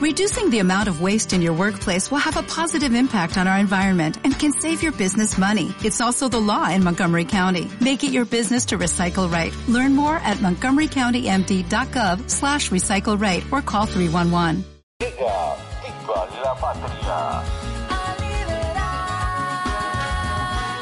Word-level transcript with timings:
Reducing 0.00 0.48
the 0.48 0.60
amount 0.60 0.88
of 0.88 1.02
waste 1.02 1.34
in 1.34 1.42
your 1.42 1.52
workplace 1.52 2.10
will 2.10 2.24
have 2.24 2.38
a 2.38 2.42
positive 2.42 2.94
impact 2.94 3.36
on 3.36 3.46
our 3.46 3.58
environment 3.58 4.16
and 4.24 4.32
can 4.32 4.50
save 4.50 4.82
your 4.82 4.92
business 4.92 5.36
money. 5.36 5.74
It's 5.84 6.00
also 6.00 6.26
the 6.26 6.40
law 6.40 6.70
in 6.70 6.82
Montgomery 6.82 7.26
County. 7.26 7.70
Make 7.82 8.02
it 8.02 8.10
your 8.10 8.24
business 8.24 8.64
to 8.66 8.78
recycle 8.78 9.30
right. 9.30 9.54
Learn 9.68 9.94
more 9.94 10.16
at 10.16 10.38
montgomerycountymd.gov 10.38 12.30
slash 12.30 12.70
recycle 12.70 13.20
right 13.20 13.44
or 13.52 13.60
call 13.60 13.84
311. 13.84 14.64
Llega 15.00 15.56
Viva 15.84 16.28
la 16.44 16.54
Patria. 16.54 17.44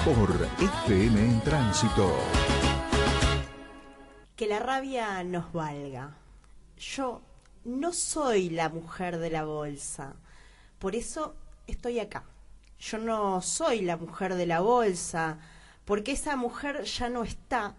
por 0.05 0.30
FM 0.61 1.21
en 1.21 1.41
Tránsito. 1.41 2.16
Que 4.37 4.46
la 4.46 4.61
rabia 4.61 5.25
nos 5.25 5.53
valga. 5.53 6.16
Yo 6.79 7.21
no 7.65 7.93
soy 7.93 8.51
la 8.51 8.69
mujer 8.69 9.19
de 9.19 9.31
la 9.31 9.45
bolsa. 9.45 10.17
Por 10.79 10.95
eso 10.95 11.37
estoy 11.66 11.99
acá. 11.99 12.25
Yo 12.79 12.99
no 12.99 13.43
soy 13.43 13.80
la 13.80 13.97
mujer 13.97 14.35
de 14.35 14.47
la 14.47 14.61
bolsa, 14.61 15.39
porque 15.85 16.13
esa 16.13 16.37
mujer 16.37 16.85
ya 16.85 17.09
no 17.09 17.25
está. 17.25 17.75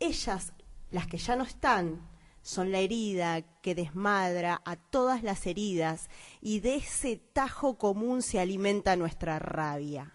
Ellas, 0.00 0.52
las 0.90 1.06
que 1.06 1.18
ya 1.18 1.36
no 1.36 1.44
están, 1.44 2.00
son 2.42 2.72
la 2.72 2.78
herida 2.78 3.42
que 3.62 3.74
desmadra 3.74 4.60
a 4.64 4.76
todas 4.76 5.22
las 5.22 5.46
heridas 5.46 6.10
y 6.42 6.60
de 6.60 6.76
ese 6.76 7.16
tajo 7.16 7.78
común 7.78 8.22
se 8.22 8.38
alimenta 8.38 8.96
nuestra 8.96 9.38
rabia. 9.38 10.12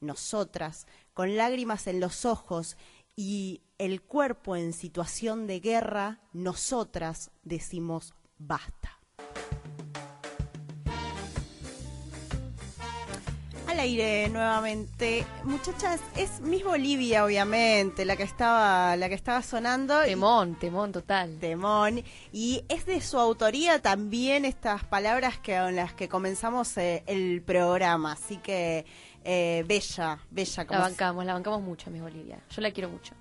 Nosotras, 0.00 0.86
con 1.12 1.36
lágrimas 1.36 1.86
en 1.86 2.00
los 2.00 2.24
ojos 2.24 2.76
y 3.16 3.62
el 3.78 4.00
cuerpo 4.02 4.56
en 4.56 4.72
situación 4.72 5.46
de 5.46 5.60
guerra, 5.60 6.20
nosotras 6.32 7.30
decimos 7.42 8.14
basta. 8.38 8.94
Al 13.68 13.80
aire 13.80 14.28
nuevamente, 14.30 15.26
muchachas, 15.44 16.00
es 16.16 16.40
Miss 16.40 16.64
Bolivia 16.64 17.24
obviamente, 17.24 18.06
la 18.06 18.16
que 18.16 18.22
estaba, 18.22 18.96
la 18.96 19.08
que 19.10 19.14
estaba 19.14 19.42
sonando. 19.42 20.02
y- 20.04 20.08
Temón, 20.08 20.54
temón 20.58 20.90
total. 20.90 21.36
Temón. 21.38 22.02
Y 22.32 22.64
es 22.68 22.86
de 22.86 23.00
su 23.02 23.18
autoría 23.18 23.80
también 23.80 24.46
estas 24.46 24.84
palabras 24.84 25.38
que, 25.38 25.58
con 25.58 25.76
las 25.76 25.92
que 25.92 26.08
comenzamos 26.08 26.76
eh, 26.78 27.04
el 27.06 27.42
programa. 27.42 28.12
Así 28.12 28.38
que 28.38 28.86
eh, 29.22 29.64
bella, 29.68 30.18
bella. 30.30 30.62
La 30.62 30.66
Como 30.66 30.80
bancamos, 30.80 31.24
la 31.26 31.34
bancamos 31.34 31.60
mucho, 31.60 31.90
mi 31.90 32.00
Bolivia. 32.00 32.40
Yo 32.50 32.62
la 32.62 32.70
quiero 32.70 32.88
mucho. 32.88 33.14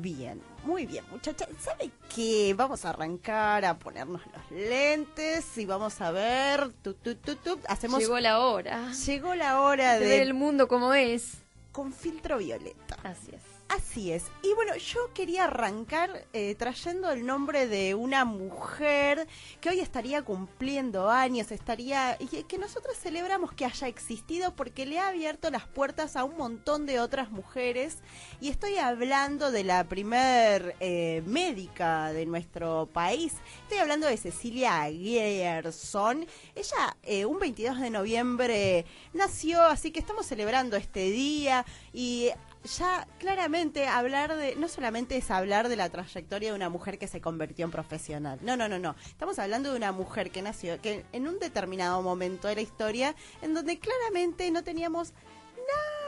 Bien, 0.00 0.40
muy 0.64 0.86
bien, 0.86 1.04
muchachas. 1.10 1.48
¿Sabe 1.60 1.90
qué? 2.14 2.54
Vamos 2.56 2.84
a 2.84 2.90
arrancar 2.90 3.64
a 3.64 3.78
ponernos 3.78 4.20
los 4.26 4.50
lentes 4.50 5.56
y 5.58 5.66
vamos 5.66 6.00
a 6.00 6.10
ver. 6.10 6.70
Tu, 6.82 6.94
tu, 6.94 7.14
tu, 7.14 7.36
tu. 7.36 7.58
Hacemos. 7.68 8.00
Llegó 8.00 8.18
la 8.18 8.40
hora 8.40 8.92
Llegó 8.92 9.34
la 9.34 9.60
hora 9.60 9.94
de 9.94 10.00
de. 10.00 10.06
ver 10.06 10.20
el 10.22 10.34
mundo 10.34 10.68
como 10.68 10.94
es. 10.94 11.38
Con 11.72 11.92
filtro 11.92 12.38
violeta. 12.38 12.96
Así 13.02 13.30
es. 13.34 13.42
Así 13.74 14.12
es. 14.12 14.24
Y 14.42 14.52
bueno, 14.54 14.76
yo 14.76 15.12
quería 15.14 15.44
arrancar 15.46 16.26
eh, 16.32 16.54
trayendo 16.54 17.10
el 17.10 17.26
nombre 17.26 17.66
de 17.66 17.94
una 17.96 18.24
mujer 18.24 19.26
que 19.60 19.70
hoy 19.70 19.80
estaría 19.80 20.22
cumpliendo 20.22 21.10
años, 21.10 21.50
estaría 21.50 22.16
y 22.20 22.44
que- 22.44 22.58
nosotros 22.58 22.96
celebramos 22.96 23.52
que 23.52 23.64
haya 23.64 23.88
existido 23.88 24.54
porque 24.54 24.86
le 24.86 25.00
ha 25.00 25.08
abierto 25.08 25.50
las 25.50 25.66
puertas 25.66 26.14
a 26.14 26.22
un 26.22 26.36
montón 26.36 26.86
de 26.86 27.00
otras 27.00 27.30
mujeres. 27.32 27.96
Y 28.40 28.48
estoy 28.48 28.76
hablando 28.76 29.50
de 29.50 29.64
la 29.64 29.82
primer 29.84 30.76
eh, 30.78 31.22
médica 31.26 32.12
de 32.12 32.26
nuestro 32.26 32.88
país. 32.92 33.32
Estoy 33.64 33.78
hablando 33.78 34.06
de 34.06 34.16
Cecilia 34.16 34.84
Gerson. 34.92 36.26
Ella 36.54 36.96
eh, 37.02 37.24
un 37.24 37.40
22 37.40 37.80
de 37.80 37.90
noviembre 37.90 38.86
nació, 39.14 39.62
así 39.62 39.90
que 39.90 39.98
estamos 39.98 40.26
celebrando 40.26 40.76
este 40.76 41.10
día 41.10 41.66
y 41.92 42.30
ya 42.64 43.06
claramente 43.18 43.86
hablar 43.86 44.36
de, 44.36 44.56
no 44.56 44.68
solamente 44.68 45.16
es 45.16 45.30
hablar 45.30 45.68
de 45.68 45.76
la 45.76 45.90
trayectoria 45.90 46.50
de 46.50 46.56
una 46.56 46.68
mujer 46.68 46.98
que 46.98 47.06
se 47.06 47.20
convirtió 47.20 47.64
en 47.64 47.70
profesional, 47.70 48.38
no, 48.42 48.56
no, 48.56 48.68
no, 48.68 48.78
no, 48.78 48.96
estamos 49.06 49.38
hablando 49.38 49.70
de 49.70 49.76
una 49.76 49.92
mujer 49.92 50.30
que 50.30 50.42
nació, 50.42 50.80
que 50.80 51.04
en 51.12 51.28
un 51.28 51.38
determinado 51.38 52.02
momento 52.02 52.48
de 52.48 52.56
la 52.56 52.62
historia, 52.62 53.14
en 53.42 53.54
donde 53.54 53.78
claramente 53.78 54.50
no 54.50 54.64
teníamos 54.64 55.12
nada, 55.56 56.03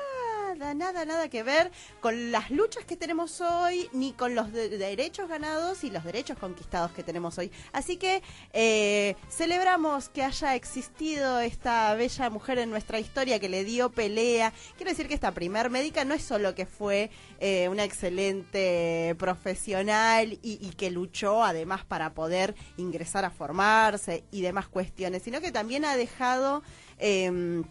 nada, 0.56 1.04
nada 1.04 1.28
que 1.28 1.42
ver 1.42 1.70
con 2.00 2.30
las 2.32 2.50
luchas 2.50 2.84
que 2.84 2.96
tenemos 2.96 3.40
hoy, 3.40 3.88
ni 3.92 4.12
con 4.12 4.34
los 4.34 4.52
de- 4.52 4.68
derechos 4.78 5.28
ganados 5.28 5.84
y 5.84 5.90
los 5.90 6.04
derechos 6.04 6.38
conquistados 6.38 6.92
que 6.92 7.02
tenemos 7.02 7.36
hoy. 7.38 7.50
Así 7.72 7.96
que 7.96 8.22
eh, 8.52 9.16
celebramos 9.30 10.08
que 10.08 10.22
haya 10.22 10.54
existido 10.54 11.40
esta 11.40 11.94
bella 11.94 12.30
mujer 12.30 12.58
en 12.58 12.70
nuestra 12.70 12.98
historia 12.98 13.38
que 13.38 13.48
le 13.48 13.64
dio 13.64 13.90
pelea. 13.90 14.52
Quiero 14.76 14.90
decir 14.90 15.08
que 15.08 15.14
esta 15.14 15.32
primer 15.32 15.70
médica 15.70 16.04
no 16.04 16.14
es 16.14 16.22
solo 16.22 16.54
que 16.54 16.66
fue 16.66 17.10
eh, 17.40 17.68
una 17.68 17.84
excelente 17.84 19.14
profesional 19.18 20.32
y, 20.42 20.58
y 20.66 20.70
que 20.76 20.90
luchó 20.90 21.44
además 21.44 21.84
para 21.84 22.14
poder 22.14 22.54
ingresar 22.76 23.24
a 23.24 23.30
formarse 23.30 24.24
y 24.30 24.40
demás 24.42 24.68
cuestiones, 24.68 25.22
sino 25.22 25.40
que 25.40 25.52
también 25.52 25.84
ha 25.84 25.96
dejado... 25.96 26.62
em, 26.98 27.64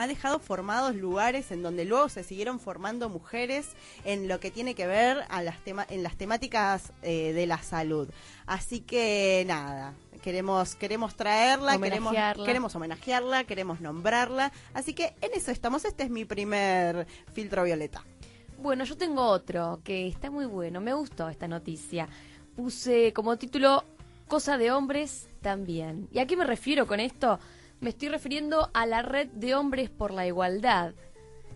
ha 0.00 0.06
dejado 0.06 0.38
formados 0.38 0.96
lugares 0.96 1.50
en 1.52 1.62
donde 1.62 1.84
luego 1.84 2.08
se 2.08 2.24
siguieron 2.24 2.58
formando 2.58 3.10
mujeres 3.10 3.68
en 4.04 4.28
lo 4.28 4.40
que 4.40 4.50
tiene 4.50 4.74
que 4.74 4.86
ver 4.86 5.24
a 5.28 5.42
las 5.42 5.62
tema 5.62 5.86
en 5.90 6.02
las 6.02 6.16
temáticas 6.16 6.94
eh, 7.02 7.34
de 7.34 7.46
la 7.46 7.58
salud. 7.58 8.08
Así 8.46 8.80
que 8.80 9.44
nada, 9.46 9.92
queremos 10.22 10.74
queremos 10.74 11.16
traerla, 11.16 11.78
queremos 11.78 12.14
queremos 12.46 12.74
homenajearla, 12.74 13.44
queremos 13.44 13.82
nombrarla. 13.82 14.52
Así 14.72 14.94
que 14.94 15.14
en 15.20 15.32
eso 15.34 15.50
estamos. 15.50 15.84
Este 15.84 16.04
es 16.04 16.10
mi 16.10 16.24
primer 16.24 17.06
filtro 17.34 17.64
violeta. 17.64 18.02
Bueno, 18.58 18.84
yo 18.84 18.96
tengo 18.96 19.22
otro 19.24 19.80
que 19.84 20.08
está 20.08 20.30
muy 20.30 20.46
bueno. 20.46 20.80
Me 20.80 20.94
gustó 20.94 21.28
esta 21.28 21.46
noticia. 21.46 22.08
Puse 22.56 23.12
como 23.12 23.36
título 23.36 23.84
Cosa 24.28 24.56
de 24.56 24.70
hombres 24.70 25.28
también. 25.42 26.08
¿Y 26.10 26.20
a 26.20 26.26
qué 26.26 26.38
me 26.38 26.44
refiero 26.44 26.86
con 26.86 27.00
esto? 27.00 27.38
Me 27.80 27.88
estoy 27.88 28.10
refiriendo 28.10 28.68
a 28.74 28.84
la 28.84 29.00
Red 29.00 29.28
de 29.28 29.54
Hombres 29.54 29.88
por 29.88 30.12
la 30.12 30.26
Igualdad, 30.26 30.92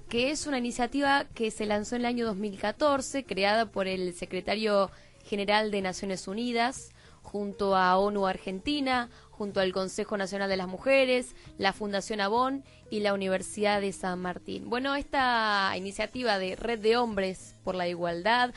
que 0.09 0.31
es 0.31 0.47
una 0.47 0.57
iniciativa 0.57 1.27
que 1.35 1.51
se 1.51 1.67
lanzó 1.67 1.97
en 1.97 2.01
el 2.01 2.07
año 2.07 2.25
2014, 2.25 3.25
creada 3.25 3.67
por 3.67 3.89
el 3.89 4.15
secretario 4.15 4.91
general 5.23 5.71
de 5.71 5.83
Naciones 5.83 6.27
Unidas, 6.27 6.93
junto 7.21 7.77
a 7.77 7.99
ONU 7.99 8.27
Argentina, 8.27 9.11
junto 9.33 9.61
al 9.61 9.75
Consejo 9.75 10.17
Nacional 10.17 10.49
de 10.49 10.57
las 10.57 10.67
Mujeres, 10.67 11.35
la 11.59 11.75
Fundación 11.75 12.23
Avon 12.23 12.65
y 12.89 13.01
la 13.01 13.13
Universidad 13.13 13.83
de 13.83 13.93
San 13.93 14.19
Martín. 14.19 14.71
Bueno, 14.71 14.95
esta 14.95 15.75
iniciativa 15.77 16.39
de 16.39 16.57
Red 16.57 16.79
de 16.79 16.97
Hombres 16.97 17.55
por 17.65 17.75
la 17.75 17.87
Igualdad 17.87 18.55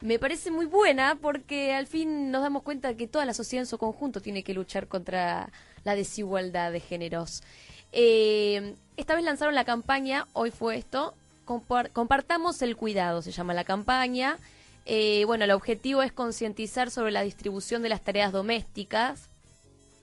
me 0.00 0.18
parece 0.18 0.50
muy 0.50 0.66
buena 0.66 1.18
porque 1.20 1.74
al 1.74 1.86
fin 1.86 2.30
nos 2.30 2.42
damos 2.42 2.62
cuenta 2.62 2.94
que 2.94 3.06
toda 3.06 3.24
la 3.24 3.34
sociedad 3.34 3.62
en 3.62 3.66
su 3.66 3.78
conjunto 3.78 4.20
tiene 4.20 4.42
que 4.42 4.54
luchar 4.54 4.86
contra 4.88 5.50
la 5.84 5.94
desigualdad 5.94 6.72
de 6.72 6.80
géneros. 6.80 7.42
Eh, 7.92 8.74
esta 8.96 9.14
vez 9.14 9.24
lanzaron 9.24 9.54
la 9.54 9.64
campaña, 9.64 10.26
hoy 10.32 10.50
fue 10.50 10.76
esto, 10.76 11.14
compar- 11.46 11.90
compartamos 11.92 12.62
el 12.62 12.76
cuidado, 12.76 13.22
se 13.22 13.32
llama 13.32 13.54
la 13.54 13.64
campaña. 13.64 14.38
Eh, 14.86 15.24
bueno, 15.26 15.44
el 15.44 15.50
objetivo 15.50 16.02
es 16.02 16.12
concientizar 16.12 16.90
sobre 16.90 17.12
la 17.12 17.22
distribución 17.22 17.82
de 17.82 17.88
las 17.90 18.00
tareas 18.02 18.32
domésticas. 18.32 19.28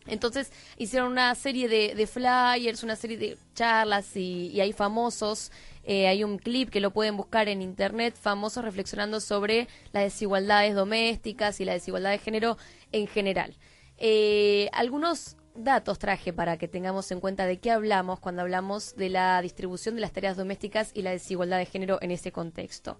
Entonces 0.05 0.51
hicieron 0.77 1.11
una 1.11 1.35
serie 1.35 1.67
de, 1.67 1.93
de 1.93 2.07
flyers, 2.07 2.83
una 2.83 2.95
serie 2.95 3.17
de 3.17 3.37
charlas 3.55 4.15
y, 4.15 4.47
y 4.53 4.61
hay 4.61 4.71
famosos, 4.71 5.51
eh, 5.89 6.07
hay 6.07 6.25
un 6.25 6.37
clip 6.37 6.69
que 6.69 6.81
lo 6.81 6.91
pueden 6.91 7.15
buscar 7.15 7.47
en 7.47 7.61
internet, 7.61 8.13
famosos 8.19 8.61
reflexionando 8.65 9.21
sobre 9.21 9.69
las 9.93 10.03
desigualdades 10.03 10.75
domésticas 10.75 11.61
y 11.61 11.65
la 11.65 11.71
desigualdad 11.71 12.11
de 12.11 12.17
género 12.17 12.57
en 12.91 13.07
general. 13.07 13.55
Eh, 13.97 14.69
algunos 14.73 15.37
datos 15.55 15.97
traje 15.97 16.33
para 16.33 16.57
que 16.57 16.67
tengamos 16.67 17.09
en 17.11 17.21
cuenta 17.21 17.45
de 17.45 17.59
qué 17.59 17.71
hablamos 17.71 18.19
cuando 18.19 18.41
hablamos 18.41 18.97
de 18.97 19.09
la 19.09 19.41
distribución 19.41 19.95
de 19.95 20.01
las 20.01 20.11
tareas 20.11 20.35
domésticas 20.35 20.91
y 20.93 21.03
la 21.03 21.11
desigualdad 21.11 21.57
de 21.57 21.65
género 21.65 21.99
en 22.01 22.11
ese 22.11 22.33
contexto. 22.33 22.99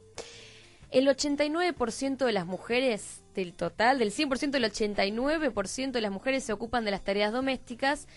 El 0.90 1.08
89% 1.08 2.26
de 2.26 2.32
las 2.32 2.46
mujeres 2.46 3.22
del 3.36 3.54
total, 3.54 4.00
del 4.00 4.14
100%, 4.14 4.56
el 4.56 4.64
89% 4.64 5.92
de 5.92 6.02
las 6.02 6.12
mujeres 6.12 6.46
se 6.46 6.54
ocupan 6.54 6.86
de 6.86 6.92
las 6.92 7.04
tareas 7.04 7.34
domésticas 7.34 8.08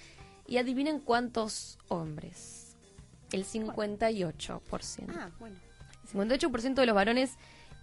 y 0.47 0.59
adivinen 0.59 1.01
cuántos 1.01 1.77
hombres. 1.89 2.60
El 3.33 3.45
58%. 3.45 5.15
Ah, 5.17 5.31
bueno. 5.39 5.57
El 6.05 6.11
58% 6.11 6.75
de 6.75 6.87
los 6.87 6.95
varones 6.95 7.37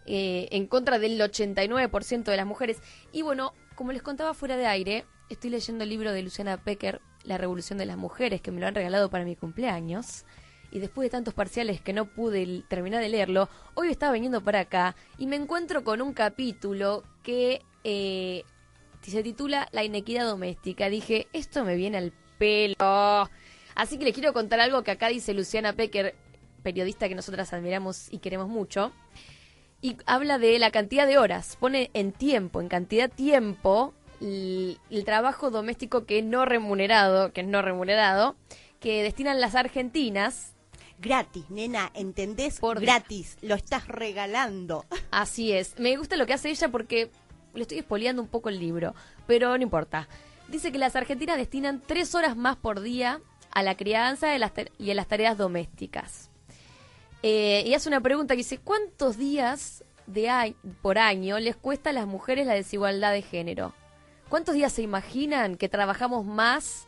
eh, 0.06 0.48
en 0.52 0.68
contra 0.68 1.00
del 1.00 1.20
89% 1.20 2.24
de 2.24 2.38
las 2.38 2.46
mujeres. 2.46 2.78
Y 3.12 3.22
bueno, 3.22 3.54
como 3.76 3.92
les 3.92 4.02
contaba 4.02 4.34
fuera 4.34 4.56
de 4.56 4.66
aire, 4.66 5.06
estoy 5.30 5.50
leyendo 5.50 5.84
el 5.84 5.90
libro 5.90 6.12
de 6.12 6.24
Luciana 6.24 6.58
Pecker, 6.58 7.02
La 7.24 7.38
Revolución 7.38 7.78
de 7.78 7.86
las 7.86 7.98
Mujeres, 7.98 8.42
que 8.42 8.52
me 8.52 8.62
lo 8.62 8.68
han 8.68 8.76
regalado 8.76 9.10
para 9.10 9.26
mi 9.26 9.36
cumpleaños. 9.36 10.26
Y 10.72 10.80
después 10.80 11.06
de 11.06 11.12
tantos 11.12 11.34
parciales 11.34 11.82
que 11.82 11.94
no 11.94 12.06
pude 12.06 12.64
terminar 12.68 13.02
de 13.02 13.10
leerlo, 13.10 13.50
hoy 13.74 13.90
estaba 13.90 14.14
viniendo 14.14 14.42
para 14.42 14.62
acá 14.62 14.96
y 15.18 15.28
me 15.28 15.36
encuentro 15.36 15.84
con 15.84 16.02
un 16.02 16.14
capítulo 16.14 17.04
que 17.24 17.62
eh, 17.84 18.44
se 19.02 19.24
titula 19.24 19.68
La 19.72 19.84
inequidad 19.84 20.26
doméstica. 20.26 20.90
Dije, 20.90 21.28
esto 21.34 21.64
me 21.64 21.76
viene 21.76 21.98
al 21.98 22.14
pelo. 22.38 23.30
Así 23.78 24.00
que 24.00 24.06
les 24.06 24.16
quiero 24.16 24.34
contar 24.34 24.60
algo 24.60 24.82
que 24.82 24.90
acá 24.90 25.08
dice 25.08 25.36
Luciana 25.36 25.74
Pecker, 25.74 26.16
periodista 26.64 27.08
que 27.08 27.14
nosotras 27.14 27.54
admiramos 27.54 28.12
y 28.12 28.18
queremos 28.18 28.48
mucho. 28.48 28.92
Y 29.82 29.98
habla 30.08 30.40
de 30.40 30.58
la 30.58 30.72
cantidad 30.72 31.06
de 31.06 31.20
horas, 31.20 31.58
pone 31.60 31.92
en 31.94 32.12
tiempo, 32.12 32.60
en 32.60 32.70
cantidad 32.70 33.08
tiempo, 33.08 33.94
el, 34.20 34.80
el 34.90 35.06
trabajo 35.06 35.52
doméstico 35.52 36.06
que 36.06 36.24
no 36.24 36.44
remunerado, 36.44 37.32
que 37.34 37.42
es 37.42 37.48
no 37.48 37.62
remunerado, 37.62 38.36
que 38.80 39.04
destinan 39.04 39.40
las 39.40 39.54
argentinas 39.54 40.54
Gratis, 41.00 41.48
nena, 41.52 41.92
¿entendés? 41.94 42.60
Por. 42.60 42.82
Gratis, 42.82 43.38
lo 43.44 43.54
estás 43.54 43.88
regalando. 43.88 44.86
Así 45.12 45.52
es. 45.52 45.78
Me 45.78 45.96
gusta 45.98 46.18
lo 46.18 46.26
que 46.26 46.34
hace 46.34 46.50
ella 46.50 46.70
porque 46.70 47.12
le 47.54 47.62
estoy 47.62 47.78
espoleando 47.78 48.24
un 48.24 48.28
poco 48.28 48.50
el 48.50 48.60
libro, 48.60 48.96
pero 49.28 49.56
no 49.56 49.62
importa. 49.62 50.08
Dice 50.48 50.72
que 50.72 50.80
las 50.80 50.96
argentinas 50.96 51.38
destinan 51.38 51.84
tres 51.86 52.16
horas 52.16 52.36
más 52.36 52.56
por 52.56 52.82
día 52.82 53.22
a 53.58 53.64
la 53.64 53.76
crianza 53.76 54.28
y 54.78 54.92
a 54.92 54.94
las 54.94 55.08
tareas 55.08 55.36
domésticas. 55.36 56.30
Eh, 57.24 57.64
y 57.66 57.74
hace 57.74 57.90
una 57.90 58.02
pregunta 58.02 58.36
que 58.36 58.44
dice, 58.44 58.60
¿cuántos 58.60 59.18
días 59.18 59.84
de 60.06 60.54
por 60.84 61.00
año 61.00 61.40
les 61.40 61.56
cuesta 61.56 61.90
a 61.90 61.94
las 61.94 62.06
mujeres 62.06 62.46
la 62.46 62.54
desigualdad 62.54 63.14
de 63.14 63.24
género? 63.24 63.74
¿Cuántos 64.30 64.54
días 64.54 64.74
se 64.74 64.84
imaginan 64.84 65.56
que 65.56 65.70
trabajamos 65.70 66.24
más 66.24 66.88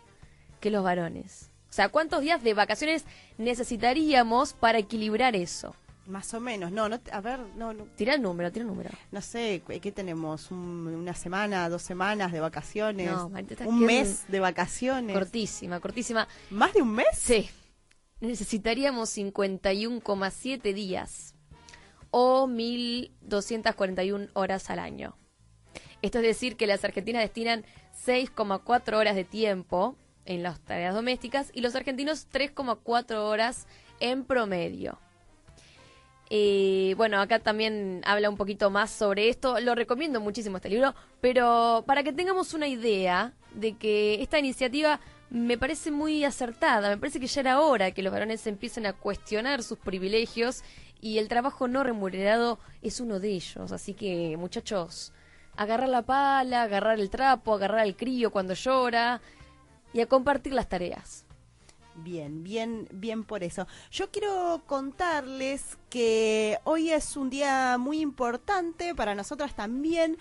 que 0.60 0.70
los 0.70 0.84
varones? 0.84 1.50
O 1.72 1.74
sea, 1.74 1.90
¿cuántos 1.90 2.22
días 2.22 2.44
de 2.44 2.54
vacaciones 2.54 3.04
necesitaríamos 3.40 4.54
para 4.54 4.78
equilibrar 4.78 5.36
eso? 5.36 5.76
Más 6.10 6.34
o 6.34 6.40
menos, 6.40 6.72
no, 6.72 6.90
no, 6.90 7.00
a 7.12 7.22
ver, 7.22 7.40
no, 7.56 7.72
no, 7.72 7.84
Tira 7.96 8.16
el 8.16 8.22
número, 8.22 8.52
tira 8.52 8.64
el 8.64 8.68
número. 8.68 8.90
no 9.12 9.22
sé, 9.22 9.62
¿qué 9.82 9.92
tenemos? 9.92 10.50
Un- 10.50 10.88
una 10.88 11.14
semana, 11.14 11.70
dos 11.70 11.84
semanas 11.84 12.32
de 12.32 12.40
vacaciones, 12.40 13.12
No, 13.12 13.30
Marita, 13.30 13.68
un 13.68 13.80
mes 13.82 14.26
de 14.28 14.40
vacaciones, 14.40 15.14
Cortísima, 15.16 15.80
cortísima. 15.80 16.28
¿más 16.50 16.74
de 16.74 16.82
un 16.82 16.94
mes? 16.96 17.08
Sí. 17.14 17.48
Necesitaríamos 18.22 19.10
51,7 19.16 20.74
días 20.74 21.36
o 22.12 22.48
1.241 22.48 24.30
horas 24.34 24.70
al 24.70 24.80
año. 24.80 25.16
Esto 26.02 26.18
es 26.20 26.24
decir 26.24 26.56
que 26.58 26.66
las 26.68 26.84
argentinas 26.84 27.22
destinan 27.22 27.66
6,4 28.06 28.98
horas 28.98 29.16
de 29.16 29.26
tiempo 29.26 29.96
en 30.26 30.44
las 30.44 30.60
tareas 30.62 30.96
domésticas 30.96 31.52
y 31.54 31.62
los 31.62 31.76
argentinos 31.76 32.28
3,4 32.32 33.16
horas 33.18 33.68
en 34.00 34.24
promedio. 34.26 34.98
Eh, 36.30 36.94
bueno, 36.96 37.20
acá 37.20 37.40
también 37.40 38.02
habla 38.06 38.30
un 38.30 38.38
poquito 38.38 38.70
más 38.70 38.92
sobre 38.92 39.30
esto. 39.30 39.60
Lo 39.60 39.76
recomiendo 39.76 40.20
muchísimo 40.20 40.58
este 40.58 40.70
libro, 40.70 40.94
pero 41.22 41.84
para 41.88 42.04
que 42.04 42.14
tengamos 42.14 42.54
una 42.54 42.68
idea 42.68 43.34
de 43.54 43.78
que 43.78 44.22
esta 44.22 44.38
iniciativa 44.38 45.00
me 45.32 45.58
parece 45.58 45.92
muy 45.92 46.24
acertada, 46.24 46.90
me 46.90 46.98
parece 46.98 47.20
que 47.20 47.28
ya 47.28 47.42
era 47.42 47.62
hora 47.62 47.92
que 47.92 48.04
los 48.04 48.14
varones 48.14 48.46
empiecen 48.48 48.86
a 48.86 48.94
cuestionar 48.94 49.64
sus 49.64 49.78
privilegios 49.78 50.64
y 51.02 51.18
el 51.18 51.28
trabajo 51.28 51.68
no 51.68 51.84
remunerado 51.84 52.60
es 52.82 53.00
uno 53.00 53.20
de 53.20 53.30
ellos. 53.30 53.72
Así 53.72 53.94
que, 53.94 54.36
muchachos, 54.38 55.14
agarrar 55.56 55.90
la 55.90 56.04
pala, 56.04 56.64
agarrar 56.64 57.00
el 57.00 57.10
trapo, 57.10 57.54
agarrar 57.54 57.86
el 57.86 57.96
crío 57.96 58.32
cuando 58.32 58.54
llora 58.54 59.22
y 59.94 60.02
a 60.02 60.06
compartir 60.06 60.54
las 60.54 60.70
tareas. 60.70 61.26
Bien, 62.04 62.44
bien, 62.44 62.88
bien 62.92 63.24
por 63.24 63.44
eso. 63.44 63.68
Yo 63.92 64.10
quiero 64.10 64.64
contarles 64.66 65.78
que 65.90 66.58
hoy 66.64 66.92
es 66.92 67.18
un 67.18 67.30
día 67.30 67.78
muy 67.78 68.00
importante 68.00 68.96
para 68.96 69.16
nosotras 69.16 69.56
también 69.56 70.18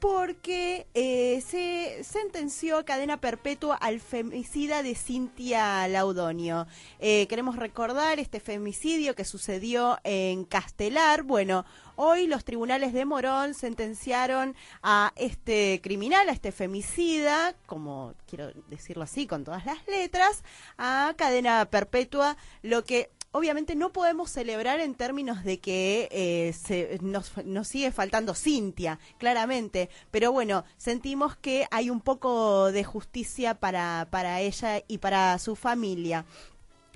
porque 0.00 0.86
eh, 0.94 1.42
se 1.46 2.02
sentenció 2.02 2.84
cadena 2.86 3.20
perpetua 3.20 3.76
al 3.76 4.00
femicida 4.00 4.82
de 4.82 4.94
Cintia 4.94 5.86
Laudonio. 5.88 6.66
Eh, 6.98 7.26
queremos 7.28 7.56
recordar 7.56 8.18
este 8.18 8.40
femicidio 8.40 9.14
que 9.14 9.26
sucedió 9.26 9.98
en 10.02 10.44
Castelar. 10.44 11.22
Bueno, 11.22 11.66
hoy 11.96 12.26
los 12.26 12.44
tribunales 12.44 12.94
de 12.94 13.04
Morón 13.04 13.52
sentenciaron 13.52 14.56
a 14.82 15.12
este 15.16 15.80
criminal, 15.82 16.30
a 16.30 16.32
este 16.32 16.50
femicida, 16.50 17.54
como 17.66 18.14
quiero 18.26 18.52
decirlo 18.68 19.02
así, 19.04 19.26
con 19.26 19.44
todas 19.44 19.66
las 19.66 19.86
letras, 19.86 20.42
a 20.78 21.12
cadena 21.16 21.66
perpetua, 21.66 22.38
lo 22.62 22.84
que 22.84 23.10
obviamente 23.32 23.74
no 23.74 23.92
podemos 23.92 24.30
celebrar 24.30 24.80
en 24.80 24.94
términos 24.94 25.44
de 25.44 25.58
que 25.58 26.08
eh, 26.10 26.52
se, 26.52 26.98
nos, 27.02 27.36
nos 27.44 27.68
sigue 27.68 27.92
faltando 27.92 28.34
Cintia, 28.34 28.98
claramente, 29.18 29.88
pero 30.10 30.32
bueno, 30.32 30.64
sentimos 30.76 31.36
que 31.36 31.66
hay 31.70 31.90
un 31.90 32.00
poco 32.00 32.72
de 32.72 32.84
justicia 32.84 33.54
para, 33.54 34.08
para 34.10 34.40
ella 34.40 34.82
y 34.88 34.98
para 34.98 35.38
su 35.38 35.56
familia. 35.56 36.24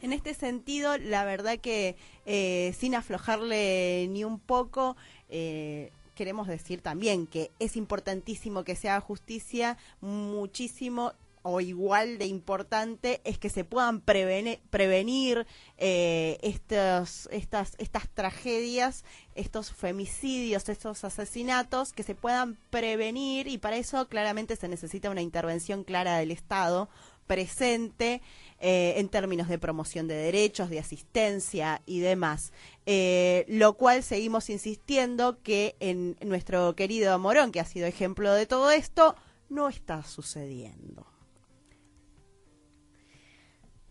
En 0.02 0.12
este 0.12 0.34
sentido, 0.34 0.98
la 0.98 1.24
verdad 1.24 1.58
que 1.58 1.96
eh, 2.26 2.74
sin 2.78 2.94
aflojarle 2.94 4.06
ni 4.10 4.24
un 4.24 4.38
poco, 4.38 4.96
eh, 5.30 5.92
queremos 6.14 6.46
decir 6.46 6.82
también 6.82 7.26
que 7.26 7.50
es 7.58 7.76
importantísimo 7.76 8.64
que 8.64 8.76
se 8.76 8.90
haga 8.90 9.00
justicia, 9.00 9.78
muchísimo 10.00 11.12
o 11.46 11.60
igual 11.60 12.16
de 12.16 12.24
importante 12.24 13.20
es 13.24 13.38
que 13.38 13.50
se 13.50 13.64
puedan 13.64 14.00
prevenir 14.00 15.46
eh, 15.76 16.38
estos, 16.40 17.28
estas, 17.30 17.74
estas 17.76 18.08
tragedias, 18.08 19.04
estos 19.34 19.70
femicidios, 19.70 20.66
estos 20.70 21.04
asesinatos, 21.04 21.92
que 21.92 22.02
se 22.02 22.14
puedan 22.14 22.56
prevenir 22.70 23.46
y 23.46 23.58
para 23.58 23.76
eso 23.76 24.08
claramente 24.08 24.56
se 24.56 24.68
necesita 24.68 25.10
una 25.10 25.20
intervención 25.20 25.84
clara 25.84 26.16
del 26.16 26.30
Estado 26.30 26.88
presente 27.26 28.22
eh, 28.58 28.94
en 28.96 29.10
términos 29.10 29.48
de 29.48 29.58
promoción 29.58 30.08
de 30.08 30.14
derechos, 30.14 30.70
de 30.70 30.78
asistencia 30.78 31.82
y 31.84 32.00
demás. 32.00 32.54
Eh, 32.86 33.44
lo 33.48 33.74
cual 33.74 34.02
seguimos 34.02 34.48
insistiendo 34.48 35.42
que 35.42 35.76
en 35.78 36.16
nuestro 36.22 36.74
querido 36.74 37.18
Morón, 37.18 37.52
que 37.52 37.60
ha 37.60 37.66
sido 37.66 37.86
ejemplo 37.86 38.32
de 38.32 38.46
todo 38.46 38.70
esto, 38.70 39.14
no 39.50 39.68
está 39.68 40.02
sucediendo. 40.04 41.13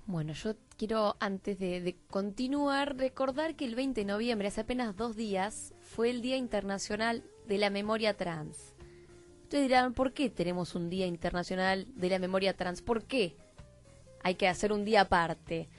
Bueno, 0.06 0.34
yo 0.34 0.56
quiero, 0.78 1.16
antes 1.22 1.60
de, 1.60 1.96
continuar, 2.10 2.98
recordar 2.98 3.56
que 3.56 3.64
el 3.64 3.76
20 3.76 4.02
de 4.02 4.06
noviembre, 4.06 4.50
hace 4.50 4.62
apenas 4.62 4.98
dos 4.98 5.16
días, 5.16 5.74
fue 5.80 6.10
el 6.10 6.22
Día 6.22 6.36
Internacional 6.36 7.24
de 7.48 7.58
la 7.58 7.70
Memoria 7.70 8.18
Trans. 8.18 8.74
Ustedes 9.44 9.64
dirán, 9.64 9.94
¿por 9.94 10.12
qué 10.12 10.30
tenemos 10.30 10.76
un 10.76 10.90
Día 10.90 11.08
Internacional 11.08 11.88
de 11.96 12.10
la 12.10 12.20
Memoria 12.20 12.54
Trans? 12.54 12.82
¿Por 12.82 13.06
qué 13.06 13.38
hay 14.22 14.36
que 14.36 14.50
hacer 14.50 14.74
un 14.74 14.84
día 14.84 15.02
aparte? 15.02 15.70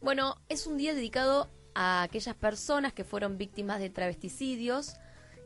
Bueno, 0.00 0.36
es 0.48 0.68
un 0.68 0.76
día 0.76 0.94
dedicado 0.94 1.50
a 1.74 2.02
aquellas 2.02 2.36
personas 2.36 2.92
que 2.92 3.04
fueron 3.04 3.36
víctimas 3.36 3.80
de 3.80 3.90
travesticidios 3.90 4.94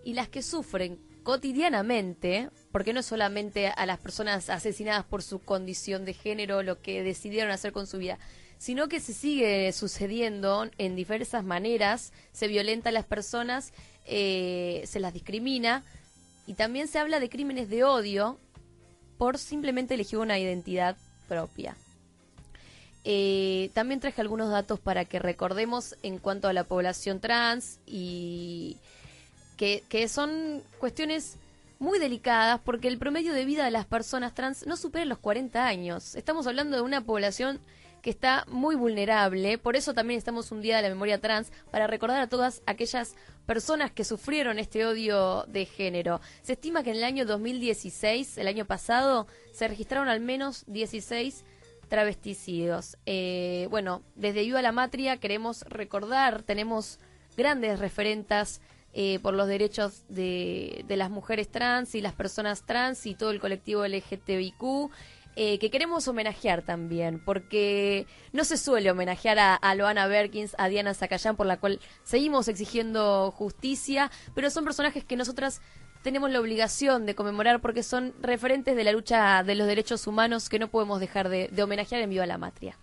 y 0.04 0.12
las 0.12 0.28
que 0.28 0.42
sufren 0.42 1.00
cotidianamente, 1.22 2.50
porque 2.76 2.92
no 2.92 3.02
solamente 3.02 3.68
a 3.68 3.86
las 3.86 3.98
personas 3.98 4.50
asesinadas 4.50 5.02
por 5.06 5.22
su 5.22 5.38
condición 5.38 6.04
de 6.04 6.12
género 6.12 6.62
lo 6.62 6.82
que 6.82 7.02
decidieron 7.02 7.50
hacer 7.50 7.72
con 7.72 7.86
su 7.86 7.96
vida, 7.96 8.18
sino 8.58 8.86
que 8.86 9.00
se 9.00 9.14
sigue 9.14 9.72
sucediendo 9.72 10.68
en 10.76 10.94
diversas 10.94 11.42
maneras, 11.42 12.12
se 12.32 12.48
violenta 12.48 12.90
a 12.90 12.92
las 12.92 13.06
personas, 13.06 13.72
eh, 14.04 14.82
se 14.86 15.00
las 15.00 15.14
discrimina. 15.14 15.84
Y 16.46 16.52
también 16.52 16.86
se 16.86 16.98
habla 16.98 17.18
de 17.18 17.30
crímenes 17.30 17.70
de 17.70 17.82
odio 17.82 18.38
por 19.16 19.38
simplemente 19.38 19.94
elegir 19.94 20.18
una 20.18 20.38
identidad 20.38 20.98
propia. 21.28 21.74
Eh, 23.04 23.70
también 23.72 24.00
traje 24.00 24.20
algunos 24.20 24.50
datos 24.50 24.80
para 24.80 25.06
que 25.06 25.18
recordemos 25.18 25.96
en 26.02 26.18
cuanto 26.18 26.46
a 26.46 26.52
la 26.52 26.64
población 26.64 27.20
trans 27.20 27.78
y 27.86 28.76
que, 29.56 29.82
que 29.88 30.08
son 30.08 30.62
cuestiones 30.78 31.38
muy 31.78 31.98
delicadas 31.98 32.60
porque 32.64 32.88
el 32.88 32.98
promedio 32.98 33.32
de 33.32 33.44
vida 33.44 33.64
de 33.64 33.70
las 33.70 33.86
personas 33.86 34.34
trans 34.34 34.66
no 34.66 34.76
supera 34.76 35.04
los 35.04 35.18
40 35.18 35.66
años. 35.66 36.14
Estamos 36.14 36.46
hablando 36.46 36.76
de 36.76 36.82
una 36.82 37.04
población 37.04 37.60
que 38.02 38.10
está 38.10 38.44
muy 38.48 38.76
vulnerable, 38.76 39.58
por 39.58 39.74
eso 39.74 39.92
también 39.92 40.18
estamos 40.18 40.52
un 40.52 40.60
día 40.60 40.76
de 40.76 40.82
la 40.82 40.88
memoria 40.88 41.20
trans 41.20 41.50
para 41.72 41.88
recordar 41.88 42.20
a 42.20 42.28
todas 42.28 42.62
aquellas 42.64 43.16
personas 43.46 43.90
que 43.90 44.04
sufrieron 44.04 44.60
este 44.60 44.86
odio 44.86 45.44
de 45.48 45.66
género. 45.66 46.20
Se 46.42 46.52
estima 46.52 46.84
que 46.84 46.90
en 46.90 46.98
el 46.98 47.04
año 47.04 47.26
2016, 47.26 48.38
el 48.38 48.46
año 48.46 48.64
pasado, 48.64 49.26
se 49.52 49.66
registraron 49.66 50.08
al 50.08 50.20
menos 50.20 50.64
16 50.68 51.44
travesticidios. 51.88 52.96
Eh, 53.06 53.66
bueno, 53.70 54.02
desde 54.14 54.42
Viva 54.42 54.62
la 54.62 54.72
Matria 54.72 55.16
queremos 55.16 55.62
recordar, 55.62 56.42
tenemos 56.42 57.00
grandes 57.36 57.78
referentas 57.80 58.60
eh, 58.98 59.18
por 59.20 59.34
los 59.34 59.46
derechos 59.46 60.04
de, 60.08 60.82
de 60.88 60.96
las 60.96 61.10
mujeres 61.10 61.50
trans 61.50 61.94
y 61.94 62.00
las 62.00 62.14
personas 62.14 62.64
trans 62.64 63.04
y 63.04 63.14
todo 63.14 63.30
el 63.30 63.40
colectivo 63.40 63.86
LGTBIQ. 63.86 64.90
eh, 65.38 65.58
que 65.58 65.70
queremos 65.70 66.08
homenajear 66.08 66.62
también, 66.62 67.22
porque 67.22 68.06
no 68.32 68.42
se 68.44 68.56
suele 68.56 68.90
homenajear 68.90 69.58
a, 69.60 69.74
Loana 69.74 70.06
Berkins, 70.06 70.54
a 70.56 70.68
Diana 70.68 70.94
Zacayán, 70.94 71.36
por 71.36 71.44
la 71.44 71.58
cual 71.58 71.78
seguimos 72.04 72.48
exigiendo 72.48 73.30
justicia, 73.32 74.10
pero 74.34 74.48
son 74.48 74.64
personajes 74.64 75.04
que 75.04 75.16
nosotras 75.16 75.60
tenemos 76.02 76.30
la 76.30 76.40
obligación 76.40 77.04
de 77.04 77.14
conmemorar 77.14 77.60
porque 77.60 77.82
son 77.82 78.14
referentes 78.22 78.76
de 78.76 78.84
la 78.84 78.92
lucha 78.92 79.42
de 79.42 79.56
los 79.56 79.66
derechos 79.66 80.06
humanos 80.06 80.48
que 80.48 80.58
no 80.58 80.68
podemos 80.68 81.00
dejar 81.00 81.28
de, 81.28 81.48
de 81.52 81.62
homenajear 81.62 82.00
en 82.00 82.08
Viva 82.08 82.24
la 82.24 82.38
Matria. 82.38 82.78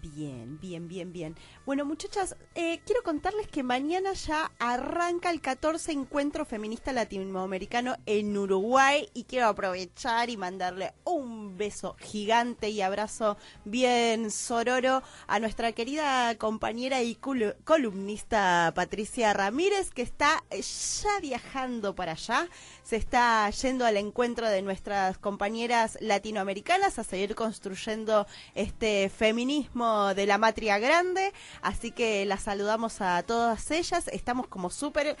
Bien, 0.00 0.58
bien, 0.60 0.88
bien, 0.88 1.12
bien. 1.12 1.36
Bueno, 1.66 1.84
muchachas, 1.84 2.36
eh, 2.54 2.80
quiero 2.86 3.02
contarles 3.02 3.46
que 3.48 3.62
mañana 3.62 4.12
ya 4.14 4.50
arranca 4.58 5.30
el 5.30 5.40
14 5.42 5.92
Encuentro 5.92 6.44
Feminista 6.46 6.92
Latinoamericano 6.92 7.96
en 8.06 8.36
Uruguay 8.36 9.08
y 9.14 9.24
quiero 9.24 9.46
aprovechar 9.46 10.30
y 10.30 10.36
mandarle 10.38 10.94
un 11.04 11.56
beso 11.58 11.96
gigante 12.00 12.70
y 12.70 12.80
abrazo 12.80 13.36
bien 13.66 14.30
sororo 14.30 15.02
a 15.26 15.38
nuestra 15.38 15.72
querida 15.72 16.34
compañera 16.38 17.02
y 17.02 17.14
colu- 17.16 17.54
columnista 17.64 18.72
Patricia 18.74 19.32
Ramírez 19.34 19.90
que 19.90 20.02
está 20.02 20.42
ya 20.50 21.20
viajando 21.20 21.94
para 21.94 22.12
allá, 22.12 22.48
se 22.82 22.96
está 22.96 23.48
yendo 23.50 23.84
al 23.84 23.98
encuentro 23.98 24.48
de 24.48 24.62
nuestras 24.62 25.18
compañeras 25.18 25.98
latinoamericanas 26.00 26.98
a 26.98 27.04
seguir 27.04 27.34
construyendo 27.34 28.26
este 28.54 29.10
feminismo 29.10 29.83
de 30.14 30.26
la 30.26 30.38
matria 30.38 30.78
grande, 30.78 31.32
así 31.62 31.90
que 31.92 32.24
las 32.26 32.42
saludamos 32.42 33.00
a 33.00 33.22
todas 33.22 33.70
ellas, 33.70 34.08
estamos 34.08 34.46
como 34.48 34.70
súper 34.70 35.16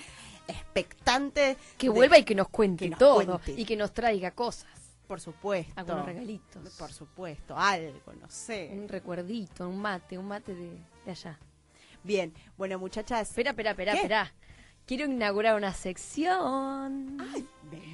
expectantes. 0.48 1.56
Que 1.78 1.86
de- 1.88 1.92
vuelva 1.94 2.18
y 2.18 2.24
que 2.24 2.34
nos 2.34 2.48
cuente 2.48 2.84
que 2.84 2.90
nos 2.90 2.98
todo 2.98 3.38
cuente. 3.40 3.60
y 3.60 3.64
que 3.64 3.76
nos 3.76 3.92
traiga 3.92 4.30
cosas, 4.32 4.68
Por 5.06 5.20
supuesto. 5.20 5.72
algunos 5.76 6.06
regalitos, 6.06 6.72
Por 6.74 6.92
supuesto, 6.92 7.56
algo, 7.56 8.12
no 8.20 8.28
sé. 8.28 8.70
un 8.72 8.88
recuerdito, 8.88 9.68
un 9.68 9.78
mate, 9.80 10.18
un 10.18 10.26
mate 10.28 10.54
de, 10.54 10.70
de 11.04 11.10
allá. 11.10 11.38
Bien, 12.02 12.32
bueno 12.58 12.78
muchachas, 12.78 13.28
Espera, 13.28 13.50
espera, 13.50 13.70
espera, 13.70 13.92
espera. 13.94 14.32
Quiero 14.86 15.06
inaugurar 15.06 15.56
una 15.56 15.72
sección. 15.72 17.16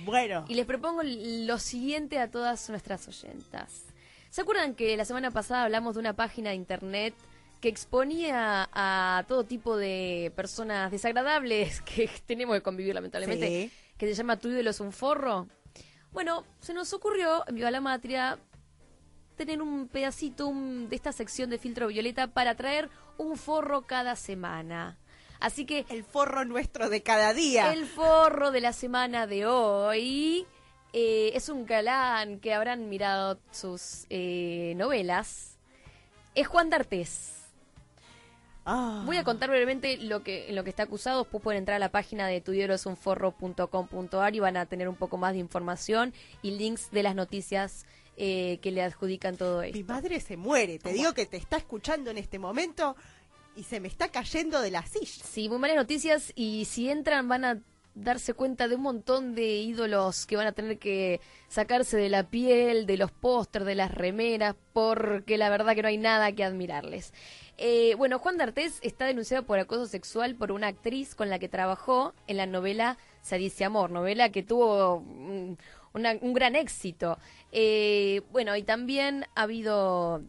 bueno, 0.05 0.45
Y 0.49 0.55
les 0.55 0.67
propongo 0.67 1.03
lo 1.05 1.59
siguiente 1.61 2.19
a 2.19 2.29
todas 2.29 2.69
nuestras 2.69 3.07
oyentas. 3.07 3.85
¿Se 4.31 4.43
acuerdan 4.43 4.75
que 4.75 4.97
la 4.97 5.05
semana 5.05 5.31
pasada 5.31 5.65
hablamos 5.65 5.95
de 5.95 6.01
una 6.01 6.15
página 6.15 6.51
de 6.51 6.57
internet 6.57 7.15
que 7.61 7.69
exponía 7.69 8.69
a 8.73 9.25
todo 9.29 9.45
tipo 9.45 9.77
de 9.77 10.33
personas 10.37 10.91
desagradables 10.91 11.81
que 11.83 12.09
tenemos 12.27 12.55
que 12.57 12.63
convivir 12.63 12.95
lamentablemente, 12.95 13.47
Sí. 13.47 13.71
que 13.99 14.07
se 14.07 14.15
llama 14.15 14.37
Tu 14.39 14.49
ídolo 14.49 14.71
es 14.71 14.81
un 14.81 14.93
forro? 14.93 15.49
Bueno, 16.13 16.45
se 16.61 16.75
nos 16.75 16.93
ocurrió 16.93 17.45
en 17.49 17.57
Viva 17.57 17.71
la 17.71 17.81
Matria 17.81 18.39
tener 19.37 19.61
un 19.63 19.89
pedacito 19.89 20.47
un- 20.49 20.89
de 20.89 20.97
esta 20.97 21.13
sección 21.13 21.51
de 21.51 21.59
filtro 21.59 21.87
violeta 21.89 22.29
para 22.29 22.55
traer 22.55 22.89
un 23.19 23.37
forro 23.37 23.83
cada 23.83 24.17
semana. 24.17 24.99
Así 25.41 25.65
que 25.65 25.87
el 25.89 26.05
forro 26.05 26.45
nuestro 26.45 26.89
de 26.91 27.03
cada 27.03 27.33
día. 27.33 27.73
el 27.73 27.87
forro 27.87 28.51
de 28.51 28.61
la 28.61 28.73
semana 28.73 29.27
de 29.27 29.47
hoy 29.47 30.47
eh, 30.93 31.33
es 31.35 31.49
un 31.49 31.67
galán 31.67 32.41
que 32.41 32.55
habrán 32.55 32.89
mirado 32.89 33.39
sus 33.51 34.07
eh, 34.11 34.75
novelas. 34.77 35.59
Es 36.35 36.47
Juan 36.47 36.71
D'Artés. 36.71 37.37
Ah. 38.65 39.03
Voy 39.07 39.17
a 39.17 39.25
contar 39.25 39.51
brevemente 39.51 39.97
lo 39.97 40.23
que, 40.23 40.49
en 40.49 40.57
lo 40.57 40.65
que 40.65 40.71
está 40.71 40.85
acusado. 40.85 41.23
Después 41.25 41.43
pueden 41.43 41.61
entrar 41.61 41.77
a 41.77 41.79
la 41.79 41.91
página 41.91 42.27
de 42.27 42.41
tudiorosunforro.com.ar 42.41 44.35
y 44.35 44.41
van 44.41 44.57
a 44.57 44.67
tener 44.67 44.89
un 44.89 44.97
poco 44.97 45.17
más 45.17 45.33
de 45.33 45.39
información 45.39 46.13
y 46.43 46.53
links 46.53 46.91
de 46.91 47.03
las 47.03 47.15
noticias 47.15 47.87
eh, 48.17 48.59
que 48.61 48.71
le 48.71 48.83
adjudican 48.83 49.37
todo 49.37 49.63
Mi 49.63 49.69
esto. 49.69 49.85
madre 49.93 50.21
se 50.21 50.37
muere, 50.37 50.79
te 50.79 50.93
digo 50.93 51.15
que 51.15 51.27
te 51.27 51.37
está 51.37 51.57
escuchando 51.57 52.11
en 52.11 52.19
este 52.19 52.39
momento 52.39 52.95
y 53.57 53.63
se 53.65 53.81
me 53.81 53.89
está 53.89 54.09
cayendo 54.09 54.61
de 54.61 54.71
la 54.71 54.85
silla. 54.87 55.25
Sí, 55.25 55.49
muy 55.49 55.59
malas 55.59 55.77
noticias 55.77 56.33
y 56.35 56.67
si 56.67 56.91
entran 56.91 57.29
van 57.29 57.45
a 57.45 57.63
darse 57.95 58.35
cuenta 58.35 58.69
de 58.69 58.77
un 58.77 58.83
montón 58.83 59.35
de 59.35 59.57
ídolos 59.59 60.27
que 60.27 60.37
van 60.37 60.47
a 60.47 60.53
tener 60.53 60.79
que 60.79 61.21
sacarse 61.49 61.97
de 61.97 62.09
la 62.09 62.23
piel, 62.31 62.87
de 62.87 62.97
los 62.97 63.11
pósters, 63.11 63.67
de 63.67 63.75
las 63.75 63.93
remeras, 63.93 64.55
porque 64.73 65.37
la 65.37 65.51
verdad 65.51 65.75
que 65.75 65.83
no 65.83 65.89
hay 65.89 65.99
nada 65.99 66.33
que 66.33 66.45
admirarles. 66.45 67.13
Eh, 67.59 67.95
bueno, 67.99 68.19
Juan 68.19 68.39
D'Artés 68.39 68.79
está 68.83 69.05
denunciado 69.05 69.45
por 69.45 69.59
acoso 69.59 69.87
sexual 69.87 70.35
por 70.35 70.51
una 70.53 70.69
actriz 70.69 71.15
con 71.15 71.29
la 71.29 71.39
que 71.39 71.49
trabajó 71.49 72.15
en 72.27 72.37
la 72.39 72.47
novela 72.47 72.97
Se 73.23 73.37
dice 73.37 73.67
amor, 73.67 73.91
novela 73.91 74.31
que 74.33 74.43
tuvo 74.43 74.97
una- 75.93 76.17
un 76.23 76.33
gran 76.33 76.57
éxito. 76.57 77.19
Eh, 77.53 78.23
bueno, 78.33 78.57
y 78.57 78.63
también 78.63 79.27
ha 79.35 79.43
habido 79.43 80.23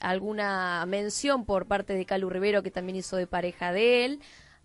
alguna 0.00 0.84
mención 0.86 1.44
por 1.44 1.66
parte 1.66 1.92
de 1.92 2.06
Calu 2.06 2.30
Rivero, 2.30 2.62
que 2.62 2.70
también 2.70 2.96
hizo 2.96 3.16
de 3.16 3.26
pareja 3.26 3.72
de 3.72 4.04
él, 4.06 4.20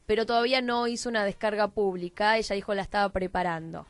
pero 0.08 0.26
todavía 0.26 0.62
no 0.62 0.88
hizo 0.88 1.10
una 1.10 1.24
descarga 1.26 1.68
pública, 1.68 2.38
ella 2.38 2.56
dijo 2.56 2.74
la 2.74 2.82
estaba 2.82 3.10
preparando. 3.10 3.86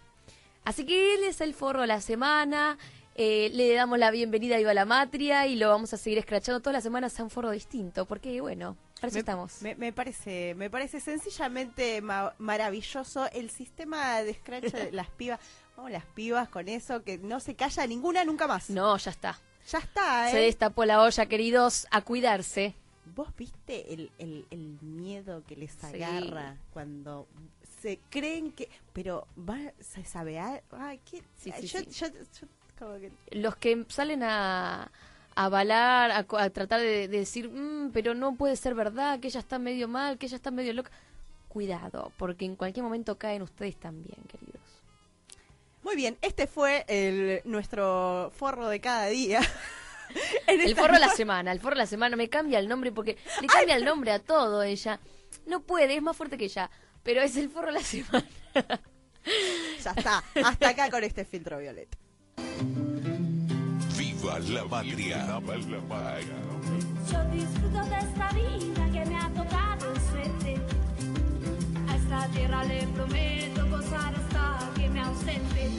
Así 0.66 0.86
que 0.86 1.14
él 1.16 1.24
es 1.24 1.40
el 1.40 1.54
forro 1.54 1.82
de 1.82 1.88
la 1.88 2.02
semana, 2.02 2.78
eh, 3.16 3.50
le 3.54 3.74
damos 3.74 4.00
la 4.00 4.10
bienvenida 4.12 4.56
a 4.58 4.60
Iba 4.60 4.74
la 4.74 4.84
Matria 4.86 5.46
y 5.48 5.56
lo 5.56 5.70
vamos 5.70 5.94
a 5.94 5.98
seguir 5.98 6.18
escrachando 6.18 6.60
todas 6.60 6.74
las 6.74 6.84
semanas 6.84 7.18
a 7.20 7.24
un 7.24 7.30
forro 7.30 7.52
distinto, 7.52 8.06
porque 8.08 8.42
bueno, 8.42 8.76
para 8.96 9.08
eso 9.10 9.14
Me, 9.16 9.20
estamos. 9.20 9.62
me- 9.62 9.76
me 9.76 9.94
parece, 9.94 10.56
me 10.56 10.70
parece 10.72 11.00
sencillamente 11.00 12.02
ma- 12.02 12.34
maravilloso 12.40 13.30
el 13.32 13.52
sistema 13.52 14.22
de 14.24 14.34
scratch 14.34 14.72
de 14.74 14.92
las 14.92 15.10
pibas. 15.12 15.40
Vamos 15.76 15.92
las 15.92 16.06
pibas 16.06 16.50
con 16.50 16.68
eso, 16.68 17.04
que 17.04 17.20
no 17.20 17.40
se 17.40 17.54
calla 17.54 17.86
ninguna 17.86 18.26
nunca 18.26 18.48
más. 18.48 18.72
No, 18.72 18.98
ya 18.98 19.12
está. 19.12 19.40
Ya 19.72 19.78
está, 19.78 20.30
¿eh? 20.30 20.32
Se 20.32 20.40
destapó 20.40 20.84
la 20.86 21.04
olla, 21.04 21.28
queridos, 21.28 21.86
a 21.92 22.02
cuidarse. 22.02 22.74
¿Vos 23.18 23.36
viste 23.36 23.94
el, 23.94 24.12
el, 24.20 24.46
el 24.52 24.78
miedo 24.82 25.44
que 25.48 25.56
les 25.58 25.72
Sí. 25.74 26.02
agarra 26.04 26.56
cuando 26.72 27.28
se 27.82 28.00
creen 28.12 28.52
que... 28.52 28.70
Pero 28.94 29.28
va, 29.38 29.58
se 29.80 30.06
sabe? 30.06 30.40
Ay, 30.40 31.00
¿qué? 31.04 31.24
Sí, 31.36 31.52
sí, 31.60 31.68
yo, 31.68 31.80
sí. 31.80 31.86
yo- 31.90 32.08
yo 32.08 32.48
como 32.80 32.94
que- 33.00 33.12
los 33.32 33.56
que 33.56 33.86
salen 33.90 34.22
a, 34.22 34.84
a 35.36 35.46
avalar, 35.46 36.12
a, 36.12 36.20
a 36.44 36.50
tratar 36.52 36.80
de, 36.80 37.08
de 37.08 37.18
decir, 37.18 37.50
"Mm, 37.50 37.90
pero 37.92 38.14
no 38.14 38.36
puede 38.36 38.56
ser 38.56 38.76
verdad, 38.76 39.20
que 39.20 39.28
ella 39.30 39.40
está 39.40 39.58
medio 39.58 39.88
mal, 39.88 40.20
que 40.20 40.28
ella 40.28 40.36
está 40.38 40.52
medio 40.52 40.74
loca. 40.74 40.92
Cuidado, 41.50 42.12
porque 42.18 42.46
en 42.46 42.56
cualquier 42.56 42.84
momento 42.84 43.18
caen 43.18 43.42
ustedes 43.42 43.78
también, 43.78 44.18
queridos. 44.28 44.62
Muy 45.82 45.96
bien, 45.96 46.18
este 46.22 46.46
fue 46.46 46.86
el, 46.88 47.42
nuestro 47.46 48.32
forro 48.36 48.68
de 48.68 48.80
cada 48.80 49.08
día. 49.08 49.40
En 50.48 50.62
El 50.62 50.76
forro 50.76 50.94
de 50.94 51.00
la 51.00 51.10
semana, 51.10 51.52
el 51.52 51.60
forro 51.60 51.76
de 51.76 51.82
la 51.82 51.88
semana, 51.88 52.16
me 52.16 52.30
cambia 52.30 52.60
el 52.60 52.68
nombre 52.68 52.92
porque 52.92 53.18
le 53.42 53.48
cambia 53.48 53.76
el 53.76 53.86
nombre 53.86 54.12
a 54.12 54.20
todo 54.20 54.64
ella. 54.64 55.00
No 55.46 55.62
puede, 55.62 55.96
es 55.96 56.02
más 56.02 56.16
fuerte 56.16 56.38
que 56.38 56.46
ella, 56.46 56.70
pero 57.04 57.22
es 57.22 57.36
el 57.38 57.50
forro 57.50 57.68
de 57.68 57.74
la 57.74 57.82
semana. 57.82 58.28
Ya 59.84 59.92
está, 59.92 60.24
hasta 60.42 60.70
acá 60.70 60.90
con 60.90 61.04
este 61.04 61.26
filtro 61.26 61.58
violeta. 61.58 61.98
Viva 63.98 64.40
la 64.40 64.64
patria. 64.64 65.40
Yo 67.12 67.24
disfruto 67.32 67.84
de 67.86 67.98
esta 67.98 68.30
vida 68.32 68.92
que 68.94 69.06
me 69.06 69.18
ha 69.18 69.30
tocado 69.30 69.94
suerte. 70.10 70.56
A 71.88 71.96
esta 71.96 72.28
tierra 72.30 72.64
le 72.64 72.88
prometo 72.88 73.70
gozar 73.70 74.16
hasta 74.16 74.72
que 74.76 74.90
me 74.90 75.02
ausente. 75.02 75.70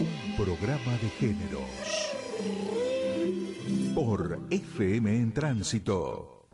Un 0.00 0.36
programa 0.36 0.92
de 0.98 1.08
géneros. 1.20 2.85
Por 3.96 4.38
FM 4.50 5.10
en 5.10 5.32
Tránsito. 5.32 6.44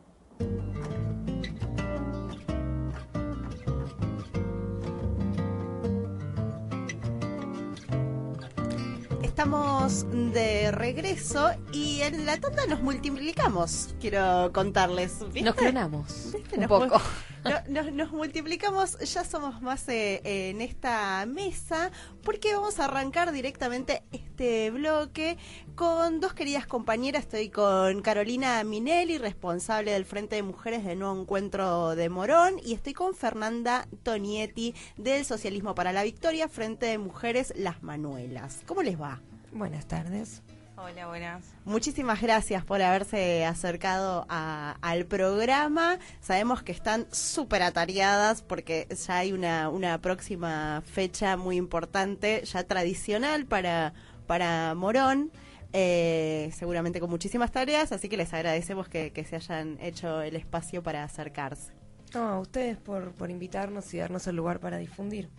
Estamos 9.22 10.06
de 10.32 10.70
regreso 10.70 11.50
y 11.72 12.02
en 12.02 12.26
la 12.26 12.38
tanda 12.38 12.64
nos 12.66 12.80
multiplicamos, 12.80 13.96
quiero 14.00 14.52
contarles. 14.52 15.18
¿viste? 15.32 15.42
Nos 15.42 15.56
clonamos 15.56 16.30
¿Viste? 16.32 16.54
un 16.54 16.60
Nos 16.60 16.68
poco. 16.68 17.00
No- 17.44 17.82
nos, 17.82 17.92
nos 17.92 18.12
multiplicamos, 18.12 18.98
ya 19.00 19.24
somos 19.24 19.60
más 19.62 19.88
eh, 19.88 20.20
en 20.50 20.60
esta 20.60 21.24
mesa, 21.26 21.90
porque 22.22 22.54
vamos 22.54 22.78
a 22.80 22.84
arrancar 22.84 23.32
directamente 23.32 24.02
este 24.12 24.70
bloque 24.70 25.38
con 25.74 26.20
dos 26.20 26.34
queridas 26.34 26.66
compañeras. 26.66 27.22
Estoy 27.24 27.48
con 27.50 28.02
Carolina 28.02 28.62
Minelli, 28.64 29.18
responsable 29.18 29.92
del 29.92 30.04
Frente 30.04 30.36
de 30.36 30.42
Mujeres 30.42 30.84
del 30.84 30.98
Nuevo 30.98 31.20
Encuentro 31.20 31.94
de 31.94 32.08
Morón, 32.08 32.56
y 32.64 32.74
estoy 32.74 32.92
con 32.92 33.14
Fernanda 33.14 33.86
Tonietti 34.02 34.74
del 34.96 35.24
Socialismo 35.24 35.74
para 35.74 35.92
la 35.92 36.02
Victoria, 36.04 36.48
Frente 36.48 36.86
de 36.86 36.98
Mujeres 36.98 37.52
Las 37.56 37.82
Manuelas. 37.82 38.60
¿Cómo 38.66 38.82
les 38.82 39.00
va? 39.00 39.20
Buenas 39.52 39.86
tardes. 39.86 40.42
Hola, 40.82 41.06
buenas. 41.06 41.44
Muchísimas 41.64 42.20
gracias 42.20 42.64
por 42.64 42.82
haberse 42.82 43.44
acercado 43.44 44.26
a- 44.28 44.76
al 44.82 45.06
programa. 45.06 45.98
Sabemos 46.20 46.62
que 46.62 46.72
están 46.72 47.06
súper 47.12 47.62
atareadas 47.62 48.42
porque 48.42 48.88
ya 49.06 49.18
hay 49.18 49.32
una, 49.32 49.68
una 49.68 49.98
próxima 50.00 50.82
fecha 50.84 51.36
muy 51.36 51.56
importante, 51.56 52.42
ya 52.44 52.64
tradicional 52.64 53.46
para, 53.46 53.92
para 54.26 54.74
Morón. 54.74 55.30
eh, 55.74 56.50
seguramente 56.54 57.00
con 57.00 57.08
muchísimas 57.08 57.50
tareas, 57.50 57.92
así 57.92 58.10
que 58.10 58.18
les 58.18 58.34
agradecemos 58.34 58.88
que, 58.90 59.10
que 59.10 59.24
se 59.24 59.36
hayan 59.36 59.78
hecho 59.80 60.20
el 60.20 60.36
espacio 60.36 60.82
para 60.82 61.02
acercarse. 61.04 61.72
No, 62.12 62.28
a 62.28 62.40
ustedes 62.40 62.76
por, 62.76 63.12
por 63.12 63.30
invitarnos 63.30 63.94
y 63.94 63.98
darnos 63.98 64.26
el 64.26 64.36
lugar 64.36 64.60
para 64.60 64.76
difundir. 64.76 65.30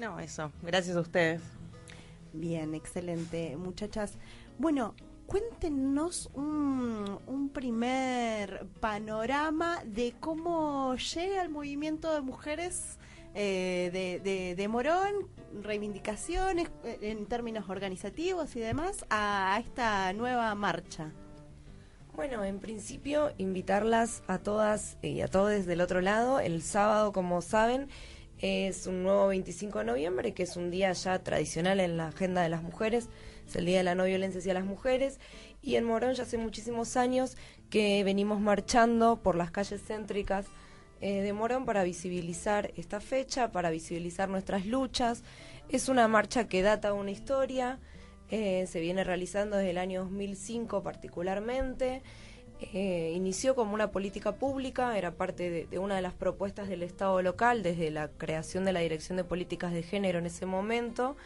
No, 0.00 0.18
eso. 0.18 0.50
Gracias 0.62 0.96
a 0.96 1.00
ustedes. 1.00 1.40
Bien, 2.38 2.72
excelente, 2.76 3.56
muchachas. 3.56 4.16
Bueno, 4.58 4.94
cuéntenos 5.26 6.30
un, 6.34 7.18
un 7.26 7.48
primer 7.48 8.64
panorama 8.78 9.82
de 9.84 10.14
cómo 10.20 10.94
llega 10.94 11.42
el 11.42 11.48
movimiento 11.48 12.14
de 12.14 12.20
mujeres 12.20 13.00
eh, 13.34 14.20
de, 14.22 14.54
de, 14.54 14.68
Morón, 14.68 15.28
reivindicaciones 15.62 16.70
eh, 16.84 16.98
en 17.02 17.26
términos 17.26 17.68
organizativos 17.68 18.54
y 18.54 18.60
demás, 18.60 19.04
a, 19.10 19.56
a 19.56 19.58
esta 19.58 20.12
nueva 20.12 20.54
marcha. 20.54 21.10
Bueno, 22.14 22.44
en 22.44 22.60
principio 22.60 23.32
invitarlas 23.38 24.22
a 24.28 24.38
todas 24.38 24.96
y 25.02 25.22
a 25.22 25.28
todos 25.28 25.66
del 25.66 25.80
otro 25.80 26.00
lado. 26.00 26.38
El 26.38 26.62
sábado, 26.62 27.12
como 27.12 27.42
saben, 27.42 27.88
es 28.40 28.86
un 28.86 29.02
nuevo 29.02 29.28
25 29.28 29.80
de 29.80 29.84
noviembre, 29.84 30.32
que 30.32 30.44
es 30.44 30.56
un 30.56 30.70
día 30.70 30.92
ya 30.92 31.18
tradicional 31.18 31.80
en 31.80 31.96
la 31.96 32.08
agenda 32.08 32.42
de 32.42 32.48
las 32.48 32.62
mujeres, 32.62 33.08
es 33.48 33.56
el 33.56 33.66
Día 33.66 33.78
de 33.78 33.84
la 33.84 33.94
No 33.94 34.04
Violencia 34.04 34.40
hacia 34.40 34.54
las 34.54 34.64
Mujeres. 34.64 35.18
Y 35.62 35.76
en 35.76 35.84
Morón 35.84 36.14
ya 36.14 36.22
hace 36.22 36.38
muchísimos 36.38 36.96
años 36.96 37.36
que 37.70 38.04
venimos 38.04 38.40
marchando 38.40 39.22
por 39.22 39.36
las 39.36 39.50
calles 39.50 39.82
céntricas 39.82 40.46
eh, 41.00 41.22
de 41.22 41.32
Morón 41.32 41.64
para 41.64 41.82
visibilizar 41.82 42.72
esta 42.76 43.00
fecha, 43.00 43.50
para 43.50 43.70
visibilizar 43.70 44.28
nuestras 44.28 44.66
luchas. 44.66 45.22
Es 45.68 45.88
una 45.88 46.08
marcha 46.08 46.48
que 46.48 46.62
data 46.62 46.92
una 46.92 47.10
historia, 47.10 47.78
eh, 48.30 48.66
se 48.66 48.80
viene 48.80 49.02
realizando 49.02 49.56
desde 49.56 49.70
el 49.70 49.78
año 49.78 50.02
2005 50.04 50.82
particularmente. 50.82 52.02
Eh, 52.60 53.12
inició 53.14 53.54
como 53.54 53.74
una 53.74 53.92
política 53.92 54.32
pública, 54.36 54.98
era 54.98 55.12
parte 55.12 55.66
de, 55.70 55.78
una 55.78 55.96
de 55.96 56.02
las 56.02 56.14
propuestas 56.14 56.68
del 56.68 56.82
Estado 56.82 57.22
local 57.22 57.62
desde 57.62 57.90
la 57.90 58.08
creación 58.08 58.64
de 58.64 58.72
la 58.72 58.80
Dirección 58.80 59.16
de 59.16 59.24
Políticas 59.24 59.72
de 59.72 59.82
Género 59.82 60.18
en 60.18 60.26
ese 60.26 60.44
momento. 60.44 61.16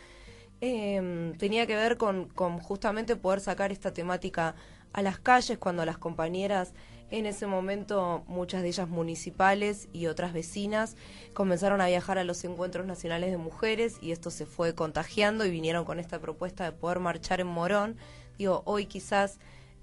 Eh, 0.60 1.32
tenía 1.38 1.66
que 1.66 1.74
ver 1.74 1.96
con, 1.96 2.26
con, 2.26 2.58
justamente 2.58 3.16
poder 3.16 3.40
sacar 3.40 3.72
esta 3.72 3.92
temática 3.92 4.54
a 4.92 5.02
las 5.02 5.18
calles 5.18 5.58
cuando 5.58 5.84
las 5.84 5.98
compañeras 5.98 6.74
en 7.12 7.26
ese 7.26 7.46
momento, 7.46 8.24
muchas 8.26 8.62
de 8.62 8.68
ellas 8.68 8.88
municipales 8.88 9.88
y 9.92 10.06
otras 10.06 10.32
vecinas, 10.32 10.96
comenzaron 11.34 11.82
a 11.82 11.86
viajar 11.86 12.16
a 12.16 12.24
los 12.24 12.42
encuentros 12.42 12.86
nacionales 12.86 13.30
de 13.30 13.36
mujeres 13.36 13.98
y 14.00 14.12
esto 14.12 14.30
se 14.30 14.46
fue 14.46 14.74
contagiando 14.74 15.44
y 15.44 15.50
vinieron 15.50 15.84
con 15.84 16.00
esta 16.00 16.20
propuesta 16.20 16.64
de 16.64 16.72
poder 16.72 17.00
marchar 17.00 17.40
en 17.40 17.48
Morón. 17.48 17.96
Digo, 18.38 18.62
hoy 18.64 18.86
quizás 18.86 19.38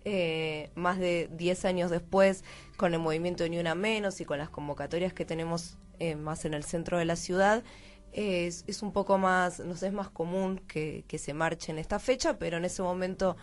eh, 0.06 0.72
más 0.76 1.00
de 1.00 1.30
10 1.34 1.66
años 1.66 1.92
después, 1.92 2.44
con 2.78 2.94
el 2.94 3.00
movimiento 3.00 3.48
Ni 3.48 3.60
Una 3.60 3.76
Menos 3.76 4.22
y 4.22 4.26
con 4.26 4.38
las 4.38 4.50
convocatorias 4.50 5.14
que 5.14 5.26
tenemos 5.26 5.78
eh, 6.00 6.16
más 6.16 6.46
en 6.46 6.54
el 6.54 6.64
centro 6.64 6.98
de 6.98 7.06
la 7.06 7.16
ciudad, 7.16 7.64
es, 8.12 8.64
un 8.82 8.92
poco 8.92 9.18
más, 9.18 9.60
no 9.60 9.76
sé, 9.76 9.88
es 9.88 9.94
más 9.94 10.10
común 10.10 10.62
que, 10.68 11.04
que, 11.08 11.18
se 11.18 11.34
marche 11.34 11.72
en 11.72 11.78
esta 11.78 12.00
fecha, 12.00 12.40
pero 12.40 12.58
en 12.58 12.66
ese 12.66 12.82
momento 12.82 13.38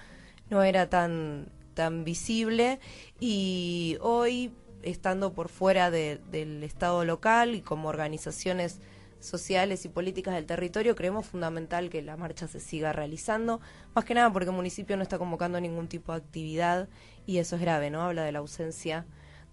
no 0.50 0.62
era 0.62 0.88
tan, 0.88 1.48
tan 1.75 2.04
visible. 2.04 2.80
Y 3.20 3.96
hoy, 4.00 4.52
estando 4.82 5.32
por 5.32 5.48
fuera 5.48 5.90
de, 5.90 6.20
del 6.30 6.62
Estado 6.64 7.04
local 7.04 7.54
y 7.54 7.60
como 7.60 7.88
organizaciones 7.88 8.80
sociales 9.20 9.85
y 9.85 9.88
políticas 9.88 10.35
del 10.35 10.46
territorio, 10.46 10.94
creemos 10.94 11.26
fundamental 11.26 11.90
que 11.90 12.02
la 12.02 12.16
marcha 12.16 12.49
se 12.49 12.61
siga 12.61 12.92
realizando, 12.92 13.61
más 13.94 14.04
que 14.04 14.14
nada 14.14 14.32
porque 14.32 14.50
el 14.50 14.56
municipio 14.56 14.96
no 14.96 15.02
está 15.02 15.18
convocando 15.18 15.61
ningún 15.61 15.88
tipo 15.88 16.12
de 16.12 16.18
actividad 16.18 16.88
y 17.26 17.38
eso 17.38 17.56
es 17.56 17.62
grave, 17.62 17.90
¿no? 17.90 18.02
Habla 18.02 18.25
de 18.25 18.32
la 18.32 18.38
ausencia 18.40 19.06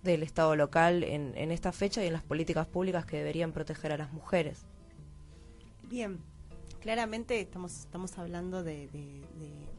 del 0.03 0.21
Estado 0.21 0.55
local 0.55 1.03
en, 1.03 1.33
en 1.37 1.51
esta 1.51 1.71
fecha 1.71 2.03
y 2.03 2.07
en 2.07 2.13
las 2.13 2.23
políticas 2.23 2.67
públicas 2.67 3.05
que 3.05 3.17
deberían 3.17 3.53
proteger 3.53 3.91
a 3.93 3.97
las 3.97 4.11
mujeres. 4.11 4.65
Bien, 5.89 6.19
claramente 6.83 7.39
estamos, 7.39 7.79
estamos 7.79 8.17
hablando 8.17 8.63
de, 8.63 8.89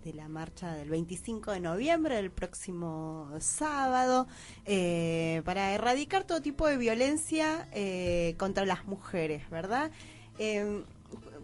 de, 0.05 0.13
la 0.13 0.29
marcha 0.29 0.75
del 0.75 0.91
25 0.91 1.53
de 1.53 1.61
noviembre, 1.61 2.17
del 2.17 2.31
próximo 2.31 3.31
sábado, 3.41 4.27
eh, 4.67 5.43
para 5.45 5.73
erradicar 5.73 6.25
todo 6.25 6.41
tipo 6.41 6.67
de 6.67 6.77
violencia 6.77 7.69
eh, 7.73 8.35
contra 8.39 8.65
las 8.67 8.87
mujeres, 8.87 9.49
¿verdad? 9.51 9.91
Eh, 10.39 10.85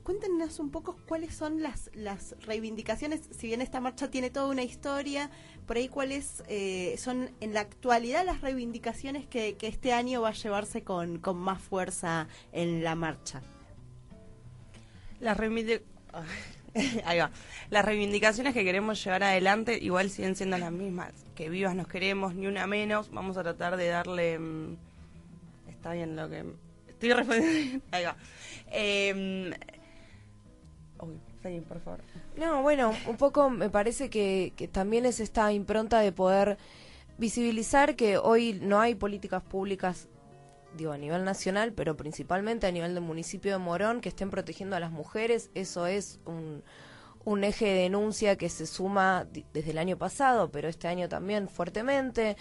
cuéntenos 0.02 0.58
un 0.58 0.70
poco 0.70 0.96
cuáles 1.06 1.34
son 1.34 1.62
las, 1.62 1.90
las 1.94 2.34
reivindicaciones, 2.40 3.20
si 3.30 3.46
bien 3.46 3.60
esta 3.60 3.80
marcha 3.80 4.10
tiene 4.10 4.30
toda 4.30 4.46
una 4.46 4.62
historia, 4.62 5.30
por 5.66 5.76
ahí 5.76 5.88
cuáles 5.88 6.42
eh, 6.48 6.96
son 6.98 7.30
en 7.40 7.54
la 7.54 7.60
actualidad 7.60 8.24
las 8.24 8.40
reivindicaciones 8.40 9.26
que, 9.26 9.56
que 9.56 9.68
este 9.68 9.92
año 9.92 10.22
va 10.22 10.30
a 10.30 10.32
llevarse 10.32 10.82
con, 10.82 11.18
con 11.18 11.36
más 11.36 11.60
fuerza 11.60 12.28
en 12.52 12.82
la 12.82 12.94
marcha. 12.94 13.42
Las 15.20 15.36
reivindicaciones... 15.36 15.88
Ahí 17.04 17.18
va. 17.18 17.30
Las 17.70 17.84
reivindicaciones 17.84 18.54
que 18.54 18.64
queremos 18.64 19.02
llevar 19.02 19.22
adelante 19.22 19.78
igual 19.80 20.10
siguen 20.10 20.36
siendo 20.36 20.58
las 20.58 20.72
mismas. 20.72 21.12
Que 21.34 21.48
vivas 21.48 21.74
nos 21.74 21.88
queremos, 21.88 22.34
ni 22.34 22.46
una 22.46 22.66
menos. 22.66 23.10
Vamos 23.10 23.36
a 23.36 23.42
tratar 23.42 23.76
de 23.76 23.88
darle... 23.88 24.38
Mmm, 24.38 24.76
está 25.68 25.92
bien 25.92 26.16
lo 26.16 26.28
que... 26.28 26.44
Estoy 26.88 27.12
respondiendo... 27.12 27.84
Ahí 27.90 28.04
va. 28.04 28.16
Eh, 28.72 29.52
uy, 31.00 31.20
seguí, 31.42 31.60
por 31.60 31.80
favor. 31.80 32.00
No, 32.36 32.62
bueno, 32.62 32.94
un 33.06 33.16
poco 33.16 33.50
me 33.50 33.70
parece 33.70 34.10
que 34.10 34.52
también 34.72 35.06
es 35.06 35.20
esta 35.20 35.52
impronta 35.52 36.00
de 36.00 36.12
poder 36.12 36.58
visibilizar 37.18 37.96
que 37.96 38.16
hoy 38.16 38.58
no 38.62 38.80
hay 38.80 38.94
políticas 38.94 39.42
públicas 39.42 40.08
digo, 40.76 40.92
a 40.92 40.98
nivel 40.98 41.24
nacional, 41.24 41.72
pero 41.72 41.96
principalmente 41.96 42.66
a 42.66 42.72
nivel 42.72 42.94
del 42.94 43.02
municipio 43.02 43.52
de 43.52 43.58
Morón, 43.58 44.00
que 44.00 44.08
estén 44.08 44.30
protegiendo 44.30 44.76
a 44.76 44.80
las 44.80 44.92
mujeres. 44.92 45.50
Eso 45.54 45.86
es 45.86 46.20
un, 46.24 46.62
un 47.24 47.44
eje 47.44 47.66
de 47.66 47.82
denuncia 47.82 48.36
que 48.36 48.48
se 48.48 48.66
suma 48.66 49.26
desde 49.52 49.70
el 49.70 49.78
año 49.78 49.96
pasado, 49.98 50.50
pero 50.50 50.68
este 50.68 50.88
año 50.88 51.08
también 51.08 51.48
fuertemente. 51.48 52.36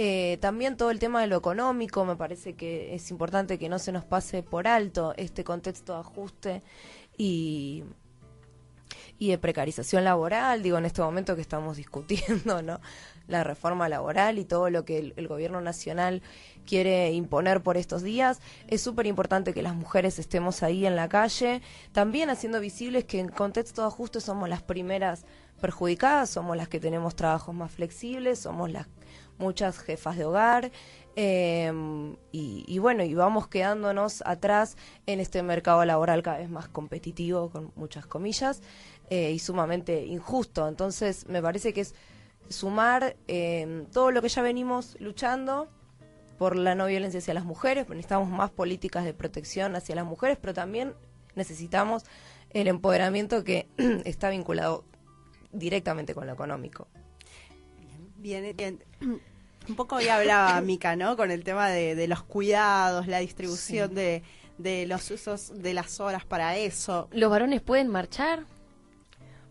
Eh, 0.00 0.38
también 0.40 0.76
todo 0.76 0.90
el 0.90 0.98
tema 0.98 1.20
de 1.20 1.26
lo 1.26 1.36
económico, 1.36 2.04
me 2.04 2.14
parece 2.14 2.54
que 2.54 2.94
es 2.94 3.10
importante 3.10 3.58
que 3.58 3.68
no 3.68 3.78
se 3.78 3.90
nos 3.90 4.04
pase 4.04 4.44
por 4.44 4.68
alto 4.68 5.12
este 5.16 5.42
contexto 5.42 5.94
de 5.94 6.00
ajuste 6.00 6.62
y, 7.16 7.82
y 9.18 9.30
de 9.30 9.38
precarización 9.38 10.04
laboral, 10.04 10.62
digo, 10.62 10.78
en 10.78 10.84
este 10.84 11.02
momento 11.02 11.34
que 11.34 11.42
estamos 11.42 11.76
discutiendo, 11.78 12.62
¿no? 12.62 12.80
La 13.28 13.44
reforma 13.44 13.88
laboral 13.88 14.38
y 14.38 14.44
todo 14.44 14.70
lo 14.70 14.84
que 14.84 15.12
el, 15.14 15.28
gobierno 15.28 15.60
nacional 15.60 16.22
quiere 16.66 17.12
imponer 17.12 17.62
por 17.62 17.76
estos 17.76 18.02
días. 18.02 18.40
Es 18.66 18.80
súper 18.80 19.06
importante 19.06 19.54
que 19.54 19.62
las 19.62 19.76
mujeres 19.76 20.18
estemos 20.18 20.64
ahí 20.64 20.84
en 20.84 20.96
la 20.96 21.08
calle, 21.08 21.62
también 21.92 22.30
haciendo 22.30 22.58
visibles 22.58 23.04
que 23.04 23.20
en 23.20 23.28
contexto 23.28 23.84
ajuste 23.84 24.20
somos 24.20 24.48
las 24.48 24.62
primeras 24.62 25.24
perjudicadas, 25.60 26.30
somos 26.30 26.56
las 26.56 26.68
que 26.68 26.80
tenemos 26.80 27.14
trabajos 27.14 27.54
más 27.54 27.70
flexibles, 27.70 28.40
somos 28.40 28.70
las 28.70 28.88
muchas 29.38 29.78
jefas 29.78 30.16
de 30.16 30.24
hogar 30.24 30.72
eh, 31.20 31.72
y, 32.30 32.64
y, 32.68 32.78
bueno, 32.78 33.02
y 33.02 33.12
vamos 33.14 33.48
quedándonos 33.48 34.22
atrás 34.24 34.76
en 35.06 35.18
este 35.18 35.42
mercado 35.42 35.84
laboral 35.84 36.22
cada 36.22 36.38
vez 36.38 36.48
más 36.48 36.68
competitivo, 36.68 37.50
con 37.50 37.72
muchas 37.74 38.06
comillas, 38.06 38.62
eh, 39.10 39.32
y 39.32 39.40
sumamente 39.40 40.06
injusto. 40.06 40.68
Entonces, 40.68 41.26
me 41.28 41.42
parece 41.42 41.72
que 41.72 41.80
es 41.80 41.94
sumar 42.48 43.16
eh, 43.26 43.84
todo 43.92 44.10
lo 44.10 44.22
que 44.22 44.28
ya 44.28 44.42
venimos 44.42 44.96
luchando 45.00 45.68
por 46.38 46.56
la 46.56 46.74
no 46.74 46.86
violencia 46.86 47.18
hacia 47.18 47.34
las 47.34 47.44
mujeres, 47.44 47.88
necesitamos 47.88 48.28
más 48.28 48.50
políticas 48.50 49.04
de 49.04 49.12
protección 49.12 49.74
hacia 49.74 49.96
las 49.96 50.04
mujeres, 50.04 50.38
pero 50.40 50.54
también 50.54 50.94
necesitamos 51.34 52.04
el 52.50 52.68
empoderamiento 52.68 53.44
que 53.44 53.68
está 54.04 54.30
vinculado 54.30 54.84
directamente 55.52 56.14
con 56.14 56.26
lo 56.26 56.32
económico. 56.32 56.88
Bien, 58.16 58.54
bien. 58.56 58.84
Un 59.68 59.76
poco 59.76 59.96
hoy 59.96 60.08
hablaba 60.08 60.60
Mica, 60.60 60.96
¿no? 60.96 61.16
Con 61.16 61.30
el 61.30 61.44
tema 61.44 61.68
de, 61.68 61.94
de 61.94 62.08
los 62.08 62.22
cuidados, 62.22 63.06
la 63.06 63.18
distribución 63.18 63.90
sí. 63.90 63.94
de, 63.94 64.22
de 64.58 64.86
los 64.86 65.10
usos 65.10 65.52
de 65.62 65.74
las 65.74 66.00
horas 66.00 66.24
para 66.24 66.56
eso. 66.56 67.08
¿Los 67.12 67.30
varones 67.30 67.60
pueden 67.60 67.88
marchar? 67.88 68.44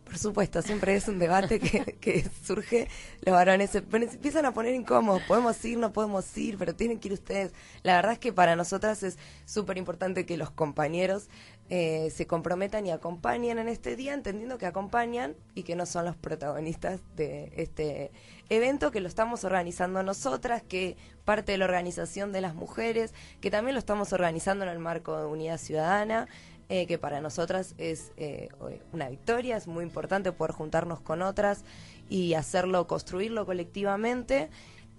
Por 0.08 0.18
supuesto, 0.18 0.62
siempre 0.62 0.96
es 0.96 1.10
un 1.10 1.20
debate 1.20 1.60
que, 1.60 1.84
que 2.02 2.26
surge. 2.44 2.88
Los 3.26 3.34
varones 3.34 3.72
se, 3.72 3.80
empiezan 3.80 4.46
a 4.46 4.54
poner 4.54 4.74
incómodos. 4.74 5.22
Podemos 5.24 5.64
ir, 5.66 5.78
no 5.78 5.92
podemos 5.92 6.38
ir, 6.38 6.58
pero 6.58 6.74
tienen 6.74 7.00
que 7.00 7.10
ir 7.10 7.14
ustedes. 7.14 7.52
La 7.84 7.96
verdad 7.96 8.14
es 8.14 8.20
que 8.20 8.32
para 8.32 8.56
nosotras 8.56 9.04
es 9.04 9.18
súper 9.46 9.78
importante 9.78 10.26
que 10.26 10.38
los 10.38 10.50
compañeros 10.50 11.28
eh, 11.70 12.10
se 12.16 12.26
comprometan 12.26 12.86
y 12.86 12.92
acompañen 12.92 13.60
en 13.60 13.68
este 13.68 13.98
día, 13.98 14.14
entendiendo 14.14 14.58
que 14.58 14.66
acompañan 14.66 15.36
y 15.54 15.64
que 15.64 15.76
no 15.76 15.86
son 15.86 16.06
los 16.06 16.16
protagonistas 16.16 17.02
de 17.18 17.52
este 17.58 18.12
evento, 18.48 18.92
que 18.92 19.02
lo 19.02 19.10
estamos 19.10 19.44
organizando 19.44 20.02
nosotras, 20.04 20.64
que 20.64 20.96
parte 21.26 21.52
de 21.52 21.58
la 21.58 21.66
organización 21.66 22.32
de 22.32 22.40
las 22.40 22.56
mujeres, 22.56 23.14
que 23.42 23.52
también 23.52 23.76
lo 23.76 23.80
estamos 23.80 24.14
organizando 24.14 24.64
en 24.64 24.72
el 24.72 24.80
marco 24.80 25.18
de 25.20 25.26
Unidad 25.26 25.58
Ciudadana 25.58 26.30
eh, 26.70 26.86
que 26.86 26.98
para 26.98 27.22
nosotras 27.22 27.76
es 27.78 28.12
eh, 28.18 28.50
una 28.92 29.10
victoria, 29.10 29.56
es 29.56 29.68
muy 29.68 29.84
importante 29.84 30.32
poder 30.32 30.52
juntarnos 30.52 31.00
con 31.00 31.22
otras 31.22 31.64
y 32.10 32.34
hacerlo, 32.34 32.88
construirlo 32.88 33.46
colectivamente. 33.46 34.50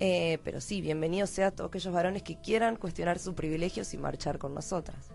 Eh, 0.00 0.38
pero 0.44 0.60
sí, 0.60 0.80
bienvenidos 0.80 1.30
sea 1.30 1.50
todos 1.50 1.68
aquellos 1.68 1.92
varones 1.92 2.22
que 2.22 2.40
quieran 2.40 2.76
cuestionar 2.76 3.18
sus 3.18 3.34
privilegios 3.34 3.92
y 3.92 3.98
marchar 3.98 4.38
con 4.38 4.54
nosotras. 4.54 5.10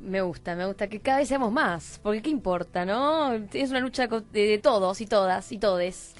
Me 0.00 0.20
gusta, 0.20 0.56
me 0.56 0.66
gusta 0.66 0.88
que 0.88 1.00
cada 1.00 1.18
vez 1.18 1.28
seamos 1.28 1.52
más, 1.52 2.00
porque 2.02 2.20
qué 2.20 2.30
importa, 2.30 2.84
¿no? 2.84 3.32
Es 3.32 3.70
una 3.70 3.80
lucha 3.80 4.08
de, 4.08 4.22
de 4.32 4.58
todos 4.58 5.00
y 5.00 5.06
todas 5.06 5.52
y 5.52 5.58
todes. 5.58 6.14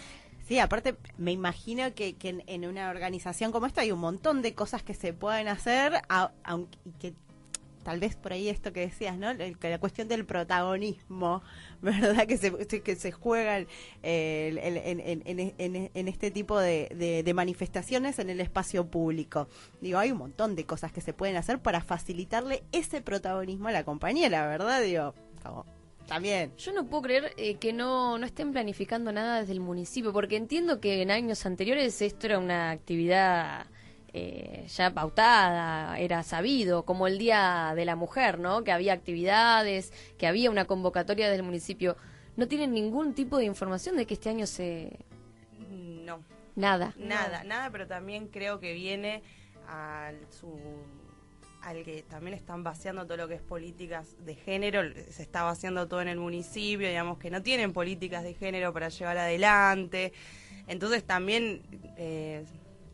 Sí, 0.46 0.58
aparte 0.60 0.96
me 1.18 1.32
imagino 1.32 1.92
que, 1.94 2.14
que 2.14 2.28
en, 2.28 2.44
en 2.46 2.66
una 2.66 2.90
organización 2.90 3.52
como 3.52 3.66
esta 3.66 3.80
hay 3.80 3.92
un 3.92 4.00
montón 4.00 4.42
de 4.42 4.54
cosas 4.54 4.82
que 4.82 4.94
se 4.94 5.12
pueden 5.12 5.48
hacer, 5.48 6.00
aunque 6.44 6.78
que 7.00 7.14
tal 7.82 8.00
vez 8.00 8.16
por 8.16 8.32
ahí 8.32 8.48
esto 8.48 8.72
que 8.72 8.80
decías, 8.80 9.16
¿no? 9.18 9.32
La 9.34 9.78
cuestión 9.78 10.08
del 10.08 10.24
protagonismo, 10.24 11.42
¿verdad? 11.82 12.26
Que 12.26 12.36
se, 12.36 12.52
que 12.82 12.96
se 12.96 13.12
juegan 13.12 13.66
eh, 14.02 14.48
el- 14.62 14.76
en, 14.78 15.00
en- 15.00 15.52
en- 15.58 15.90
en- 15.94 16.08
este 16.08 16.30
tipo 16.30 16.58
de, 16.58 16.88
de- 16.94 17.22
de 17.22 17.34
manifestaciones 17.34 18.18
en 18.18 18.30
el 18.30 18.40
espacio 18.40 18.86
público. 18.86 19.48
Digo, 19.80 19.98
hay 19.98 20.12
un 20.12 20.18
montón 20.18 20.54
de 20.56 20.64
cosas 20.64 20.92
que 20.92 21.00
se 21.00 21.12
pueden 21.12 21.36
hacer 21.36 21.60
para 21.60 21.80
facilitarle 21.80 22.62
ese 22.72 23.00
protagonismo 23.02 23.68
a 23.68 23.72
la 23.72 23.84
compañera, 23.84 24.46
¿verdad? 24.46 24.82
Digo, 24.82 25.14
como, 25.42 25.64
también. 26.06 26.52
Yo 26.58 26.72
no 26.72 26.84
puedo 26.86 27.02
creer 27.02 27.32
eh, 27.36 27.54
que 27.56 27.72
no, 27.72 28.18
no 28.18 28.26
estén 28.26 28.52
planificando 28.52 29.12
nada 29.12 29.40
desde 29.40 29.52
el 29.52 29.60
municipio, 29.60 30.12
porque 30.12 30.36
entiendo 30.36 30.80
que 30.80 31.00
en 31.02 31.10
años 31.10 31.46
anteriores 31.46 32.00
esto 32.02 32.26
era 32.26 32.38
una 32.38 32.70
actividad 32.70 33.66
eh, 34.14 34.66
ya 34.68 34.92
pautada, 34.92 35.98
era 35.98 36.22
sabido, 36.22 36.84
como 36.84 37.06
el 37.06 37.18
Día 37.18 37.72
de 37.74 37.84
la 37.84 37.96
Mujer, 37.96 38.38
¿no? 38.38 38.62
Que 38.64 38.72
había 38.72 38.92
actividades, 38.92 39.92
que 40.18 40.26
había 40.26 40.50
una 40.50 40.66
convocatoria 40.66 41.30
del 41.30 41.42
municipio. 41.42 41.96
No 42.36 42.48
tienen 42.48 42.72
ningún 42.72 43.14
tipo 43.14 43.38
de 43.38 43.44
información 43.44 43.96
de 43.96 44.06
que 44.06 44.14
este 44.14 44.28
año 44.28 44.46
se... 44.46 44.98
No, 45.58 46.20
Nada. 46.54 46.92
nada, 46.98 47.44
nada, 47.44 47.70
pero 47.70 47.86
también 47.86 48.28
creo 48.28 48.60
que 48.60 48.74
viene 48.74 49.22
al 49.66 50.18
su 50.30 50.58
al 51.62 51.84
que 51.84 52.02
también 52.02 52.34
están 52.34 52.64
vaciando 52.64 53.06
todo 53.06 53.16
lo 53.16 53.28
que 53.28 53.34
es 53.34 53.40
políticas 53.40 54.16
de 54.26 54.34
género, 54.34 54.82
se 55.10 55.22
está 55.22 55.44
vaciando 55.44 55.86
todo 55.86 56.02
en 56.02 56.08
el 56.08 56.18
municipio, 56.18 56.88
digamos 56.88 57.18
que 57.18 57.30
no 57.30 57.40
tienen 57.40 57.72
políticas 57.72 58.24
de 58.24 58.34
género 58.34 58.72
para 58.72 58.88
llevar 58.88 59.16
adelante, 59.16 60.12
entonces 60.66 61.04
también 61.04 61.62
eh, 61.96 62.44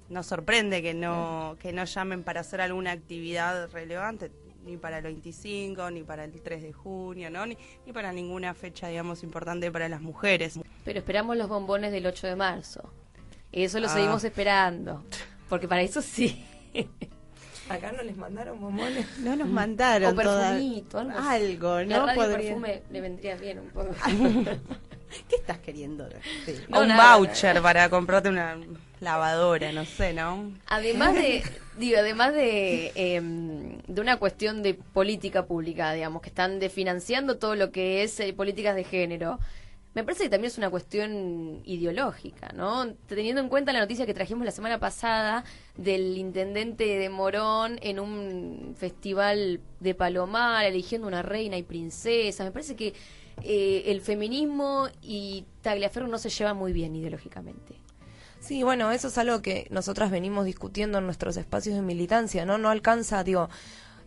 nos 0.09 0.27
sorprende 0.27 0.83
que 0.83 0.95
no 0.95 1.57
que 1.61 1.73
no 1.73 1.85
llamen 1.85 2.23
para 2.23 2.41
hacer 2.41 2.61
alguna 2.61 2.93
actividad 2.93 3.71
relevante 3.71 4.31
ni 4.65 4.77
para 4.77 4.99
el 4.99 5.05
25, 5.05 5.91
ni 5.91 6.03
para 6.03 6.25
el 6.25 6.33
3 6.43 6.63
de 6.63 6.73
junio, 6.75 7.31
¿no? 7.31 7.47
Ni, 7.47 7.57
ni 7.87 7.93
para 7.93 8.13
ninguna 8.13 8.53
fecha, 8.55 8.89
digamos, 8.89 9.23
importante 9.23 9.71
para 9.73 9.89
las 9.89 10.03
mujeres. 10.03 10.59
Pero 10.85 10.99
esperamos 10.99 11.37
los 11.39 11.49
bombones 11.49 11.91
del 11.91 12.05
8 12.07 12.27
de 12.27 12.37
marzo. 12.37 12.93
Eso 13.51 13.81
lo 13.81 13.87
Ah. 13.87 13.91
seguimos 13.95 14.25
esperando, 14.25 15.03
porque 15.49 15.67
para 15.69 15.81
eso 15.83 16.03
sí. 16.03 16.45
Acá 17.71 17.93
no 17.93 18.03
les 18.03 18.17
mandaron 18.17 18.61
bombones. 18.61 19.07
No 19.21 19.37
nos 19.37 19.49
mandaron 19.49 20.19
o 20.19 20.23
toda- 20.23 20.51
perfumito, 20.53 20.99
algo, 20.99 21.81
La 21.81 21.85
¿no? 21.99 22.07
radio 22.07 22.21
Podría- 22.23 22.37
perfume 22.49 22.83
le 22.91 23.01
vendría 23.01 23.37
bien 23.37 23.59
un 23.61 23.69
poco. 23.71 23.91
¿Qué 25.29 25.37
estás 25.37 25.59
queriendo? 25.61 26.09
No, 26.69 26.79
o 26.79 26.83
un 26.83 26.89
nada, 26.89 27.17
voucher 27.17 27.63
para 27.63 27.89
comprarte 27.89 28.29
una 28.29 28.59
lavadora, 29.01 29.73
no 29.73 29.85
sé, 29.85 30.13
¿no? 30.13 30.53
Además 30.67 31.15
de, 31.15 31.43
digo, 31.79 31.99
además 31.99 32.35
de, 32.35 32.93
em, 32.95 33.79
de 33.87 34.01
una 34.01 34.17
cuestión 34.19 34.63
de 34.63 34.75
política 34.75 35.47
pública, 35.47 35.93
digamos, 35.93 36.23
que 36.23 36.29
están 36.29 36.59
desfinanciando 36.59 37.39
todo 37.39 37.55
lo 37.55 37.71
que 37.71 38.03
es 38.03 38.19
eh, 38.21 38.33
políticas 38.33 38.75
de 38.75 38.85
género, 38.85 39.39
me 39.95 40.05
parece 40.05 40.25
que 40.25 40.31
también 40.31 40.53
es 40.53 40.59
una 40.59 40.71
cuestión 40.71 41.61
ideológica, 41.65 42.53
¿no? 42.55 42.95
Teniendo 43.09 43.41
en 43.41 43.49
cuenta 43.49 43.73
la 43.73 43.81
noticia 43.81 44.07
que 44.07 44.15
trajimos 44.15 44.45
la 44.45 44.53
semana 44.53 44.79
pasada 44.79 45.45
del 45.77 46.17
intendente 46.17 46.85
de 46.85 47.09
Morón 47.09 47.79
en 47.83 47.99
un 47.99 48.75
festival 48.79 49.61
de 49.81 49.95
Palomar, 49.95 50.67
eligiendo 50.67 51.09
una 51.09 51.23
reina 51.23 51.57
y 51.57 51.63
princesa, 51.63 52.45
me 52.45 52.53
parece 52.53 52.77
que 52.77 52.95
eh, 53.43 53.85
el 53.87 54.01
feminismo 54.01 54.89
y 55.03 55.45
Tagliaferro 55.63 56.07
no 56.07 56.19
se 56.19 56.29
llevan 56.29 56.57
muy 56.57 56.73
bien 56.73 56.95
ideológicamente. 56.95 57.78
Sí, 58.49 58.63
bueno, 58.63 58.91
eso 58.93 59.09
es 59.09 59.19
algo 59.19 59.43
que 59.43 59.67
nosotras 59.71 60.11
venimos 60.11 60.47
discutiendo 60.47 60.97
en 60.97 61.05
nuestros 61.05 61.37
espacios 61.37 61.75
de 61.77 61.83
militancia, 61.83 62.47
¿no? 62.47 62.57
No 62.57 62.71
alcanza, 62.71 63.23
digo, 63.23 63.51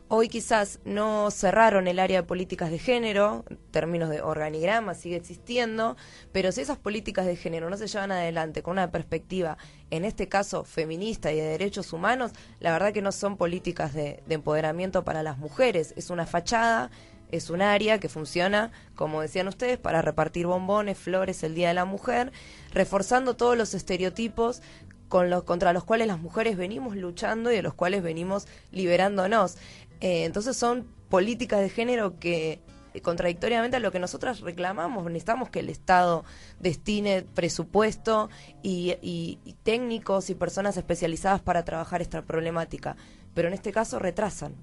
hoy 0.08 0.30
quizás 0.30 0.80
no 0.84 1.30
cerraron 1.30 1.88
el 1.88 2.00
área 2.00 2.22
de 2.22 2.28
políticas 2.28 2.72
de 2.72 2.80
género, 2.80 3.46
en 3.52 3.60
términos 3.70 4.10
de 4.10 4.24
organigrama 4.24 4.96
sigue 4.96 5.16
existiendo, 5.16 5.96
pero 6.32 6.52
si 6.52 6.62
esas 6.62 6.80
políticas 6.80 7.28
de 7.28 7.36
género 7.36 7.70
no 7.70 7.78
se 7.78 7.86
llevan 7.86 8.12
adelante 8.12 8.64
con 8.64 8.72
una 8.72 8.90
perspectiva, 8.90 9.60
en 9.92 10.06
este 10.06 10.28
caso 10.28 10.64
feminista 10.64 11.32
y 11.32 11.36
de 11.36 11.46
derechos 11.46 11.94
humanos, 11.94 12.32
la 12.60 12.72
verdad 12.72 12.94
que 12.94 13.04
no 13.04 13.12
son 13.12 13.38
políticas 13.38 13.94
de, 13.94 14.24
de 14.26 14.34
empoderamiento 14.34 15.04
para 15.04 15.22
las 15.22 15.38
mujeres, 15.38 15.94
es 15.98 16.10
una 16.10 16.26
fachada, 16.26 16.90
es 17.32 17.50
un 17.50 17.62
área 17.62 18.00
que 18.00 18.10
funciona, 18.10 18.72
como 18.96 19.22
decían 19.22 19.48
ustedes, 19.48 19.78
para 19.78 20.02
repartir 20.02 20.48
bombones, 20.48 20.98
flores 20.98 21.44
el 21.44 21.56
Día 21.56 21.70
de 21.70 21.74
la 21.74 21.86
Mujer, 21.86 22.32
reforzando 22.74 23.36
todos 23.36 23.58
los 23.58 23.74
estereotipos 23.74 24.62
con 25.10 25.30
los, 25.30 25.44
contra 25.44 25.74
los 25.74 25.84
cuales 25.84 26.08
las 26.08 26.20
mujeres 26.20 26.56
venimos 26.58 26.96
luchando 26.96 27.52
y 27.52 27.56
de 27.56 27.62
los 27.62 27.74
cuales 27.74 28.02
venimos 28.04 28.48
liberándonos. 28.72 29.58
Eh, 30.00 30.24
entonces 30.26 30.56
son 30.56 30.88
políticas 31.10 31.60
de 31.60 31.70
género 31.70 32.18
que 32.20 32.62
contradictoriamente 33.04 33.78
a 33.78 33.80
lo 33.80 33.92
que 33.92 34.00
nosotras 34.00 34.42
reclamamos, 34.42 35.06
necesitamos 35.06 35.50
que 35.50 35.60
el 35.60 35.70
Estado 35.70 36.26
destine 36.60 37.22
presupuesto 37.24 38.30
y- 38.64 38.98
y 39.02 39.56
técnicos 39.64 40.30
y 40.30 40.36
personas 40.36 40.76
especializadas 40.76 41.42
para 41.42 41.64
trabajar 41.64 42.02
esta 42.02 42.22
problemática, 42.24 42.98
pero 43.34 43.48
en 43.48 43.54
este 43.54 43.72
caso 43.72 43.98
retrasan, 43.98 44.56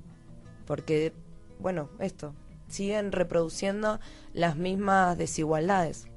porque, 0.66 1.14
bueno, 1.58 1.88
esto, 2.00 2.34
siguen 2.68 3.12
reproduciendo 3.12 4.00
las 4.32 4.56
mismas 4.56 5.16
desigualdades. 5.16 6.07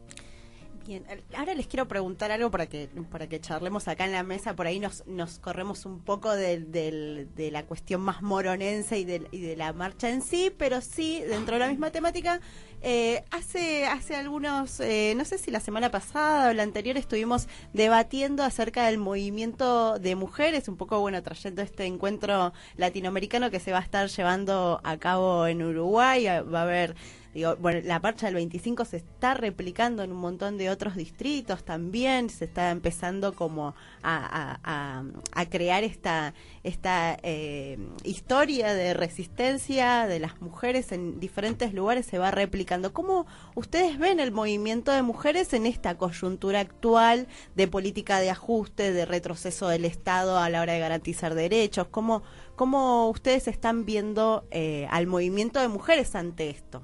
Bien, 0.88 1.06
ahora 1.38 1.54
les 1.54 1.68
quiero 1.68 1.88
preguntar 1.88 2.32
algo 2.32 2.50
para 2.50 2.66
que 2.66 2.90
para 3.12 3.28
que 3.30 3.40
charlemos 3.40 3.88
acá 3.88 4.06
en 4.06 4.14
la 4.14 4.24
mesa, 4.24 4.56
por 4.56 4.66
ahí 4.66 4.80
nos, 4.80 5.06
nos 5.06 5.38
corremos 5.38 5.86
un 5.86 6.00
poco 6.00 6.32
del- 6.36 6.72
del- 6.72 7.30
de 7.36 7.52
la 7.52 7.64
cuestión 7.68 8.02
más 8.02 8.24
moronense 8.24 8.98
y 8.98 9.06
de, 9.06 9.28
y 9.32 9.42
de 9.42 9.56
la 9.56 9.74
marcha 9.74 10.10
en 10.10 10.24
sí, 10.24 10.52
pero 10.58 10.82
sí, 10.82 11.22
dentro 11.22 11.54
de 11.56 11.60
la 11.60 11.68
misma 11.68 11.92
temática, 11.92 12.42
eh, 12.82 13.24
hace, 13.30 13.86
hace 13.86 14.16
algunos, 14.16 14.80
eh, 14.80 15.14
no 15.16 15.24
sé 15.24 15.38
si 15.38 15.52
la 15.52 15.60
semana 15.60 15.92
pasada 15.92 16.50
o 16.50 16.54
la 16.54 16.64
anterior 16.64 16.98
estuvimos 16.98 17.48
debatiendo 17.74 18.42
acerca 18.44 18.88
del 18.88 18.98
movimiento 18.98 20.00
de 20.00 20.16
mujeres, 20.16 20.68
un 20.68 20.78
poco, 20.78 21.00
bueno, 21.00 21.22
trayendo 21.22 21.62
este 21.62 21.86
encuentro 21.86 22.54
latinoamericano 22.78 23.52
que 23.52 23.60
se 23.60 23.72
va 23.72 23.78
a 23.78 23.82
estar 23.84 24.08
llevando 24.10 24.82
a 24.84 24.98
cabo 24.98 25.46
en 25.46 25.62
Uruguay, 25.62 26.26
va 26.26 26.60
a 26.62 26.64
haber 26.64 26.96
Digo, 27.34 27.56
bueno, 27.56 27.80
la 27.86 28.00
marcha 28.00 28.26
del 28.26 28.36
25 28.36 28.84
se 28.84 28.98
está 28.98 29.34
replicando 29.34 30.04
en 30.04 30.12
un 30.12 30.18
montón 30.18 30.58
de 30.58 30.70
otros 30.70 30.98
distritos 30.98 31.64
también, 31.64 32.30
se 32.30 32.44
está 32.44 32.72
empezando 32.72 33.34
como 33.34 33.74
a, 34.04 35.04
crear 35.50 35.84
esta, 35.84 36.34
esta 36.64 37.18
eh, 37.24 37.78
historia 38.04 38.74
de 38.74 38.94
resistencia 38.94 40.08
de 40.08 40.20
las 40.20 40.42
mujeres 40.42 40.92
en 40.92 41.22
diferentes 41.22 41.74
lugares, 41.74 42.06
se 42.06 42.18
va 42.18 42.32
replicando. 42.32 42.92
¿Cómo 42.94 43.26
ustedes 43.56 43.98
ven 43.98 44.20
el 44.20 44.34
movimiento 44.34 44.92
de 44.92 45.02
mujeres 45.02 45.54
en 45.54 45.66
esta 45.66 45.98
coyuntura 45.98 46.60
actual 46.60 47.28
de 47.56 47.68
política 47.68 48.20
de 48.20 48.30
ajuste, 48.30 48.92
de 48.92 49.06
retroceso 49.06 49.70
del 49.70 49.86
Estado 49.86 50.38
a 50.38 50.50
la 50.50 50.62
hora 50.62 50.74
de 50.74 50.80
garantizar 50.80 51.34
derechos? 51.34 51.88
¿Cómo, 51.88 52.24
cómo 52.58 53.10
ustedes 53.10 53.48
están 53.48 53.86
viendo 53.86 54.46
eh, 54.52 54.86
al 54.90 55.08
movimiento 55.08 55.62
de 55.62 55.70
mujeres 55.70 56.14
ante 56.16 56.50
esto? 56.50 56.84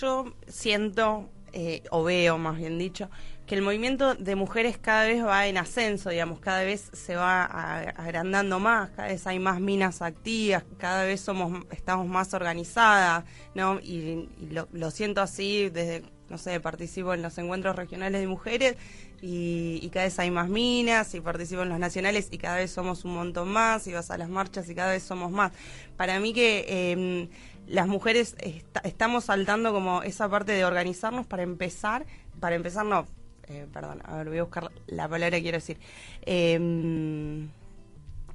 Yo 0.00 0.34
siento, 0.46 1.30
eh, 1.54 1.82
o 1.90 2.04
veo 2.04 2.36
más 2.36 2.58
bien 2.58 2.78
dicho, 2.78 3.08
que 3.46 3.54
el 3.54 3.62
movimiento 3.62 4.14
de 4.14 4.34
mujeres 4.34 4.76
cada 4.76 5.04
vez 5.04 5.24
va 5.24 5.46
en 5.46 5.56
ascenso, 5.56 6.10
digamos, 6.10 6.40
cada 6.40 6.64
vez 6.64 6.90
se 6.92 7.16
va 7.16 7.44
agrandando 7.44 8.58
más, 8.58 8.90
cada 8.90 9.08
vez 9.08 9.26
hay 9.26 9.38
más 9.38 9.58
minas 9.58 10.02
activas, 10.02 10.64
cada 10.76 11.04
vez 11.04 11.20
somos, 11.20 11.64
estamos 11.70 12.06
más 12.08 12.34
organizadas, 12.34 13.24
¿no? 13.54 13.80
Y, 13.80 14.28
lo, 14.50 14.90
siento 14.90 15.22
así 15.22 15.70
desde, 15.70 16.02
no 16.28 16.36
sé, 16.36 16.60
participo 16.60 17.14
en 17.14 17.22
los 17.22 17.38
encuentros 17.38 17.74
regionales 17.76 18.20
de 18.20 18.26
mujeres 18.26 18.76
y, 19.22 19.78
y 19.80 19.88
cada 19.88 20.04
vez 20.04 20.18
hay 20.18 20.30
más 20.30 20.50
minas 20.50 21.14
y 21.14 21.20
participo 21.20 21.62
en 21.62 21.70
los 21.70 21.78
nacionales 21.78 22.28
y 22.32 22.36
cada 22.36 22.56
vez 22.56 22.70
somos 22.70 23.06
un 23.06 23.14
montón 23.14 23.48
más 23.48 23.86
y 23.86 23.92
vas 23.94 24.10
a 24.10 24.18
las 24.18 24.28
marchas 24.28 24.68
y 24.68 24.74
cada 24.74 24.90
vez 24.90 25.04
somos 25.04 25.30
más. 25.32 25.52
Para 25.96 26.20
mí 26.20 26.34
que... 26.34 26.90
em, 26.92 27.28
las 27.66 27.86
mujeres 27.88 28.36
est- 28.38 28.76
estamos 28.84 29.24
saltando 29.24 29.72
como 29.72 30.02
esa 30.02 30.28
parte 30.28 30.52
de 30.52 30.64
organizarnos 30.64 31.26
para 31.26 31.42
empezar, 31.42 32.06
para 32.40 32.54
empezar 32.56 32.84
no, 32.86 33.06
eh, 33.48 33.66
perdón, 33.72 34.00
a 34.04 34.16
ver, 34.16 34.28
voy 34.28 34.38
a 34.38 34.42
buscar 34.42 34.70
la 34.86 35.08
palabra 35.08 35.36
que 35.36 35.42
quiero 35.42 35.56
decir. 35.58 35.78
Em, 36.22 37.48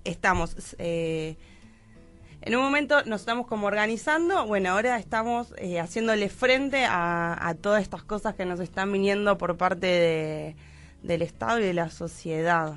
estamos, 0.04 0.56
eh, 0.80 1.36
en 2.42 2.56
un 2.56 2.64
momento 2.64 3.04
nos 3.06 3.22
estamos 3.22 3.46
como 3.46 3.68
organizando, 3.68 4.46
bueno, 4.48 4.72
ahora 4.72 4.98
estamos 4.98 5.54
eh, 5.58 5.80
haciéndole 5.80 6.28
frente 6.30 6.86
a, 6.90 7.56
todas 7.62 7.84
estas 7.84 8.04
cosas 8.04 8.34
que 8.36 8.46
nos 8.46 8.60
están 8.60 8.92
viniendo 8.92 9.38
por 9.38 9.58
parte 9.58 9.86
de, 9.88 10.56
del 11.04 11.22
Estado 11.22 11.60
y 11.60 11.64
de 11.64 11.74
la 11.74 11.90
sociedad. 11.90 12.76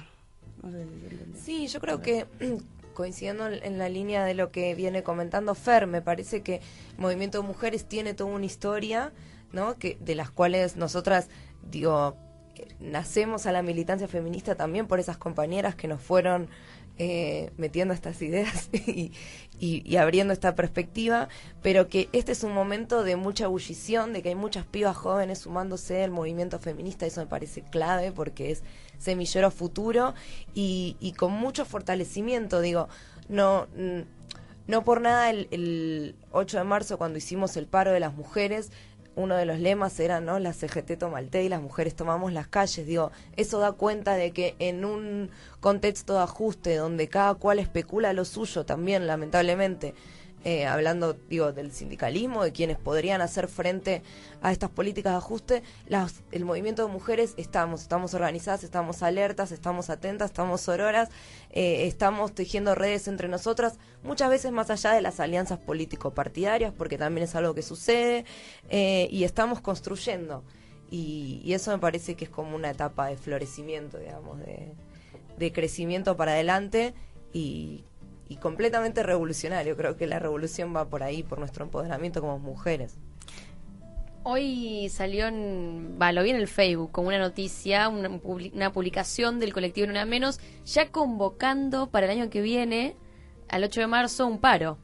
Sí, 1.43 1.67
yo 1.67 1.81
creo 1.81 2.01
que 2.03 2.27
coincidiendo 2.95 3.47
en 3.49 3.79
la 3.79 3.89
línea 3.89 4.25
de 4.25 4.35
lo 4.35 4.51
que 4.51 4.75
viene 4.75 5.03
comentando 5.03 5.55
Fer, 5.55 5.87
me 5.87 6.01
parece 6.01 6.43
que 6.43 6.57
el 6.57 6.99
movimiento 6.99 7.41
de 7.43 7.47
mujeres 7.47 7.87
tiene 7.87 8.15
toda 8.15 8.31
una 8.31 8.47
historia, 8.47 9.13
¿no? 9.53 9.79
Que 9.79 9.99
de 10.01 10.15
las 10.15 10.31
cuales 10.31 10.77
nosotras 10.77 11.29
digo 11.71 12.17
eh, 12.55 12.75
nacemos 12.81 13.47
a 13.47 13.53
la 13.53 13.63
militancia 13.63 14.09
feminista 14.09 14.55
también 14.55 14.87
por 14.87 15.01
esas 15.01 15.17
compañeras 15.17 15.75
que 15.75 15.89
nos 15.89 16.01
fueron 16.01 16.49
eh, 16.97 17.51
metiendo 17.57 17.93
estas 17.93 18.23
ideas 18.23 18.71
y, 19.59 19.97
abriendo 19.97 20.33
esta 20.33 20.55
perspectiva, 20.55 21.29
pero 21.61 21.89
que 21.89 22.09
este 22.13 22.31
es 22.33 22.45
un 22.45 22.53
momento 22.53 23.03
de 23.03 23.17
mucha 23.17 23.45
ebullición, 23.45 24.13
de 24.13 24.23
que 24.23 24.29
hay 24.29 24.35
muchas 24.37 24.65
pibas 24.65 24.97
jóvenes 24.97 25.41
sumándose 25.41 26.05
al 26.05 26.13
movimiento 26.13 26.61
feminista, 26.61 27.05
eso 27.05 27.21
me 27.21 27.27
parece 27.27 27.63
clave 27.63 28.13
porque 28.13 28.53
es 28.53 28.63
semillero 28.99 29.51
futuro 29.51 30.15
y, 30.55 31.15
con 31.19 31.33
mucho 31.33 31.65
fortalecimiento, 31.65 32.61
digo, 32.61 32.89
no, 33.29 33.67
no 34.69 34.85
por 34.85 35.01
nada 35.01 35.31
el, 35.31 35.49
el 35.51 36.15
8 36.31 36.59
de 36.59 36.65
marzo 36.65 36.99
cuando 36.99 37.19
hicimos 37.19 37.57
el 37.57 37.67
paro 37.67 37.91
de 37.93 38.01
las 38.01 38.15
mujeres, 38.15 38.71
uno 39.17 39.37
de 39.37 39.47
los 39.47 39.59
lemas 39.59 39.99
era, 40.01 40.21
¿no? 40.21 40.39
La 40.39 40.53
CGT 40.53 40.99
toma 40.99 41.21
el 41.21 41.31
té 41.31 41.45
y 41.45 41.49
las 41.49 41.63
mujeres 41.63 41.95
tomamos 41.95 42.33
las 42.33 42.49
calles. 42.49 42.87
Digo, 42.87 43.13
eso 43.37 43.59
da 43.59 43.73
cuenta 43.73 44.15
de 44.15 44.33
que 44.33 44.57
en 44.59 44.85
un 44.85 45.31
contexto 45.61 46.15
de 46.15 46.21
ajuste 46.21 46.77
donde 46.77 47.09
cada 47.09 47.35
cual 47.35 47.59
especula 47.59 48.13
lo 48.13 48.25
suyo 48.25 48.65
también, 48.65 49.07
lamentablemente, 49.07 49.95
eh, 50.45 50.67
hablando, 50.67 51.15
digo, 51.15 51.53
del 51.53 51.73
sindicalismo, 51.73 52.45
de 52.45 52.53
quienes 52.53 52.77
podrían 52.77 53.23
hacer 53.23 53.49
frente 53.49 54.03
a 54.43 54.53
estas 54.53 54.69
políticas 54.71 55.15
de 55.15 55.17
ajuste, 55.17 55.63
el 56.33 56.45
movimiento 56.45 56.87
de 56.87 56.93
mujeres 56.93 57.35
estamos, 57.39 57.81
estamos 57.83 58.13
organizadas, 58.13 58.63
estamos 58.63 59.03
alertas, 59.03 59.53
estamos 59.53 59.89
atentas, 59.89 60.31
estamos 60.31 60.61
sororas, 60.61 61.09
eh, 61.51 61.87
estamos 61.87 62.35
tejiendo 62.35 62.75
redes 62.75 63.09
entre 63.09 63.29
nosotras, 63.29 63.79
muchas 64.03 64.29
veces 64.29 64.53
más 64.53 64.69
allá 64.69 64.93
de 64.93 65.01
las 65.01 65.19
alianzas 65.19 65.59
político-partidarias, 65.59 66.75
porque 66.77 66.99
también 66.99 67.25
es 67.25 67.35
algo 67.35 67.55
que 67.55 67.63
sucede, 67.63 68.27
eh, 68.69 69.09
y 69.11 69.25
estamos 69.25 69.61
construyendo. 69.63 70.45
Y, 70.91 71.41
y 71.43 71.55
eso 71.55 71.71
me 71.73 71.79
parece 71.79 72.15
que 72.15 72.27
es 72.27 72.31
como 72.31 72.55
una 72.55 72.71
etapa 72.71 73.07
de 73.07 73.17
florecimiento, 73.17 73.99
digamos, 73.99 74.39
de, 74.41 74.75
de 75.39 75.53
crecimiento 75.53 76.17
para 76.17 76.33
adelante 76.33 76.95
y, 77.33 77.85
y 78.29 78.37
completamente 78.37 79.03
revolucionario. 79.03 79.77
Creo 79.77 79.97
que 79.97 80.07
la 80.07 80.19
revolución 80.19 80.75
va 80.75 80.89
por 80.89 81.03
ahí, 81.03 81.23
por 81.23 81.39
nuestro 81.39 81.65
empoderamiento 81.65 82.21
como 82.21 82.39
mujeres. 82.39 82.97
Hoy 84.23 84.89
salió 84.89 85.27
en, 85.27 85.99
va, 86.01 86.11
lo 86.13 86.23
vi 86.23 86.31
en 86.31 86.37
el 86.37 86.49
Facebook 86.49 86.91
como 86.93 87.09
una 87.09 87.19
noticia, 87.19 87.89
una, 87.91 88.09
una 88.09 88.73
publicación 88.73 89.39
del 89.39 89.53
colectivo 89.53 89.87
Una 89.87 90.07
Menos, 90.07 90.41
ya 90.65 90.91
convocando 90.91 91.91
para 91.91 92.07
el 92.07 92.13
año 92.13 92.31
que 92.31 92.41
viene, 92.41 92.97
al 93.51 93.65
8 93.65 93.83
de 93.83 93.87
marzo, 93.87 94.27
un 94.27 94.39
paro. 94.39 94.79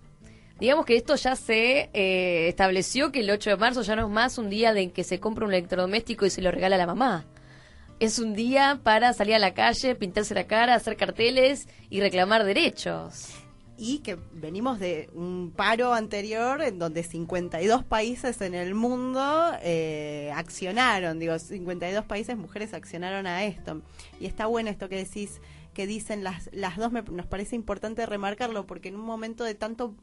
Digamos 0.61 0.85
que 0.85 0.94
esto 0.94 1.14
ya 1.14 1.37
se 1.37 1.88
eh, 1.94 2.48
estableció 2.48 3.11
que 3.11 3.20
el 3.20 3.31
8 3.31 3.48
de 3.48 3.57
marzo 3.57 3.81
ya 3.81 3.96
no 3.96 4.07
es 4.07 4.12
más 4.12 4.37
un 4.37 4.50
día 4.50 4.74
de 4.74 4.90
que 4.90 5.05
se 5.05 5.18
compra 5.18 5.46
un 5.46 5.55
electrodoméstico 5.55 6.26
y 6.26 6.31
se 6.31 6.42
lo 6.42 6.50
regala 6.50 6.76
a 6.76 6.79
la 6.79 6.87
mamá. 6.87 7.24
Es 8.00 8.18
un 8.18 8.34
día 8.34 8.80
para 8.82 9.12
salir 9.12 9.34
a 9.34 9.38
la 9.38 9.52
calle, 9.54 9.94
pintarse 9.94 10.34
la 10.34 10.46
cara, 10.46 10.74
hacer 10.74 10.96
carteles 10.96 11.68
y 11.90 12.00
reclamar 12.00 12.44
derechos. 12.44 13.34
y 13.82 14.00
que 14.00 14.18
venimos 14.32 14.78
de 14.78 15.08
un 15.14 15.52
paro 15.56 15.94
anterior 15.94 16.60
en 16.60 16.78
donde 16.78 17.02
52 17.02 17.82
países 17.84 18.38
en 18.42 18.54
el 18.54 18.74
mundo 18.74 19.52
eh, 19.62 20.30
accionaron, 20.34 21.18
digo, 21.18 21.38
52 21.38 22.04
países 22.04 22.36
mujeres 22.36 22.74
accionaron 22.74 23.26
a 23.26 23.44
esto. 23.44 23.80
Y 24.20 24.26
está 24.26 24.44
bueno 24.44 24.68
esto 24.68 24.90
que 24.90 24.96
decís, 24.96 25.40
que 25.72 25.86
dicen 25.86 26.22
las, 26.24 26.50
las 26.52 26.76
dos, 26.76 26.92
me- 26.92 27.00
nos 27.02 27.24
parece 27.26 27.56
importante 27.56 28.04
remarcarlo, 28.04 28.66
porque 28.66 28.88
en 28.90 28.96
un 28.96 29.06
momento 29.06 29.44
de 29.44 29.54
tanto 29.54 29.94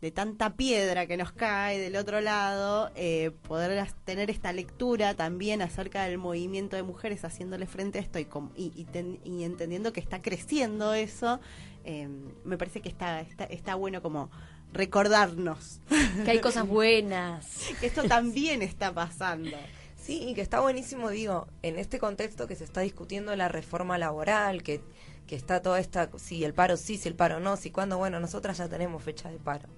de 0.00 0.10
tanta 0.10 0.56
piedra 0.56 1.06
que 1.06 1.16
nos 1.16 1.32
cae 1.32 1.78
del 1.78 1.96
otro 1.96 2.20
lado, 2.20 2.90
eh, 2.94 3.30
poder 3.48 3.86
tener 4.04 4.30
esta 4.30 4.52
lectura 4.52 5.14
también 5.14 5.62
acerca 5.62 6.04
del 6.04 6.18
movimiento 6.18 6.76
de 6.76 6.82
mujeres 6.82 7.24
haciéndole 7.24 7.66
frente 7.66 7.98
a 7.98 8.02
esto 8.02 8.18
y, 8.18 8.26
com- 8.26 8.50
y, 8.56 8.72
y 8.76 8.84
ten- 8.84 9.20
y 9.24 9.44
entendiendo 9.44 9.92
que 9.94 10.00
está 10.00 10.20
creciendo 10.20 10.92
eso, 10.94 11.40
eh, 11.84 12.08
me 12.44 12.58
parece 12.58 12.80
que 12.82 12.88
está, 12.90 13.20
está, 13.20 13.44
está 13.44 13.74
bueno 13.74 14.02
como 14.02 14.30
recordarnos 14.72 15.80
Que 16.24 16.30
hay 16.32 16.40
cosas 16.40 16.66
buenas. 16.66 17.46
que 17.80 17.86
esto 17.86 18.02
también 18.04 18.62
está 18.62 18.92
pasando. 18.92 19.56
Sí, 19.96 20.22
y 20.28 20.34
que 20.34 20.40
está 20.42 20.60
buenísimo, 20.60 21.10
digo, 21.10 21.48
en 21.62 21.78
este 21.78 21.98
contexto 21.98 22.46
que 22.46 22.54
se 22.54 22.64
está 22.64 22.80
discutiendo 22.82 23.34
la 23.34 23.48
reforma 23.48 23.98
laboral, 23.98 24.62
que, 24.62 24.80
que 25.26 25.34
está 25.34 25.62
toda 25.62 25.80
esta, 25.80 26.10
si 26.18 26.44
el 26.44 26.54
paro 26.54 26.76
sí, 26.76 26.96
si 26.96 27.08
el 27.08 27.14
paro 27.16 27.40
no, 27.40 27.56
si 27.56 27.70
cuándo, 27.70 27.98
bueno, 27.98 28.20
nosotras 28.20 28.58
ya 28.58 28.68
tenemos 28.68 29.02
fecha 29.02 29.30
de 29.30 29.38
paro. 29.38 29.68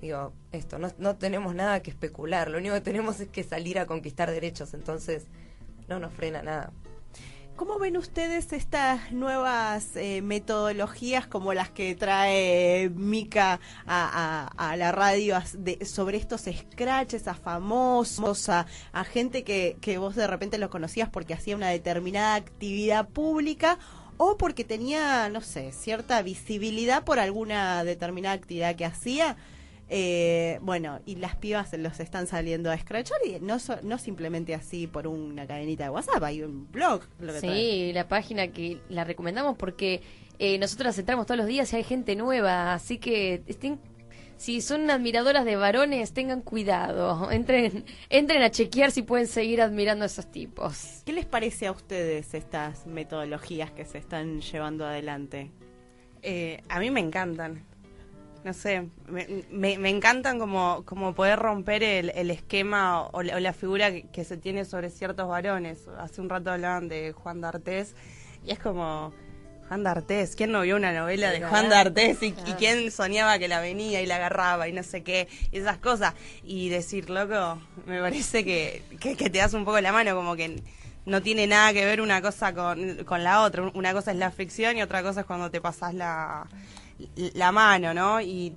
Digo, 0.00 0.32
esto, 0.52 0.78
no, 0.78 0.90
no 0.98 1.16
tenemos 1.16 1.54
nada 1.54 1.82
que 1.82 1.90
especular, 1.90 2.50
lo 2.50 2.58
único 2.58 2.74
que 2.74 2.80
tenemos 2.80 3.20
es 3.20 3.28
que 3.28 3.42
salir 3.42 3.78
a 3.78 3.86
conquistar 3.86 4.30
derechos, 4.30 4.74
entonces 4.74 5.26
no 5.88 5.98
nos 5.98 6.12
frena 6.12 6.42
nada. 6.42 6.72
¿Cómo 7.56 7.78
ven 7.78 7.96
ustedes 7.96 8.52
estas 8.52 9.12
nuevas 9.12 9.94
eh, 9.94 10.22
metodologías 10.22 11.28
como 11.28 11.54
las 11.54 11.70
que 11.70 11.94
trae 11.94 12.90
Mica 12.92 13.60
a, 13.86 14.74
la 14.76 14.90
radio 14.90 15.36
sobre 15.84 16.16
estos 16.16 16.46
scratches, 16.52 17.28
a 17.28 17.34
famosos, 17.34 18.48
a, 18.48 18.66
a 18.92 19.04
gente 19.04 19.44
que, 19.44 19.76
que 19.80 19.98
vos 19.98 20.16
de 20.16 20.26
repente 20.26 20.58
los 20.58 20.68
conocías 20.68 21.08
porque 21.08 21.32
hacía 21.32 21.54
una 21.54 21.68
determinada 21.68 22.34
actividad 22.34 23.08
pública 23.08 23.78
o 24.16 24.36
porque 24.36 24.64
tenía, 24.64 25.28
no 25.28 25.40
sé, 25.40 25.70
cierta 25.70 26.20
visibilidad 26.22 27.04
por 27.04 27.20
alguna 27.20 27.84
determinada 27.84 28.34
actividad 28.34 28.74
que 28.74 28.84
hacía? 28.84 29.36
Eh, 29.90 30.58
bueno, 30.62 31.00
y 31.04 31.16
las 31.16 31.36
pibas 31.36 31.72
los 31.74 32.00
están 32.00 32.26
saliendo 32.26 32.70
a 32.70 32.74
escrachar 32.74 33.18
y 33.26 33.38
no, 33.40 33.58
so- 33.58 33.80
no 33.82 33.98
simplemente 33.98 34.54
así 34.54 34.86
por 34.86 35.06
una 35.06 35.46
cadenita 35.46 35.84
de 35.84 35.90
WhatsApp, 35.90 36.22
hay 36.22 36.42
un 36.42 36.70
blog. 36.70 37.02
Lo 37.20 37.32
que 37.34 37.40
trae. 37.40 37.54
Sí, 37.54 37.92
la 37.92 38.08
página 38.08 38.48
que 38.48 38.80
la 38.88 39.04
recomendamos 39.04 39.56
porque 39.58 40.00
eh, 40.38 40.58
nosotras 40.58 40.98
entramos 40.98 41.26
todos 41.26 41.38
los 41.38 41.46
días 41.46 41.72
y 41.72 41.76
hay 41.76 41.84
gente 41.84 42.16
nueva, 42.16 42.72
así 42.74 42.98
que 42.98 43.42
estén, 43.46 43.78
si 44.38 44.62
son 44.62 44.90
admiradoras 44.90 45.44
de 45.44 45.54
varones, 45.56 46.12
tengan 46.12 46.40
cuidado, 46.40 47.30
entren, 47.30 47.84
entren 48.08 48.42
a 48.42 48.50
chequear 48.50 48.90
si 48.90 49.02
pueden 49.02 49.26
seguir 49.26 49.60
admirando 49.60 50.04
a 50.04 50.06
esos 50.06 50.30
tipos. 50.32 51.02
¿Qué 51.04 51.12
les 51.12 51.26
parece 51.26 51.66
a 51.66 51.72
ustedes 51.72 52.32
estas 52.32 52.86
metodologías 52.86 53.70
que 53.70 53.84
se 53.84 53.98
están 53.98 54.40
llevando 54.40 54.86
adelante? 54.86 55.50
Eh, 56.22 56.62
a 56.70 56.80
mí 56.80 56.90
me 56.90 57.00
encantan. 57.00 57.66
No 58.44 58.52
sé, 58.52 58.88
me, 59.08 59.26
me, 59.50 59.78
me 59.78 59.88
encantan 59.88 60.38
como, 60.38 60.82
como 60.84 61.14
poder 61.14 61.38
romper 61.38 61.82
el, 61.82 62.10
el 62.10 62.30
esquema 62.30 63.06
o 63.06 63.22
la, 63.22 63.36
o 63.36 63.40
la 63.40 63.54
figura 63.54 63.90
que, 63.90 64.02
que 64.08 64.22
se 64.22 64.36
tiene 64.36 64.66
sobre 64.66 64.90
ciertos 64.90 65.26
varones. 65.26 65.88
Hace 65.98 66.20
un 66.20 66.28
rato 66.28 66.50
hablaban 66.50 66.88
de 66.88 67.12
Juan 67.12 67.40
D'Artés 67.40 67.94
y 68.44 68.50
es 68.50 68.58
como, 68.58 69.14
Juan 69.68 69.82
D'Artés, 69.82 70.36
¿quién 70.36 70.52
no 70.52 70.60
vio 70.60 70.76
una 70.76 70.92
novela 70.92 71.30
de 71.30 71.40
Juan 71.40 71.70
D'Artés 71.70 72.22
y, 72.22 72.26
y 72.26 72.52
quién 72.58 72.90
soñaba 72.90 73.38
que 73.38 73.48
la 73.48 73.60
venía 73.60 74.02
y 74.02 74.06
la 74.06 74.16
agarraba 74.16 74.68
y 74.68 74.72
no 74.72 74.82
sé 74.82 75.02
qué, 75.02 75.26
y 75.50 75.60
esas 75.60 75.78
cosas? 75.78 76.12
Y 76.42 76.68
decir, 76.68 77.08
loco, 77.08 77.58
me 77.86 77.98
parece 77.98 78.44
que, 78.44 78.82
que, 79.00 79.16
que 79.16 79.30
te 79.30 79.38
das 79.38 79.54
un 79.54 79.64
poco 79.64 79.80
la 79.80 79.90
mano, 79.90 80.14
como 80.14 80.36
que 80.36 80.62
no 81.06 81.22
tiene 81.22 81.46
nada 81.46 81.72
que 81.72 81.86
ver 81.86 82.02
una 82.02 82.20
cosa 82.20 82.52
con, 82.52 83.04
con 83.04 83.24
la 83.24 83.40
otra. 83.40 83.70
Una 83.72 83.94
cosa 83.94 84.10
es 84.10 84.18
la 84.18 84.30
ficción 84.30 84.76
y 84.76 84.82
otra 84.82 85.02
cosa 85.02 85.20
es 85.20 85.26
cuando 85.26 85.50
te 85.50 85.62
pasas 85.62 85.94
la, 85.94 86.46
la 87.34 87.52
mano, 87.52 87.94
¿no? 87.94 88.20
Y, 88.20 88.54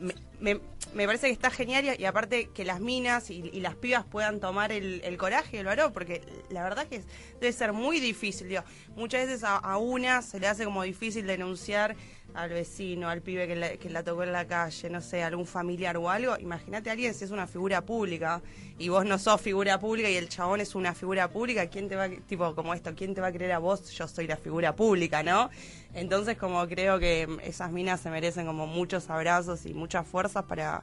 me, 0.00 0.14
me- 0.40 0.60
me 0.94 1.06
parece 1.06 1.26
que 1.26 1.32
está 1.32 1.50
genial 1.50 1.96
y, 1.98 2.04
aparte 2.04 2.50
que 2.54 2.64
las 2.64 2.78
minas 2.80 3.28
y, 3.30 3.42
las 3.60 3.74
pibas 3.74 4.04
puedan 4.04 4.38
tomar 4.38 4.70
el, 4.70 5.00
el 5.02 5.16
coraje 5.16 5.56
y 5.56 5.60
el 5.60 5.66
varón, 5.66 5.92
porque 5.92 6.22
la 6.50 6.62
verdad 6.62 6.86
que 6.86 6.96
es- 6.96 7.06
debe 7.40 7.52
ser 7.52 7.72
muy 7.72 7.98
difícil. 7.98 8.48
Digo, 8.48 8.62
muchas 8.94 9.26
veces 9.26 9.42
a 9.44 9.76
una 9.78 10.22
se 10.22 10.38
le 10.38 10.46
hace 10.46 10.64
como 10.64 10.82
difícil 10.84 11.26
denunciar 11.26 11.96
al 12.34 12.50
vecino, 12.50 13.08
al 13.08 13.22
pibe 13.22 13.46
que 13.46 13.54
la, 13.56 13.76
que 13.76 13.88
la 13.88 14.02
tocó 14.02 14.24
en 14.24 14.32
la 14.32 14.44
calle, 14.46 14.90
no 14.90 15.00
sé, 15.00 15.22
algún 15.22 15.46
familiar 15.46 15.96
o 15.96 16.10
algo. 16.10 16.36
Imagínate 16.38 16.90
a 16.90 16.92
alguien 16.92 17.14
si 17.14 17.24
es 17.24 17.30
una 17.30 17.46
figura 17.46 17.80
pública 17.86 18.42
y 18.76 18.88
vos 18.88 19.04
no 19.06 19.18
sos 19.18 19.40
figura 19.40 19.78
pública 19.78 20.10
y 20.10 20.16
el 20.16 20.28
chabón 20.28 20.60
es 20.60 20.74
una 20.74 20.94
figura 20.94 21.30
pública, 21.30 21.68
¿quién 21.68 21.88
te 21.88 21.94
va, 21.96 22.04
a- 22.04 22.10
tipo 22.10 22.54
como 22.56 22.74
esto, 22.74 22.92
quién 22.96 23.14
te 23.14 23.20
va 23.20 23.28
a 23.28 23.32
creer 23.32 23.52
a 23.52 23.58
vos? 23.58 23.88
Yo 23.92 24.08
soy 24.08 24.26
la 24.26 24.36
figura 24.36 24.74
pública, 24.74 25.22
¿no? 25.22 25.48
Entonces 25.94 26.36
como 26.36 26.66
creo 26.66 26.98
que 26.98 27.28
esas 27.44 27.70
minas 27.70 28.00
se 28.00 28.10
merecen 28.10 28.46
como 28.46 28.66
muchos 28.66 29.08
abrazos 29.10 29.64
y 29.64 29.72
muchas 29.74 30.06
fuerzas 30.06 30.44
para, 30.44 30.82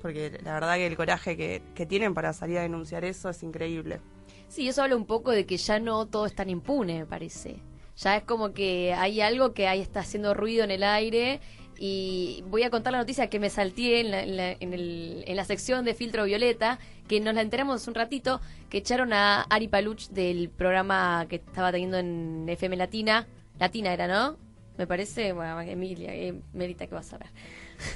porque 0.00 0.38
la 0.42 0.54
verdad 0.54 0.76
que 0.76 0.86
el 0.86 0.96
coraje 0.96 1.36
que, 1.36 1.62
que 1.74 1.84
tienen 1.84 2.14
para 2.14 2.32
salir 2.32 2.56
a 2.58 2.62
denunciar 2.62 3.04
eso 3.04 3.28
es 3.28 3.42
increíble. 3.42 4.00
Sí, 4.48 4.66
eso 4.68 4.82
habla 4.82 4.96
un 4.96 5.06
poco 5.06 5.30
de 5.32 5.44
que 5.44 5.56
ya 5.58 5.78
no 5.78 6.06
todo 6.06 6.24
es 6.24 6.34
tan 6.34 6.48
impune, 6.48 7.00
me 7.00 7.06
parece. 7.06 7.56
Ya 7.98 8.16
es 8.16 8.24
como 8.24 8.52
que 8.52 8.92
hay 8.94 9.20
algo 9.20 9.52
que 9.54 9.68
ahí 9.68 9.80
está 9.80 10.00
haciendo 10.00 10.34
ruido 10.34 10.64
en 10.64 10.70
el 10.70 10.82
aire. 10.82 11.40
Y 11.78 12.42
voy 12.48 12.62
a 12.62 12.70
contar 12.70 12.92
la 12.92 12.98
noticia 13.00 13.28
que 13.28 13.38
me 13.38 13.50
salté 13.50 14.00
en 14.00 14.10
la, 14.10 14.22
en 14.22 14.36
la- 14.36 14.52
en 14.52 14.72
el- 14.72 15.24
en 15.26 15.36
la 15.36 15.44
sección 15.44 15.84
de 15.84 15.92
Filtro 15.94 16.24
Violeta, 16.24 16.78
que 17.06 17.20
nos 17.20 17.34
la 17.34 17.42
enteramos 17.42 17.86
un 17.86 17.94
ratito, 17.94 18.40
que 18.70 18.78
echaron 18.78 19.12
a 19.12 19.42
Ari 19.42 19.68
Paluch 19.68 20.08
del 20.08 20.48
programa 20.48 21.26
que 21.28 21.36
estaba 21.36 21.70
teniendo 21.72 21.98
en 21.98 22.46
FM 22.48 22.76
Latina. 22.76 23.26
Latina 23.58 23.92
era, 23.92 24.06
¿no? 24.08 24.36
Me 24.78 24.86
parece, 24.86 25.32
bueno, 25.32 25.60
Emilia, 25.60 26.14
eh, 26.14 26.34
Merita, 26.54 26.86
que 26.86 26.94
vas 26.94 27.12
a 27.12 27.18
ver? 27.18 27.28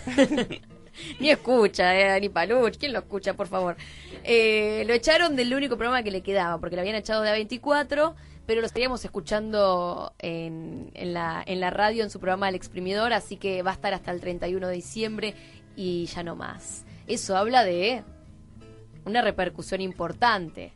ni 1.21 1.31
escucha, 1.31 2.17
eh, 2.19 2.31
Paluch, 2.31 2.77
¿quién 2.79 2.93
lo 2.93 2.99
escucha, 2.99 3.35
por 3.35 3.47
favor? 3.49 3.77
Eh, 4.25 4.85
lo 4.87 4.93
echaron 4.95 5.37
del 5.37 5.55
único 5.55 5.77
programa 5.77 6.03
que 6.03 6.11
le 6.11 6.23
quedaba, 6.23 6.59
porque 6.59 6.77
lo 6.77 6.83
habían 6.83 6.97
echado 6.97 7.23
de 7.23 7.31
A24, 7.31 8.15
pero 8.51 8.63
lo 8.63 8.67
estaríamos 8.67 9.05
escuchando 9.05 10.13
en, 10.19 10.91
en, 10.95 11.15
la, 11.15 11.41
en 11.47 11.61
la 11.61 11.71
radio, 11.71 12.03
en 12.03 12.11
su 12.11 12.19
programa 12.19 12.49
El 12.49 12.57
Exprimidor, 12.57 13.13
así 13.13 13.37
que 13.37 13.63
va 13.63 13.71
a 13.71 13.75
estar 13.75 13.95
hasta 13.95 14.11
el 14.11 14.21
31 14.21 14.67
de 14.67 14.75
diciembre 14.75 15.35
y 15.77 16.07
ya 16.07 16.25
no 16.25 16.35
más. 16.35 16.85
Eso 17.07 17.37
habla 17.37 17.63
de 17.63 18.03
una 19.05 19.23
repercusión 19.23 19.81
importante. 19.81 20.73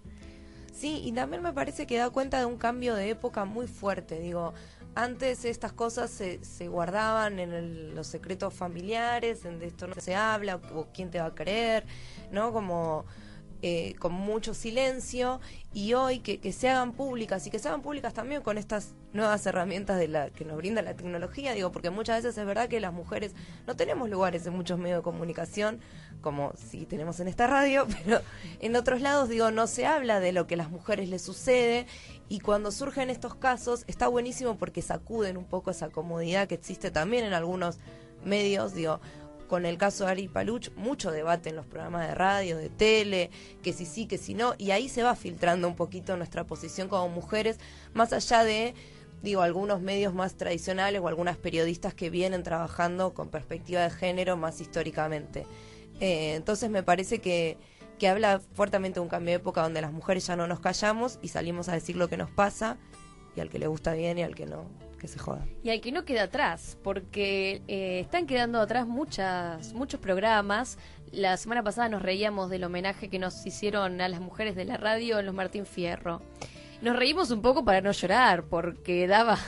Sí, 0.72 1.02
y 1.04 1.10
también 1.10 1.42
me 1.42 1.52
parece 1.52 1.84
que 1.88 1.98
da 1.98 2.10
cuenta 2.10 2.38
de 2.38 2.44
un 2.46 2.58
cambio 2.58 2.94
de 2.94 3.10
época 3.10 3.44
muy 3.44 3.66
fuerte. 3.66 4.20
Digo, 4.20 4.54
antes 4.94 5.44
estas 5.44 5.72
cosas 5.72 6.12
se, 6.12 6.44
se 6.44 6.68
guardaban 6.68 7.40
en 7.40 7.52
el- 7.52 7.94
los 7.96 8.06
secretos 8.06 8.54
familiares, 8.54 9.44
en 9.46 9.58
de 9.58 9.66
esto 9.66 9.88
no 9.88 9.96
se 9.98 10.14
habla, 10.14 10.60
o 10.76 10.86
quién 10.94 11.10
te 11.10 11.18
va 11.18 11.26
a 11.26 11.34
creer, 11.34 11.86
¿no? 12.30 12.52
Como 12.52 13.04
eh, 13.62 13.94
con 13.98 14.12
mucho 14.12 14.54
silencio. 14.54 15.40
Y 15.72 15.94
hoy 15.94 16.20
que, 16.20 16.38
que 16.38 16.52
se 16.52 16.68
hagan 16.68 16.92
públicas 16.92 17.46
y 17.46 17.50
que 17.50 17.58
se 17.58 17.68
hagan 17.68 17.82
públicas 17.82 18.14
también 18.14 18.42
con 18.42 18.58
estas 18.58 18.94
nuevas 19.14 19.46
herramientas 19.46 19.98
de 19.98 20.08
la 20.08 20.30
que 20.30 20.44
nos 20.44 20.56
brinda 20.56 20.82
la 20.82 20.94
tecnología, 20.94 21.54
digo, 21.54 21.70
porque 21.70 21.90
muchas 21.90 22.22
veces 22.22 22.36
es 22.36 22.44
verdad 22.44 22.68
que 22.68 22.80
las 22.80 22.92
mujeres 22.92 23.32
no 23.66 23.76
tenemos 23.76 24.10
lugares 24.10 24.44
en 24.46 24.54
muchos 24.54 24.78
medios 24.78 24.98
de 24.98 25.02
comunicación, 25.02 25.80
como 26.20 26.52
si 26.56 26.84
tenemos 26.84 27.20
en 27.20 27.28
esta 27.28 27.46
radio, 27.46 27.86
pero 28.04 28.20
en 28.60 28.76
otros 28.76 29.00
lados, 29.00 29.28
digo, 29.28 29.50
no 29.52 29.66
se 29.68 29.86
habla 29.86 30.20
de 30.20 30.32
lo 30.32 30.46
que 30.46 30.54
a 30.54 30.58
las 30.58 30.70
mujeres 30.70 31.08
les 31.08 31.22
sucede 31.22 31.86
y 32.28 32.40
cuando 32.40 32.72
surgen 32.72 33.08
estos 33.08 33.36
casos 33.36 33.84
está 33.86 34.08
buenísimo 34.08 34.58
porque 34.58 34.82
sacuden 34.82 35.36
un 35.36 35.44
poco 35.44 35.70
esa 35.70 35.90
comodidad 35.90 36.48
que 36.48 36.56
existe 36.56 36.90
también 36.90 37.24
en 37.24 37.34
algunos 37.34 37.78
medios, 38.24 38.74
digo, 38.74 39.00
con 39.48 39.66
el 39.66 39.78
caso 39.78 40.04
de 40.04 40.10
Ari 40.10 40.28
Paluch, 40.28 40.70
mucho 40.76 41.10
debate 41.10 41.50
en 41.50 41.56
los 41.56 41.66
programas 41.66 42.08
de 42.08 42.14
radio, 42.14 42.56
de 42.56 42.70
tele, 42.70 43.30
que 43.62 43.72
si 43.72 43.86
sí, 43.86 44.06
que 44.06 44.18
si 44.18 44.34
no, 44.34 44.54
y 44.58 44.70
ahí 44.70 44.88
se 44.88 45.02
va 45.02 45.14
filtrando 45.14 45.68
un 45.68 45.76
poquito 45.76 46.16
nuestra 46.16 46.44
posición 46.44 46.88
como 46.88 47.08
mujeres, 47.08 47.58
más 47.92 48.12
allá 48.12 48.44
de, 48.44 48.74
digo, 49.22 49.42
algunos 49.42 49.80
medios 49.80 50.14
más 50.14 50.36
tradicionales 50.36 51.00
o 51.00 51.08
algunas 51.08 51.36
periodistas 51.36 51.94
que 51.94 52.10
vienen 52.10 52.42
trabajando 52.42 53.14
con 53.14 53.28
perspectiva 53.28 53.82
de 53.82 53.90
género 53.90 54.36
más 54.36 54.60
históricamente. 54.60 55.46
Eh, 56.00 56.34
entonces 56.34 56.70
me 56.70 56.82
parece 56.82 57.20
que, 57.20 57.56
que 57.98 58.08
habla 58.08 58.40
fuertemente 58.54 58.96
de 58.96 59.00
un 59.02 59.08
cambio 59.08 59.32
de 59.32 59.36
época 59.36 59.62
donde 59.62 59.80
las 59.80 59.92
mujeres 59.92 60.26
ya 60.26 60.36
no 60.36 60.46
nos 60.46 60.60
callamos 60.60 61.18
y 61.22 61.28
salimos 61.28 61.68
a 61.68 61.72
decir 61.72 61.96
lo 61.96 62.08
que 62.08 62.16
nos 62.16 62.30
pasa, 62.30 62.78
y 63.36 63.40
al 63.40 63.50
que 63.50 63.58
le 63.58 63.66
gusta 63.66 63.94
bien 63.94 64.18
y 64.18 64.22
al 64.22 64.34
que 64.34 64.46
no, 64.46 64.64
se 65.08 65.18
joda. 65.18 65.46
Y 65.62 65.70
al 65.70 65.80
que 65.80 65.92
no 65.92 66.04
queda 66.04 66.24
atrás, 66.24 66.78
porque 66.82 67.62
eh, 67.68 68.00
están 68.00 68.26
quedando 68.26 68.60
atrás 68.60 68.86
muchas, 68.86 69.72
muchos 69.74 70.00
programas. 70.00 70.78
La 71.12 71.36
semana 71.36 71.62
pasada 71.62 71.88
nos 71.88 72.02
reíamos 72.02 72.50
del 72.50 72.64
homenaje 72.64 73.08
que 73.08 73.18
nos 73.18 73.46
hicieron 73.46 74.00
a 74.00 74.08
las 74.08 74.20
mujeres 74.20 74.56
de 74.56 74.64
la 74.64 74.76
radio 74.76 75.18
en 75.18 75.26
los 75.26 75.34
Martín 75.34 75.66
Fierro. 75.66 76.22
Nos 76.82 76.96
reímos 76.96 77.30
un 77.30 77.40
poco 77.40 77.64
para 77.64 77.80
no 77.80 77.92
llorar, 77.92 78.44
porque 78.44 79.06
daba, 79.06 79.38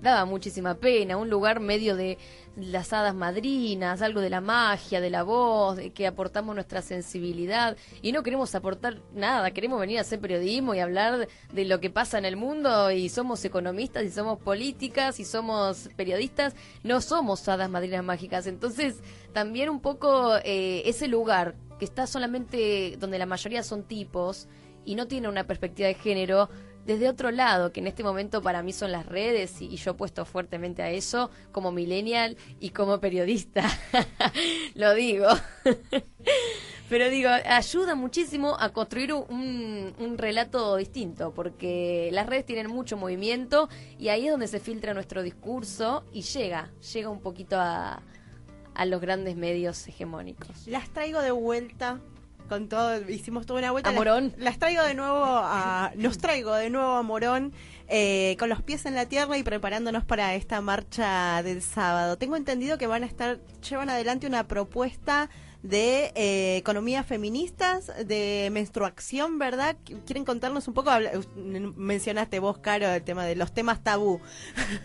daba 0.00 0.24
muchísima 0.24 0.74
pena, 0.74 1.16
un 1.16 1.30
lugar 1.30 1.60
medio 1.60 1.96
de 1.96 2.18
las 2.56 2.92
hadas 2.92 3.14
madrinas, 3.14 4.02
algo 4.02 4.20
de 4.20 4.30
la 4.30 4.40
magia, 4.40 5.00
de 5.00 5.10
la 5.10 5.22
voz, 5.22 5.76
de 5.76 5.90
que 5.90 6.06
aportamos 6.06 6.54
nuestra 6.54 6.82
sensibilidad. 6.82 7.76
Y 8.02 8.12
no 8.12 8.22
queremos 8.22 8.54
aportar 8.54 9.00
nada, 9.14 9.50
queremos 9.52 9.80
venir 9.80 9.98
a 9.98 10.02
hacer 10.02 10.20
periodismo 10.20 10.74
y 10.74 10.80
hablar 10.80 11.28
de, 11.52 11.64
lo 11.64 11.80
que 11.80 11.90
pasa 11.90 12.18
en 12.18 12.24
el 12.24 12.36
mundo 12.36 12.90
y 12.90 13.08
somos 13.08 13.44
economistas 13.44 14.04
y 14.04 14.10
somos 14.10 14.38
políticas 14.38 15.20
y 15.20 15.24
somos 15.24 15.88
periodistas, 15.96 16.54
no 16.82 17.00
somos 17.00 17.48
hadas 17.48 17.70
madrinas 17.70 18.04
mágicas, 18.04 18.46
entonces 18.46 18.96
también 19.32 19.68
un 19.68 19.80
poco 19.80 20.36
eh, 20.44 20.82
ese 20.86 21.08
lugar 21.08 21.54
que 21.78 21.84
está 21.84 22.06
solamente 22.06 22.96
donde 22.98 23.18
la 23.18 23.26
mayoría 23.26 23.62
son 23.62 23.84
tipos 23.84 24.48
y 24.84 24.94
no 24.94 25.06
tiene 25.06 25.28
una 25.28 25.44
perspectiva 25.44 25.88
de 25.88 25.94
género, 25.94 26.48
desde 26.88 27.10
otro 27.10 27.30
lado, 27.30 27.70
que 27.70 27.80
en 27.80 27.86
este 27.86 28.02
momento 28.02 28.40
para 28.40 28.62
mí 28.62 28.72
son 28.72 28.92
las 28.92 29.04
redes 29.04 29.60
y, 29.60 29.76
yo 29.76 29.90
apuesto 29.90 30.24
fuertemente 30.24 30.82
a 30.82 30.90
eso 30.90 31.30
como 31.52 31.70
millennial 31.70 32.38
y 32.60 32.70
como 32.70 32.98
periodista. 32.98 33.68
Lo 34.74 34.94
digo. 34.94 35.26
Pero 36.88 37.10
digo, 37.10 37.28
ayuda 37.28 37.94
muchísimo 37.94 38.56
a 38.58 38.70
construir 38.70 39.12
un, 39.12 39.92
un 39.98 40.16
relato 40.16 40.76
distinto, 40.76 41.34
porque 41.34 42.08
las 42.10 42.26
redes 42.26 42.46
tienen 42.46 42.68
mucho 42.68 42.96
movimiento 42.96 43.68
y 43.98 44.08
ahí 44.08 44.24
es 44.24 44.30
donde 44.30 44.48
se 44.48 44.58
filtra 44.58 44.94
nuestro 44.94 45.22
discurso 45.22 46.06
y 46.10 46.22
llega, 46.22 46.70
llega 46.94 47.10
un 47.10 47.20
poquito 47.20 47.58
a, 47.58 48.02
a 48.72 48.86
los 48.86 49.02
grandes 49.02 49.36
medios 49.36 49.86
hegemónicos. 49.86 50.66
Las 50.66 50.88
traigo 50.88 51.20
de 51.20 51.32
vuelta 51.32 52.00
con 52.48 52.68
todo, 52.68 53.08
hicimos 53.10 53.46
toda 53.46 53.60
una 53.60 53.70
vuelta. 53.72 53.90
¿A 53.90 53.92
Morón? 53.92 54.32
Las, 54.36 54.44
las 54.44 54.58
traigo 54.58 54.82
de 54.82 54.94
nuevo 54.94 55.22
a, 55.24 55.92
nos 55.96 56.18
traigo 56.18 56.54
de 56.54 56.70
nuevo 56.70 56.92
a 56.94 57.02
Morón, 57.02 57.52
eh, 57.88 58.36
con 58.38 58.48
los 58.48 58.62
pies 58.62 58.86
en 58.86 58.94
la 58.94 59.06
tierra 59.06 59.36
y 59.38 59.42
preparándonos 59.42 60.04
para 60.04 60.34
esta 60.34 60.60
marcha 60.60 61.42
del 61.42 61.62
sábado. 61.62 62.18
Tengo 62.18 62.36
entendido 62.36 62.78
que 62.78 62.86
van 62.86 63.02
a 63.02 63.06
estar, 63.06 63.38
llevan 63.68 63.90
adelante 63.90 64.26
una 64.26 64.46
propuesta 64.48 65.30
de 65.62 66.12
eh, 66.14 66.56
economía 66.56 67.02
feministas, 67.02 67.90
de 68.06 68.48
menstruación, 68.52 69.38
¿verdad? 69.40 69.76
¿Quieren 70.06 70.24
contarnos 70.24 70.68
un 70.68 70.74
poco? 70.74 70.90
Habla- 70.90 71.10
mencionaste 71.34 72.38
vos, 72.38 72.58
Caro, 72.58 72.86
el 72.88 73.02
tema 73.02 73.24
de 73.24 73.34
los 73.34 73.52
temas 73.52 73.82
tabú. 73.82 74.20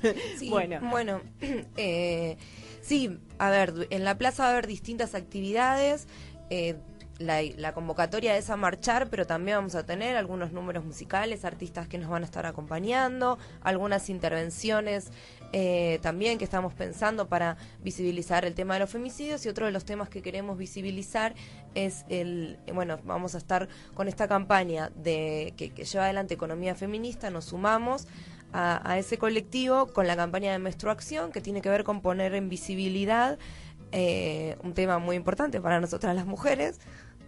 Sí, 0.39 0.49
bueno. 0.49 0.79
Bueno, 0.89 1.21
eh, 1.77 2.37
sí, 2.81 3.19
a 3.37 3.49
ver, 3.51 3.87
en 3.91 4.03
la 4.03 4.17
plaza 4.17 4.43
va 4.43 4.49
a 4.49 4.51
haber 4.53 4.65
distintas 4.67 5.13
actividades. 5.13 6.07
eh, 6.49 6.75
la, 7.19 7.73
convocatoria 7.73 8.37
es 8.37 8.49
a 8.49 8.57
marchar, 8.57 9.09
pero 9.09 9.25
también 9.25 9.57
vamos 9.57 9.75
a 9.75 9.85
tener 9.85 10.17
algunos 10.17 10.51
números 10.51 10.83
musicales, 10.83 11.45
artistas 11.45 11.87
que 11.87 11.97
nos 11.97 12.09
van 12.09 12.23
a 12.23 12.25
estar 12.25 12.45
acompañando, 12.45 13.37
algunas 13.61 14.09
intervenciones 14.09 15.11
eh, 15.51 15.99
también 16.01 16.39
que 16.39 16.43
estamos 16.43 16.73
pensando 16.73 17.27
para 17.27 17.57
visibilizar 17.83 18.43
el 18.45 18.55
tema 18.55 18.73
de 18.73 18.81
los 18.81 18.89
femicidios 18.89 19.45
y 19.45 19.49
otro 19.49 19.67
de 19.67 19.71
los 19.71 19.85
temas 19.85 20.09
que 20.09 20.23
queremos 20.23 20.57
visibilizar 20.57 21.35
es 21.75 22.05
el, 22.09 22.57
bueno, 22.73 22.99
vamos 23.03 23.35
a 23.35 23.37
estar 23.37 23.69
con 23.93 24.07
esta 24.07 24.27
campaña 24.27 24.89
de 24.95 25.53
que, 25.55 25.69
que 25.69 25.85
lleva 25.85 26.05
adelante 26.05 26.33
Economía 26.33 26.73
Feminista, 26.73 27.29
nos 27.29 27.45
sumamos 27.45 28.07
a, 28.51 28.81
a 28.89 28.97
ese 28.97 29.19
colectivo 29.19 29.87
con 29.93 30.07
la 30.07 30.15
campaña 30.15 30.51
de 30.51 30.57
menstruación 30.59 31.31
que 31.31 31.41
tiene 31.41 31.61
que 31.61 31.69
ver 31.69 31.83
con 31.83 32.01
poner 32.01 32.33
en 32.33 32.49
visibilidad 32.49 33.37
eh, 33.93 34.57
un 34.63 34.73
tema 34.73 34.99
muy 34.99 35.15
importante 35.15 35.61
para 35.61 35.79
nosotras 35.79 36.13
las 36.15 36.25
mujeres 36.25 36.79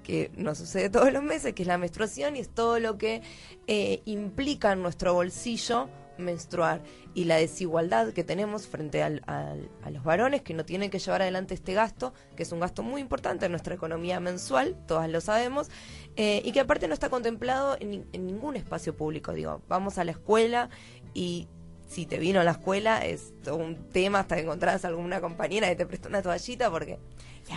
que 0.03 0.29
nos 0.35 0.57
sucede 0.57 0.89
todos 0.89 1.11
los 1.13 1.23
meses, 1.23 1.53
que 1.53 1.63
es 1.63 1.67
la 1.67 1.77
menstruación 1.77 2.35
y 2.35 2.39
es 2.39 2.49
todo 2.49 2.79
lo 2.79 2.97
que 2.97 3.21
eh, 3.67 4.01
implica 4.05 4.73
en 4.73 4.81
nuestro 4.81 5.13
bolsillo 5.13 5.89
menstruar 6.17 6.81
y 7.13 7.25
la 7.25 7.35
desigualdad 7.35 8.13
que 8.13 8.23
tenemos 8.23 8.67
frente 8.67 9.03
al- 9.03 9.21
a 9.25 9.89
los 9.89 10.03
varones 10.03 10.43
que 10.43 10.53
no 10.53 10.63
tienen 10.63 10.89
que 10.89 10.99
llevar 10.99 11.21
adelante 11.21 11.53
este 11.53 11.73
gasto, 11.73 12.13
que 12.37 12.43
es 12.43 12.51
un 12.53 12.59
gasto 12.61 12.83
muy 12.83 13.01
importante 13.01 13.47
en 13.47 13.51
nuestra 13.51 13.75
economía 13.75 14.19
mensual, 14.19 14.77
todas 14.87 15.09
lo 15.09 15.19
sabemos, 15.21 15.69
eh, 16.15 16.41
y 16.45 16.51
que 16.53 16.61
aparte 16.61 16.87
no 16.87 16.93
está 16.93 17.09
contemplado 17.09 17.75
en, 17.81 18.07
en 18.13 18.25
ningún 18.27 18.55
espacio 18.55 18.95
público. 18.95 19.33
Digo, 19.33 19.61
vamos 19.67 19.97
a 19.97 20.03
la 20.05 20.11
escuela 20.11 20.69
y 21.13 21.47
si 21.87 22.05
te 22.05 22.17
vino 22.17 22.39
a 22.39 22.43
la 22.43 22.51
escuela 22.51 23.05
es 23.05 23.33
todo 23.43 23.57
un 23.57 23.89
tema 23.89 24.19
hasta 24.19 24.35
que 24.35 24.41
encontrás 24.41 24.85
alguna 24.85 25.21
compañera 25.21 25.67
que 25.69 25.75
te 25.75 25.85
prestó 25.85 26.09
una 26.09 26.21
toallita 26.21 26.71
porque 26.71 26.99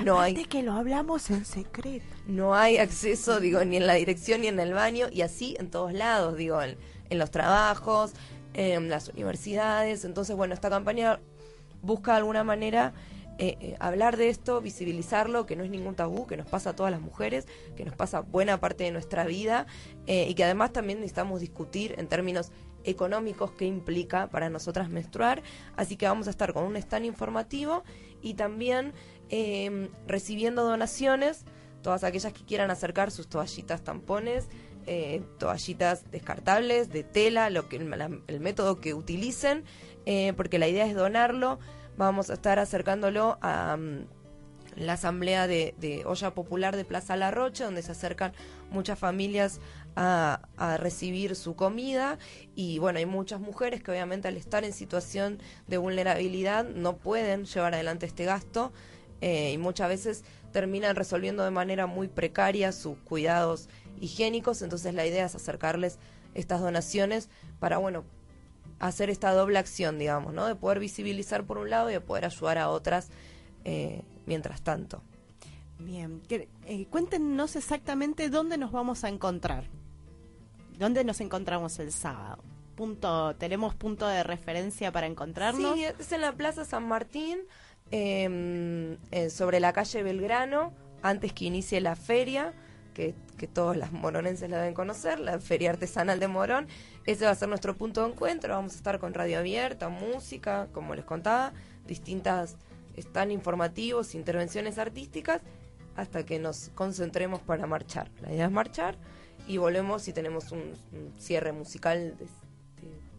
no 0.05 0.21
hay 0.21 0.35
que 0.45 0.63
lo 0.63 0.73
hablamos 0.73 1.31
en 1.31 1.45
secreto. 1.45 2.05
no 2.27 2.55
hay 2.55 2.79
acceso, 2.79 3.41
digo, 3.41 3.65
ni 3.65 3.79
en 3.79 3.87
la 3.87 3.95
dirección 3.95 4.43
ni 4.43 4.49
en 4.49 4.61
el 4.61 4.75
baño, 4.75 5.07
y 5.11 5.23
así 5.23 5.57
en 5.59 5.71
todos 5.71 5.93
lados, 5.93 6.37
digo, 6.37 6.61
en, 6.63 6.77
en 7.09 7.19
los 7.19 7.31
trabajos, 7.31 8.13
en 8.55 8.91
las 8.91 9.09
universidades. 9.09 10.05
Entonces, 10.05 10.37
bueno, 10.37 10.53
esta 10.53 10.69
campaña 10.69 11.21
busca 11.81 12.13
de 12.13 12.19
alguna 12.19 12.45
manera 12.45 12.93
eh, 13.41 13.57
eh, 13.61 13.77
hablar 13.79 14.17
de 14.17 14.31
esto, 14.31 14.61
visibilizarlo, 14.61 15.47
que 15.47 15.55
no 15.55 15.63
es 15.63 15.71
ningún 15.71 15.95
tabú, 15.95 16.27
que 16.27 16.37
nos 16.37 16.47
pasa 16.47 16.71
a 16.71 16.77
todas 16.77 16.91
las 16.91 17.01
mujeres, 17.01 17.47
que 17.77 17.85
nos 17.85 17.95
pasa 17.95 18.21
buena 18.21 18.59
parte 18.59 18.83
de 18.83 18.91
nuestra 18.91 19.25
vida, 19.25 19.67
eh, 20.09 20.27
y 20.29 20.35
que 20.35 20.43
además 20.43 20.73
también 20.73 20.99
necesitamos 20.99 21.41
discutir 21.41 21.95
en 21.99 22.09
términos 22.09 22.51
económicos 22.85 23.51
qué 23.53 23.67
implica 23.67 24.29
para 24.29 24.51
nosotras 24.51 24.89
menstruar. 24.89 25.43
Así 25.77 25.97
que 25.97 26.07
vamos 26.07 26.27
a 26.27 26.31
estar 26.31 26.53
con 26.53 26.65
un 26.65 26.77
stand 26.77 27.07
informativo 27.07 27.85
y 28.23 28.35
también 28.35 28.93
eh, 29.31 29.91
recibiendo 30.07 30.65
donaciones, 30.65 31.45
todas 31.83 32.05
aquellas 32.05 32.33
que 32.33 32.45
quieran 32.45 32.71
acercar 32.71 33.11
sus 33.11 33.29
toallitas 33.29 33.83
tampones, 33.83 34.49
eh, 34.87 35.23
toallitas 35.39 36.11
descartables, 36.11 36.91
de 36.91 37.05
tela, 37.05 37.51
lo 37.51 37.69
que 37.69 37.77
el 37.77 38.41
método 38.41 38.81
que 38.81 38.95
utilicen, 38.95 39.65
eh, 40.07 40.33
porque 40.35 40.59
la 40.59 40.69
idea 40.69 40.87
es 40.87 40.95
donarlo. 40.95 41.59
Vamos 41.99 42.31
a 42.31 42.35
estar 42.35 42.59
acercándolo 42.59 43.39
a 43.43 43.77
la 44.79 44.95
asamblea 44.95 45.47
de, 45.47 45.75
de 45.79 46.05
Olla 46.05 46.35
Popular 46.35 46.77
de 46.77 46.85
Plaza 46.85 47.17
La 47.17 47.31
Rocha, 47.31 47.65
donde 47.65 47.83
se 47.83 47.93
acercan 47.93 48.33
muchas 48.71 48.99
familias 48.99 49.61
a, 49.97 50.41
recibir 50.79 51.35
su 51.35 51.57
comida 51.57 52.19
y 52.55 52.79
bueno, 52.79 52.99
hay 52.99 53.07
muchas 53.07 53.41
mujeres 53.41 53.83
que 53.83 53.91
obviamente 53.91 54.29
al 54.29 54.37
estar 54.37 54.63
en 54.63 54.73
situación 54.73 55.41
de 55.67 55.77
vulnerabilidad 55.79 56.69
no 56.69 56.97
pueden 56.97 57.47
llevar 57.47 57.75
adelante 57.75 58.07
este 58.07 58.25
gasto 58.25 58.73
eh, 59.21 59.53
y 59.53 59.59
muchas 59.59 59.89
veces 59.89 60.25
terminan 60.53 60.95
resolviendo 60.95 61.43
de 61.43 61.51
manera 61.51 61.87
muy 61.87 62.07
precaria 62.07 62.71
sus 62.71 62.97
cuidados 62.99 63.69
higiénicos, 64.01 64.63
entonces 64.63 64.95
la 64.95 65.05
idea 65.05 65.27
es 65.27 65.35
acercarles 65.35 65.99
estas 66.35 66.61
donaciones 66.61 67.29
para, 67.59 67.79
bueno, 67.79 68.05
hacer 68.79 69.11
esta 69.11 69.33
doble 69.33 69.59
acción, 69.59 69.99
digamos, 69.99 70.33
¿no? 70.33 70.47
De 70.47 70.55
poder 70.55 70.79
visibilizar 70.79 71.45
por 71.45 71.59
un 71.59 71.71
lado 71.71 71.91
y 71.91 71.95
de 71.95 72.01
poder 72.01 72.25
ayudar 72.25 72.59
a 72.59 72.69
otras 72.71 73.09
eh, 73.65 74.03
mientras 74.29 74.61
tanto. 74.63 75.03
Bien, 75.79 76.21
eh, 76.29 76.87
cuéntenos 76.91 77.57
exactamente 77.57 78.29
dónde 78.29 78.59
nos 78.59 78.71
vamos 78.71 79.05
a 79.05 79.09
encontrar. 79.09 79.65
¿Dónde 80.77 81.03
nos 81.03 81.21
encontramos 81.21 81.79
el 81.79 81.91
sábado? 81.91 82.43
Punto, 82.77 83.35
¿Tenemos 83.37 83.75
punto 83.75 84.07
de 84.07 84.23
referencia 84.23 84.93
para 84.93 85.07
encontrarnos? 85.07 85.75
Sí, 85.75 85.85
es 85.85 86.13
en 86.13 86.21
la 86.21 86.33
Plaza 86.33 86.65
San 86.65 86.87
Martín, 86.87 87.39
eh, 87.91 88.97
eh, 89.11 89.31
sobre 89.31 89.59
la 89.59 89.73
calle 89.73 90.03
Belgrano, 90.03 90.73
antes 91.03 91.33
que 91.33 91.47
inicie 91.47 91.81
la 91.81 91.97
feria, 91.97 92.53
que, 92.95 93.15
que 93.37 93.47
todos 93.49 93.77
las 93.77 93.91
moronenses 93.93 94.51
la 94.51 94.59
deben 94.59 94.75
conocer, 94.75 95.19
la 95.19 95.41
Feria 95.41 95.71
Artesanal 95.71 96.21
de 96.21 96.29
Morón. 96.29 96.69
Ese 97.07 97.25
va 97.25 97.31
a 97.31 97.35
ser 97.35 97.49
nuestro 97.49 97.77
punto 97.77 98.05
de 98.05 98.11
encuentro. 98.11 98.55
Vamos 98.55 98.75
a 98.75 98.77
estar 98.77 98.99
con 98.99 99.15
radio 99.15 99.39
abierta, 99.39 99.89
música, 99.89 100.69
como 100.73 100.95
les 100.95 101.05
contaba, 101.05 101.53
distintas, 101.87 102.57
están 102.99 103.31
informativos, 103.31 104.15
intervenciones 104.15 104.79
artísticas, 104.79 105.41
hasta 105.97 106.25
que 106.25 106.39
nos 106.39 106.71
concentremos 106.75 107.41
para 107.41 107.67
marchar. 107.67 108.11
La 108.23 108.33
idea 108.33 108.47
es 108.47 108.53
marchar 108.53 108.97
y 109.47 109.57
volvemos 109.57 110.07
y 110.09 110.13
tenemos 110.13 110.53
un, 110.53 110.73
cierre 111.19 111.53
musical 111.53 112.17
de- 112.19 112.27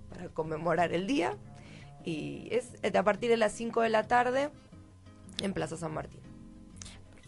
para 0.10 0.30
conmemorar 0.30 0.94
el 0.94 1.06
día. 1.08 1.38
Y 2.06 2.48
es 2.52 2.72
a 2.96 3.04
partir 3.04 3.30
de 3.30 3.38
las 3.38 3.52
5 3.52 3.82
de 3.82 3.90
la 3.90 4.08
tarde 4.08 4.50
en 5.42 5.54
Plaza 5.54 5.76
San 5.76 5.94
Martín. 5.94 6.22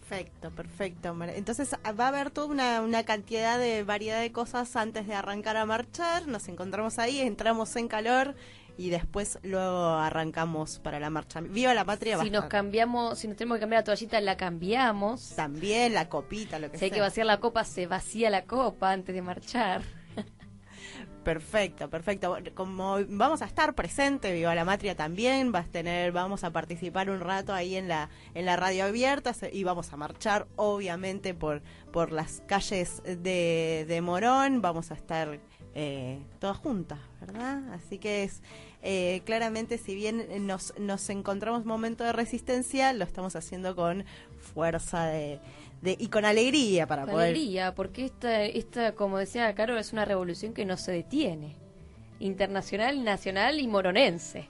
Perfecto, 0.09 0.51
perfecto. 0.51 1.17
Entonces 1.23 1.73
va 1.97 2.05
a 2.05 2.07
haber 2.09 2.31
toda 2.31 2.81
una 2.81 3.03
cantidad 3.03 3.57
de 3.59 3.83
variedad 3.83 4.19
de 4.19 4.31
cosas 4.31 4.75
antes 4.75 5.07
de 5.07 5.13
arrancar 5.13 5.55
a 5.57 5.65
marchar. 5.65 6.27
Nos 6.27 6.47
encontramos 6.49 6.99
ahí, 6.99 7.19
entramos 7.21 7.75
en 7.77 7.87
calor 7.87 8.35
y 8.77 8.89
después 8.89 9.39
luego 9.43 9.89
arrancamos 9.89 10.79
para 10.79 10.99
la 10.99 11.09
marcha. 11.09 11.41
Viva 11.41 11.73
la 11.73 11.85
patria. 11.85 12.19
Si 12.19 12.29
nos 12.29 12.45
cambiamos, 12.45 13.19
si 13.19 13.27
nos 13.27 13.37
tenemos 13.37 13.57
que 13.57 13.61
cambiar 13.61 13.81
la 13.81 13.85
toallita, 13.85 14.19
la 14.21 14.37
cambiamos. 14.37 15.35
También 15.35 15.93
la 15.93 16.09
copita, 16.09 16.59
lo 16.59 16.71
que 16.71 16.77
Si 16.77 16.85
hay 16.85 16.89
sea. 16.89 16.95
que 16.95 17.01
vaciar 17.01 17.25
la 17.27 17.39
copa, 17.39 17.63
se 17.63 17.87
vacía 17.87 18.29
la 18.29 18.45
copa 18.45 18.91
antes 18.91 19.13
de 19.13 19.21
marchar. 19.21 19.81
Perfecto, 21.23 21.87
perfecto. 21.87 22.35
Como 22.55 22.97
vamos 23.07 23.43
a 23.43 23.45
estar 23.45 23.75
presente, 23.75 24.33
Viva 24.33 24.55
la 24.55 24.65
Matria 24.65 24.95
también, 24.95 25.51
vas 25.51 25.67
a 25.67 25.69
tener, 25.69 26.11
vamos 26.11 26.43
a 26.43 26.49
participar 26.49 27.11
un 27.11 27.19
rato 27.19 27.53
ahí 27.53 27.75
en 27.75 27.87
la 27.87 28.09
en 28.33 28.47
la 28.47 28.55
radio 28.55 28.85
abierta 28.85 29.31
y 29.53 29.63
vamos 29.63 29.93
a 29.93 29.97
marchar, 29.97 30.47
obviamente 30.55 31.35
por 31.35 31.61
por 31.91 32.11
las 32.11 32.41
calles 32.47 33.03
de, 33.05 33.85
de 33.87 34.01
Morón, 34.01 34.63
vamos 34.63 34.89
a 34.89 34.95
estar 34.95 35.39
eh, 35.73 36.19
todas 36.39 36.57
juntas, 36.57 36.99
¿verdad? 37.19 37.61
Así 37.73 37.97
que 37.97 38.23
es 38.23 38.41
eh, 38.81 39.21
claramente, 39.25 39.77
si 39.77 39.95
bien 39.95 40.45
nos 40.45 40.73
nos 40.77 41.09
encontramos 41.09 41.65
momento 41.65 42.03
de 42.03 42.11
resistencia, 42.11 42.91
lo 42.93 43.05
estamos 43.05 43.35
haciendo 43.35 43.75
con 43.75 44.03
fuerza 44.39 45.05
de, 45.05 45.39
de 45.81 45.95
y 45.99 46.07
con 46.07 46.25
alegría 46.25 46.87
para 46.87 47.03
Con 47.03 47.13
poder 47.13 47.29
alegría, 47.29 47.73
porque 47.73 48.05
esta, 48.05 48.43
esta, 48.43 48.95
como 48.95 49.17
decía 49.17 49.53
Caro, 49.55 49.77
es 49.77 49.93
una 49.93 50.05
revolución 50.05 50.53
que 50.53 50.65
no 50.65 50.77
se 50.77 50.91
detiene. 50.91 51.55
Internacional, 52.19 53.03
nacional 53.03 53.59
y 53.59 53.67
moronense. 53.67 54.47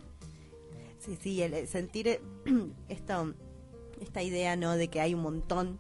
Sí, 1.00 1.18
sí, 1.22 1.42
el, 1.42 1.54
el 1.54 1.68
sentir 1.68 2.08
eh, 2.08 2.22
esto, 2.90 3.34
esta 4.02 4.22
idea, 4.24 4.56
¿no? 4.56 4.76
De 4.76 4.88
que 4.88 5.02
hay 5.02 5.14
un 5.14 5.22
montón 5.22 5.80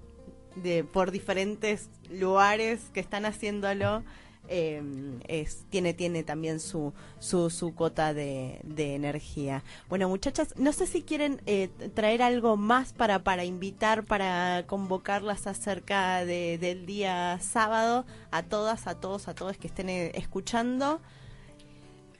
de 0.55 0.83
por 0.83 1.11
diferentes 1.11 1.89
lugares 2.09 2.89
que 2.93 2.99
están 2.99 3.25
haciéndolo, 3.25 4.03
eh, 4.47 4.81
es, 5.27 5.65
tiene, 5.69 5.93
tiene 5.93 6.23
también 6.23 6.59
su, 6.59 6.93
su, 7.19 7.49
su 7.49 7.73
cuota 7.73 8.13
de, 8.13 8.59
de 8.63 8.95
energía. 8.95 9.63
Bueno, 9.89 10.09
muchachas, 10.09 10.53
no 10.57 10.73
sé 10.73 10.87
si 10.87 11.03
quieren 11.03 11.41
eh, 11.45 11.69
traer 11.93 12.21
algo 12.21 12.57
más 12.57 12.93
para, 12.93 13.23
para 13.23 13.45
invitar, 13.45 14.03
para 14.03 14.65
convocarlas 14.67 15.47
acerca 15.47 16.25
de, 16.25 16.57
del 16.57 16.85
día 16.85 17.39
sábado, 17.41 18.05
a 18.31 18.43
todas, 18.43 18.87
a 18.87 18.99
todos, 18.99 19.27
a 19.27 19.35
todos 19.35 19.57
que 19.57 19.67
estén 19.67 19.89
eh, 19.89 20.11
escuchando. 20.15 21.01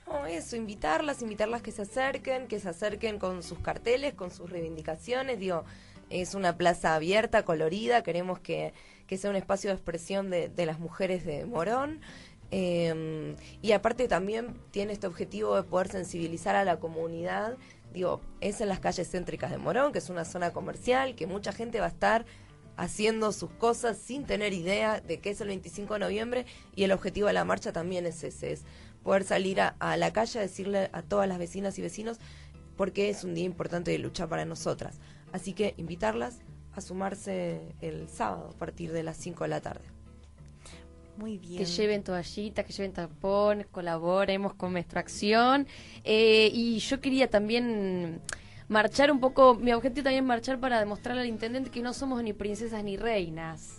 No, 0.06 0.26
eso, 0.26 0.56
invitarlas, 0.56 1.22
invitarlas 1.22 1.62
que 1.62 1.72
se 1.72 1.82
acerquen, 1.82 2.46
que 2.46 2.60
se 2.60 2.68
acerquen 2.68 3.18
con 3.18 3.42
sus 3.42 3.58
carteles, 3.60 4.14
con 4.14 4.30
sus 4.30 4.50
reivindicaciones. 4.50 5.38
Digo, 5.38 5.64
es 6.10 6.34
una 6.34 6.56
plaza 6.58 6.94
abierta, 6.94 7.44
colorida, 7.44 8.02
queremos 8.02 8.38
que, 8.38 8.74
que 9.12 9.18
sea 9.18 9.28
un 9.28 9.36
espacio 9.36 9.68
de 9.68 9.74
expresión 9.74 10.30
de, 10.30 10.50
las 10.64 10.80
mujeres 10.80 11.26
de 11.26 11.44
Morón. 11.44 12.00
Eh, 12.50 13.36
y 13.60 13.72
aparte 13.72 14.08
también 14.08 14.58
tiene 14.70 14.94
este 14.94 15.06
objetivo 15.06 15.54
de 15.54 15.64
poder 15.64 15.88
sensibilizar 15.88 16.56
a 16.56 16.64
la 16.64 16.80
comunidad. 16.80 17.58
Digo, 17.92 18.22
es 18.40 18.62
en 18.62 18.70
las 18.70 18.80
calles 18.80 19.10
céntricas 19.10 19.50
de 19.50 19.58
Morón, 19.58 19.92
que 19.92 19.98
es 19.98 20.08
una 20.08 20.24
zona 20.24 20.54
comercial, 20.54 21.14
que 21.14 21.26
mucha 21.26 21.52
gente 21.52 21.78
va 21.78 21.84
a 21.84 21.90
estar 21.90 22.24
haciendo 22.78 23.32
sus 23.32 23.50
cosas 23.50 23.98
sin 23.98 24.24
tener 24.24 24.54
idea 24.54 25.02
de 25.02 25.20
qué 25.20 25.28
es 25.28 25.42
el 25.42 25.48
25 25.48 25.92
de 25.92 26.00
noviembre 26.00 26.46
y 26.74 26.84
el 26.84 26.92
objetivo 26.92 27.26
de 27.26 27.34
la 27.34 27.44
marcha 27.44 27.70
también 27.70 28.06
es 28.06 28.24
ese, 28.24 28.52
es 28.52 28.62
poder 29.02 29.24
salir 29.24 29.60
a, 29.60 29.76
a 29.78 29.98
la 29.98 30.14
calle 30.14 30.38
a 30.38 30.42
decirle 30.42 30.88
a 30.94 31.02
todas 31.02 31.28
las 31.28 31.38
vecinas 31.38 31.78
y 31.78 31.82
vecinos 31.82 32.18
porque 32.78 33.10
es 33.10 33.24
un 33.24 33.34
día 33.34 33.44
importante 33.44 33.90
de 33.90 33.98
lucha 33.98 34.26
para 34.26 34.46
nosotras. 34.46 35.00
Así 35.32 35.52
que 35.52 35.74
invitarlas 35.76 36.38
a 36.74 36.80
sumarse 36.80 37.74
el 37.80 38.08
sábado 38.08 38.50
a 38.54 38.58
partir 38.58 38.92
de 38.92 39.02
las 39.02 39.16
5 39.16 39.44
de 39.44 39.48
la 39.48 39.60
tarde. 39.60 39.84
Muy 41.16 41.38
bien. 41.38 41.58
Que 41.58 41.64
lleven 41.66 42.02
toallitas, 42.02 42.64
que 42.64 42.72
lleven 42.72 42.92
tampón, 42.92 43.66
colaboremos 43.70 44.54
con 44.54 44.72
nuestra 44.72 45.00
acción. 45.00 45.66
Eh, 46.04 46.50
y 46.52 46.78
yo 46.78 47.00
quería 47.00 47.28
también 47.28 48.20
marchar 48.68 49.12
un 49.12 49.20
poco, 49.20 49.54
mi 49.54 49.72
objetivo 49.72 50.04
también 50.04 50.24
es 50.24 50.28
marchar 50.28 50.58
para 50.58 50.80
demostrarle 50.80 51.22
al 51.22 51.28
intendente 51.28 51.70
que 51.70 51.82
no 51.82 51.92
somos 51.92 52.22
ni 52.22 52.32
princesas 52.32 52.82
ni 52.82 52.96
reinas, 52.96 53.78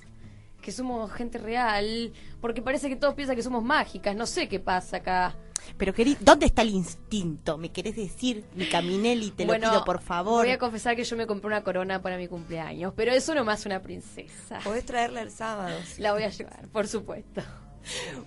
que 0.61 0.71
somos 0.71 1.11
gente 1.11 1.39
real, 1.39 2.13
porque 2.39 2.61
parece 2.61 2.89
que 2.89 2.95
todos 2.95 3.15
piensan 3.15 3.35
que 3.35 3.41
somos 3.41 3.63
mágicas, 3.63 4.15
no 4.15 4.27
sé 4.27 4.47
qué 4.47 4.59
pasa 4.59 4.97
acá. 4.97 5.35
Pero, 5.77 5.93
querido, 5.93 6.19
¿dónde 6.21 6.45
está 6.45 6.61
el 6.61 6.69
instinto? 6.69 7.57
¿Me 7.57 7.71
querés 7.71 7.95
decir, 7.95 8.45
mi 8.55 8.67
Caminelli? 8.67 9.31
Te 9.31 9.45
Bueno, 9.45 9.67
lo 9.67 9.71
pido, 9.73 9.85
por 9.85 10.01
favor. 10.01 10.45
Voy 10.45 10.53
a 10.53 10.57
confesar 10.57 10.95
que 10.95 11.03
yo 11.03 11.15
me 11.15 11.27
compré 11.27 11.47
una 11.47 11.63
corona 11.63 12.01
para 12.01 12.17
mi 12.17 12.27
cumpleaños, 12.27 12.93
pero 12.95 13.11
eso 13.11 13.33
no 13.35 13.43
me 13.43 13.51
hace 13.51 13.67
una 13.67 13.81
princesa. 13.81 14.59
Podés 14.63 14.85
traerla 14.85 15.21
el 15.21 15.31
sábado. 15.31 15.77
La 15.97 16.13
voy 16.13 16.23
a 16.23 16.29
llevar, 16.29 16.67
por 16.69 16.87
supuesto. 16.87 17.41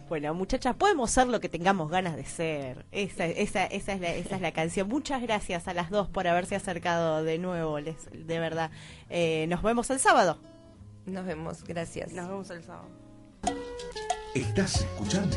Bueno, 0.09 0.35
muchachas, 0.35 0.77
podemos 0.77 1.11
ser 1.11 1.29
lo 1.29 1.41
que 1.41 1.49
tengamos 1.49 1.91
ganas 1.91 2.17
de 2.17 2.25
ser. 2.25 2.85
Esa, 2.93 3.27
esa, 3.27 3.65
esa, 3.65 3.93
es 3.95 4.01
la, 4.01 4.09
esa 4.15 4.37
es 4.37 4.41
la 4.43 4.53
canción. 4.53 4.89
Muchas 4.89 5.23
gracias 5.23 5.67
a 5.69 5.75
las 5.75 5.91
dos 5.91 6.09
por 6.09 6.27
haberse 6.29 6.57
acercado 6.57 7.25
de 7.25 7.39
nuevo, 7.39 7.81
les, 7.81 8.09
de 8.13 8.39
verdad. 8.39 8.71
Eh, 9.09 9.47
nos 9.49 9.63
vemos 9.63 9.91
el 9.91 9.99
sábado. 9.99 10.39
Nos 11.07 11.25
vemos, 11.25 11.65
gracias. 11.65 12.13
Nos 12.13 12.29
vemos 12.29 12.51
el 12.51 12.63
sábado. 12.63 12.89
Estás 14.35 14.83
escuchando 14.83 15.37